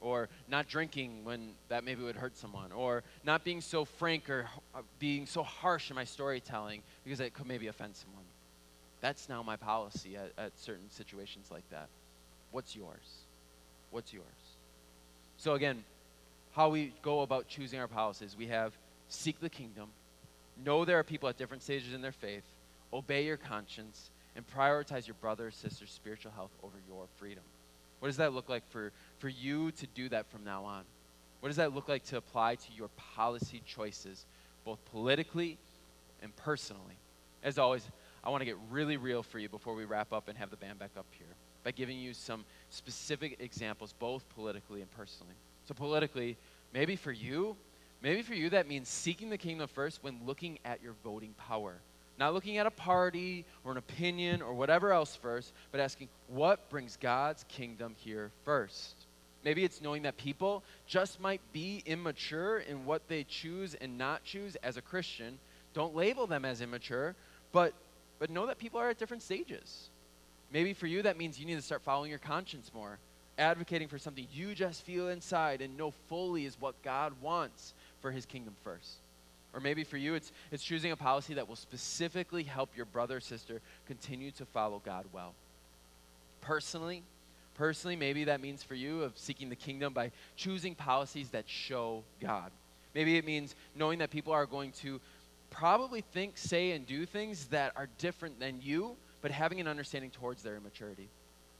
or 0.00 0.28
not 0.48 0.68
drinking 0.68 1.24
when 1.24 1.52
that 1.68 1.84
maybe 1.84 2.02
would 2.02 2.16
hurt 2.16 2.36
someone, 2.36 2.72
or 2.72 3.02
not 3.24 3.44
being 3.44 3.60
so 3.60 3.84
frank 3.84 4.28
or 4.28 4.46
uh, 4.74 4.80
being 4.98 5.26
so 5.26 5.42
harsh 5.42 5.90
in 5.90 5.96
my 5.96 6.04
storytelling 6.04 6.82
because 7.04 7.20
it 7.20 7.34
could 7.34 7.46
maybe 7.46 7.66
offend 7.66 7.96
someone. 7.96 8.24
That's 9.00 9.28
now 9.28 9.42
my 9.42 9.56
policy 9.56 10.16
at, 10.16 10.32
at 10.38 10.58
certain 10.58 10.90
situations 10.90 11.48
like 11.50 11.68
that. 11.70 11.88
What's 12.50 12.74
yours? 12.74 13.24
What's 13.90 14.12
yours? 14.12 14.24
So, 15.36 15.54
again, 15.54 15.84
how 16.52 16.70
we 16.70 16.92
go 17.02 17.20
about 17.20 17.48
choosing 17.48 17.78
our 17.78 17.88
policies 17.88 18.34
we 18.38 18.46
have 18.46 18.72
seek 19.08 19.40
the 19.40 19.50
kingdom, 19.50 19.88
know 20.64 20.84
there 20.84 20.98
are 20.98 21.04
people 21.04 21.28
at 21.28 21.36
different 21.36 21.62
stages 21.62 21.94
in 21.94 22.00
their 22.00 22.12
faith, 22.12 22.44
obey 22.92 23.24
your 23.24 23.36
conscience, 23.36 24.10
and 24.34 24.44
prioritize 24.46 25.06
your 25.06 25.16
brother 25.20 25.48
or 25.48 25.50
sister's 25.50 25.90
spiritual 25.90 26.32
health 26.32 26.50
over 26.62 26.76
your 26.88 27.04
freedom. 27.16 27.44
What 28.00 28.08
does 28.08 28.16
that 28.18 28.32
look 28.32 28.48
like 28.48 28.68
for, 28.70 28.92
for 29.18 29.28
you 29.28 29.70
to 29.72 29.86
do 29.88 30.08
that 30.10 30.26
from 30.30 30.44
now 30.44 30.64
on? 30.64 30.84
What 31.40 31.48
does 31.48 31.56
that 31.56 31.74
look 31.74 31.88
like 31.88 32.04
to 32.06 32.16
apply 32.16 32.56
to 32.56 32.72
your 32.76 32.88
policy 33.14 33.62
choices, 33.66 34.24
both 34.64 34.84
politically 34.86 35.58
and 36.22 36.34
personally? 36.36 36.96
As 37.42 37.58
always, 37.58 37.86
I 38.24 38.30
want 38.30 38.40
to 38.40 38.44
get 38.44 38.56
really 38.70 38.96
real 38.96 39.22
for 39.22 39.38
you 39.38 39.48
before 39.48 39.74
we 39.74 39.84
wrap 39.84 40.12
up 40.12 40.28
and 40.28 40.36
have 40.38 40.50
the 40.50 40.56
band 40.56 40.78
back 40.78 40.90
up 40.98 41.06
here 41.12 41.26
by 41.62 41.70
giving 41.70 41.98
you 41.98 42.14
some 42.14 42.44
specific 42.70 43.36
examples, 43.40 43.92
both 43.98 44.28
politically 44.34 44.80
and 44.82 44.90
personally. 44.92 45.34
So, 45.66 45.74
politically, 45.74 46.36
maybe 46.72 46.96
for 46.96 47.12
you, 47.12 47.56
maybe 48.02 48.22
for 48.22 48.34
you 48.34 48.50
that 48.50 48.68
means 48.68 48.88
seeking 48.88 49.30
the 49.30 49.38
kingdom 49.38 49.68
first 49.68 50.02
when 50.02 50.20
looking 50.24 50.58
at 50.64 50.82
your 50.82 50.94
voting 51.02 51.34
power. 51.48 51.80
Not 52.18 52.32
looking 52.32 52.56
at 52.58 52.66
a 52.66 52.70
party 52.70 53.44
or 53.64 53.72
an 53.72 53.78
opinion 53.78 54.40
or 54.42 54.54
whatever 54.54 54.92
else 54.92 55.16
first, 55.16 55.52
but 55.70 55.80
asking 55.80 56.08
what 56.28 56.70
brings 56.70 56.96
God's 56.96 57.44
kingdom 57.48 57.94
here 57.98 58.30
first. 58.44 58.94
Maybe 59.44 59.64
it's 59.64 59.80
knowing 59.80 60.02
that 60.02 60.16
people 60.16 60.64
just 60.86 61.20
might 61.20 61.40
be 61.52 61.82
immature 61.86 62.58
in 62.58 62.84
what 62.84 63.06
they 63.08 63.24
choose 63.24 63.74
and 63.74 63.96
not 63.96 64.24
choose 64.24 64.56
as 64.56 64.76
a 64.76 64.82
Christian. 64.82 65.38
Don't 65.72 65.94
label 65.94 66.26
them 66.26 66.44
as 66.44 66.60
immature, 66.60 67.14
but, 67.52 67.72
but 68.18 68.28
know 68.28 68.46
that 68.46 68.58
people 68.58 68.80
are 68.80 68.90
at 68.90 68.98
different 68.98 69.22
stages. 69.22 69.90
Maybe 70.50 70.72
for 70.72 70.86
you, 70.86 71.02
that 71.02 71.16
means 71.18 71.38
you 71.38 71.46
need 71.46 71.56
to 71.56 71.62
start 71.62 71.82
following 71.82 72.10
your 72.10 72.18
conscience 72.18 72.70
more, 72.74 72.98
advocating 73.38 73.88
for 73.88 73.98
something 73.98 74.26
you 74.32 74.54
just 74.54 74.82
feel 74.82 75.08
inside 75.08 75.60
and 75.60 75.76
know 75.76 75.92
fully 76.08 76.44
is 76.44 76.56
what 76.58 76.80
God 76.82 77.12
wants 77.20 77.74
for 78.00 78.10
his 78.10 78.26
kingdom 78.26 78.54
first. 78.64 78.96
Or 79.54 79.60
maybe 79.60 79.84
for 79.84 79.96
you, 79.96 80.14
it's, 80.14 80.32
it's 80.52 80.62
choosing 80.62 80.92
a 80.92 80.96
policy 80.96 81.34
that 81.34 81.48
will 81.48 81.56
specifically 81.56 82.42
help 82.42 82.76
your 82.76 82.86
brother 82.86 83.16
or 83.16 83.20
sister 83.20 83.60
continue 83.86 84.30
to 84.32 84.44
follow 84.44 84.82
God 84.84 85.06
well. 85.12 85.34
Personally, 86.40 87.02
personally, 87.54 87.96
maybe 87.96 88.24
that 88.24 88.40
means 88.40 88.62
for 88.62 88.74
you 88.74 89.02
of 89.02 89.16
seeking 89.16 89.48
the 89.48 89.56
kingdom 89.56 89.92
by 89.92 90.10
choosing 90.36 90.74
policies 90.74 91.30
that 91.30 91.48
show 91.48 92.04
God. 92.20 92.50
Maybe 92.94 93.16
it 93.16 93.24
means 93.24 93.54
knowing 93.74 93.98
that 94.00 94.10
people 94.10 94.32
are 94.32 94.46
going 94.46 94.72
to 94.82 95.00
probably 95.50 96.02
think, 96.02 96.36
say, 96.36 96.72
and 96.72 96.86
do 96.86 97.06
things 97.06 97.46
that 97.46 97.72
are 97.76 97.88
different 97.98 98.38
than 98.38 98.60
you, 98.62 98.96
but 99.22 99.30
having 99.30 99.60
an 99.60 99.68
understanding 99.68 100.10
towards 100.10 100.42
their 100.42 100.56
immaturity. 100.56 101.08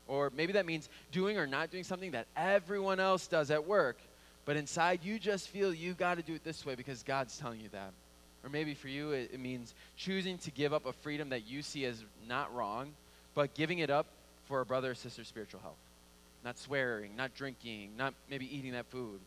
Or 0.07 0.31
maybe 0.35 0.53
that 0.53 0.67
means 0.67 0.89
doing 1.13 1.39
or 1.39 1.47
not 1.47 1.71
doing 1.71 1.85
something 1.85 2.13
that 2.13 2.27
everyone 2.37 3.01
else 3.01 3.27
does 3.27 3.51
at 3.51 3.67
work, 3.67 3.99
but 4.47 4.57
inside 4.57 5.01
you 5.05 5.19
just 5.19 5.49
feel 5.49 5.75
you've 5.75 5.99
got 5.99 6.15
to 6.15 6.23
do 6.23 6.35
it 6.35 6.45
this 6.45 6.65
way 6.65 6.75
because 6.75 7.03
God's 7.03 7.37
telling 7.37 7.61
you 7.61 7.69
that. 7.73 7.93
Or 8.43 8.49
maybe 8.49 8.73
for 8.73 8.89
you, 8.89 9.11
it, 9.11 9.31
it, 9.35 9.41
means 9.41 9.75
choosing 9.97 10.39
to 10.39 10.51
give 10.51 10.73
up 10.73 10.87
a 10.87 10.93
freedom 10.93 11.29
that 11.31 11.47
you 11.47 11.61
see 11.61 11.85
as 11.85 12.03
not 12.29 12.55
wrong, 12.55 12.93
but 13.35 13.53
giving 13.55 13.81
it 13.81 13.91
up 13.91 14.07
for 14.47 14.61
a 14.61 14.67
brother 14.67 14.93
or 14.93 14.95
sister's 14.95 15.29
spiritual 15.29 15.61
health. 15.61 15.75
Not 16.45 16.57
swearing, 16.57 17.15
not 17.17 17.35
drinking, 17.35 17.91
not 17.99 18.15
maybe 18.31 18.57
eating 18.57 18.73
that 18.73 18.87
food. 18.87 19.19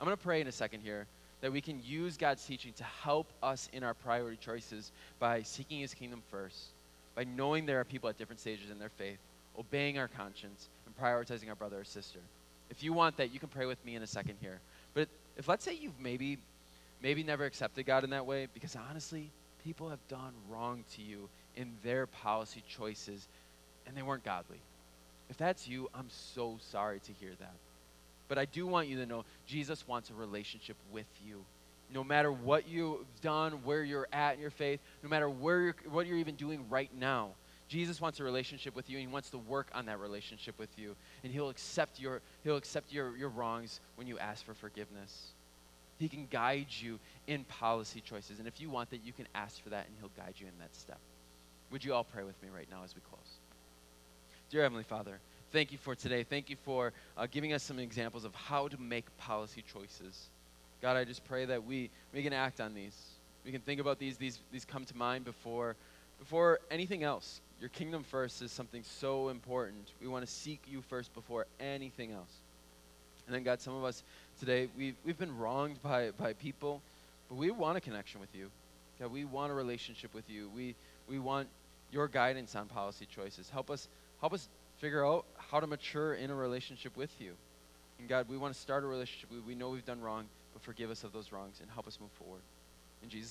I'm 0.00 0.06
going 0.06 0.16
to 0.16 0.22
pray 0.22 0.40
in 0.40 0.46
a 0.48 0.52
second 0.52 0.80
here 0.80 1.06
that 1.42 1.52
we 1.52 1.60
can 1.60 1.80
use 1.84 2.16
God's 2.16 2.44
teaching 2.44 2.72
to 2.74 2.84
help 2.84 3.26
us 3.42 3.68
in 3.72 3.84
our 3.84 3.94
priority 3.94 4.38
choices 4.40 4.90
by 5.18 5.42
seeking 5.42 5.80
His 5.80 5.92
kingdom 5.92 6.22
first 6.30 6.70
by 7.14 7.24
knowing 7.24 7.66
there 7.66 7.80
are 7.80 7.84
people 7.84 8.08
at 8.08 8.18
different 8.18 8.40
stages 8.40 8.70
in 8.70 8.78
their 8.78 8.88
faith, 8.88 9.18
obeying 9.58 9.98
our 9.98 10.08
conscience, 10.08 10.68
and 10.86 10.96
prioritizing 10.98 11.48
our 11.48 11.54
brother 11.54 11.80
or 11.80 11.84
sister. 11.84 12.20
If 12.70 12.82
you 12.82 12.92
want 12.92 13.16
that, 13.16 13.32
you 13.32 13.40
can 13.40 13.48
pray 13.48 13.66
with 13.66 13.84
me 13.84 13.96
in 13.96 14.02
a 14.02 14.06
second 14.06 14.36
here. 14.40 14.60
But 14.94 15.08
if 15.36 15.48
let's 15.48 15.64
say 15.64 15.74
you've 15.74 15.98
maybe 16.00 16.38
maybe 17.02 17.22
never 17.22 17.44
accepted 17.44 17.86
God 17.86 18.04
in 18.04 18.10
that 18.10 18.26
way, 18.26 18.46
because 18.52 18.76
honestly, 18.76 19.30
people 19.64 19.88
have 19.88 20.06
done 20.08 20.32
wrong 20.48 20.84
to 20.94 21.02
you 21.02 21.28
in 21.56 21.72
their 21.82 22.06
policy 22.06 22.62
choices 22.68 23.26
and 23.86 23.96
they 23.96 24.02
weren't 24.02 24.24
godly. 24.24 24.60
If 25.30 25.36
that's 25.36 25.66
you, 25.66 25.88
I'm 25.94 26.08
so 26.10 26.58
sorry 26.60 27.00
to 27.00 27.12
hear 27.12 27.32
that. 27.40 27.54
But 28.28 28.38
I 28.38 28.44
do 28.44 28.66
want 28.66 28.88
you 28.88 28.96
to 28.98 29.06
know 29.06 29.24
Jesus 29.46 29.86
wants 29.88 30.10
a 30.10 30.14
relationship 30.14 30.76
with 30.92 31.06
you 31.26 31.44
no 31.92 32.04
matter 32.04 32.30
what 32.30 32.68
you've 32.68 33.04
done, 33.20 33.52
where 33.64 33.82
you're 33.82 34.08
at 34.12 34.36
in 34.36 34.40
your 34.40 34.50
faith, 34.50 34.80
no 35.02 35.08
matter 35.08 35.28
where 35.28 35.60
you're, 35.60 35.76
what 35.90 36.06
you're 36.06 36.18
even 36.18 36.36
doing 36.36 36.64
right 36.70 36.90
now, 36.98 37.30
Jesus 37.70 38.00
wants 38.00 38.18
a 38.18 38.24
relationship 38.24 38.74
with 38.74 38.90
you 38.90 38.98
and 38.98 39.06
he 39.06 39.12
wants 39.12 39.30
to 39.30 39.38
work 39.38 39.68
on 39.72 39.86
that 39.86 40.00
relationship 40.00 40.58
with 40.58 40.76
you. 40.76 40.96
And 41.22 41.32
he'll 41.32 41.50
accept 41.50 42.00
your, 42.00 42.20
he'll 42.42 42.56
accept 42.56 42.92
your, 42.92 43.16
your 43.16 43.28
wrongs 43.28 43.78
when 43.94 44.08
you 44.08 44.18
ask 44.18 44.44
for 44.44 44.54
forgiveness. 44.54 45.28
He 45.96 46.08
can 46.08 46.26
guide 46.32 46.66
you 46.68 46.98
in 47.28 47.44
policy 47.44 48.00
choices. 48.00 48.40
And 48.40 48.48
if 48.48 48.60
you 48.60 48.70
want 48.70 48.90
that, 48.90 49.04
you 49.04 49.12
can 49.12 49.28
ask 49.36 49.62
for 49.62 49.68
that 49.68 49.86
and 49.86 49.94
he'll 50.00 50.10
guide 50.16 50.34
you 50.36 50.48
in 50.48 50.52
that 50.58 50.74
step. 50.74 50.98
Would 51.70 51.84
you 51.84 51.94
all 51.94 52.02
pray 52.02 52.24
with 52.24 52.42
me 52.42 52.48
right 52.52 52.66
now 52.72 52.82
as 52.84 52.96
we 52.96 53.02
close? 53.08 53.38
Dear 54.50 54.62
Heavenly 54.62 54.82
Father, 54.82 55.20
thank 55.52 55.70
you 55.70 55.78
for 55.78 55.94
today. 55.94 56.24
Thank 56.24 56.50
you 56.50 56.56
for 56.64 56.92
uh, 57.16 57.28
giving 57.30 57.52
us 57.52 57.62
some 57.62 57.78
examples 57.78 58.24
of 58.24 58.34
how 58.34 58.66
to 58.66 58.80
make 58.80 59.16
policy 59.16 59.62
choices. 59.72 60.26
God, 60.82 60.96
I 60.96 61.04
just 61.04 61.24
pray 61.24 61.44
that 61.44 61.64
we, 61.64 61.88
we 62.12 62.24
can 62.24 62.32
act 62.32 62.60
on 62.60 62.74
these. 62.74 62.96
We 63.44 63.52
can 63.52 63.60
think 63.60 63.80
about 63.80 64.00
these. 64.00 64.16
These, 64.16 64.40
these 64.50 64.64
come 64.64 64.84
to 64.86 64.96
mind 64.96 65.24
before, 65.24 65.76
before 66.18 66.58
anything 66.68 67.04
else. 67.04 67.40
Your 67.60 67.68
kingdom 67.68 68.02
first 68.04 68.40
is 68.42 68.50
something 68.50 68.82
so 68.82 69.28
important. 69.28 69.88
We 70.00 70.08
want 70.08 70.26
to 70.26 70.30
seek 70.30 70.60
you 70.66 70.82
first 70.82 71.12
before 71.14 71.46
anything 71.60 72.12
else. 72.12 72.32
And 73.26 73.34
then, 73.34 73.42
God, 73.42 73.60
some 73.60 73.74
of 73.74 73.84
us 73.84 74.02
today, 74.40 74.68
we've, 74.76 74.96
we've 75.04 75.18
been 75.18 75.36
wronged 75.36 75.82
by, 75.82 76.10
by 76.10 76.32
people, 76.32 76.80
but 77.28 77.36
we 77.36 77.50
want 77.50 77.76
a 77.76 77.80
connection 77.80 78.20
with 78.20 78.34
you. 78.34 78.50
God, 78.98 79.12
we 79.12 79.24
want 79.24 79.52
a 79.52 79.54
relationship 79.54 80.14
with 80.14 80.28
you. 80.28 80.50
We, 80.56 80.74
we 81.08 81.18
want 81.18 81.48
your 81.92 82.08
guidance 82.08 82.56
on 82.56 82.66
policy 82.66 83.06
choices. 83.14 83.50
Help 83.50 83.70
us, 83.70 83.88
help 84.20 84.32
us 84.32 84.48
figure 84.78 85.06
out 85.06 85.26
how 85.36 85.60
to 85.60 85.66
mature 85.66 86.14
in 86.14 86.30
a 86.30 86.34
relationship 86.34 86.96
with 86.96 87.10
you. 87.20 87.32
And 87.98 88.08
God, 88.08 88.26
we 88.28 88.38
want 88.38 88.54
to 88.54 88.60
start 88.60 88.84
a 88.84 88.86
relationship. 88.86 89.30
We, 89.30 89.40
we 89.40 89.54
know 89.54 89.68
we've 89.68 89.84
done 89.84 90.00
wrong 90.00 90.24
but 90.52 90.62
forgive 90.62 90.90
us 90.90 91.04
of 91.04 91.12
those 91.12 91.32
wrongs 91.32 91.58
and 91.60 91.70
help 91.70 91.86
us 91.86 91.98
move 92.00 92.10
forward. 92.12 92.40
In 93.02 93.08
Jesus' 93.08 93.28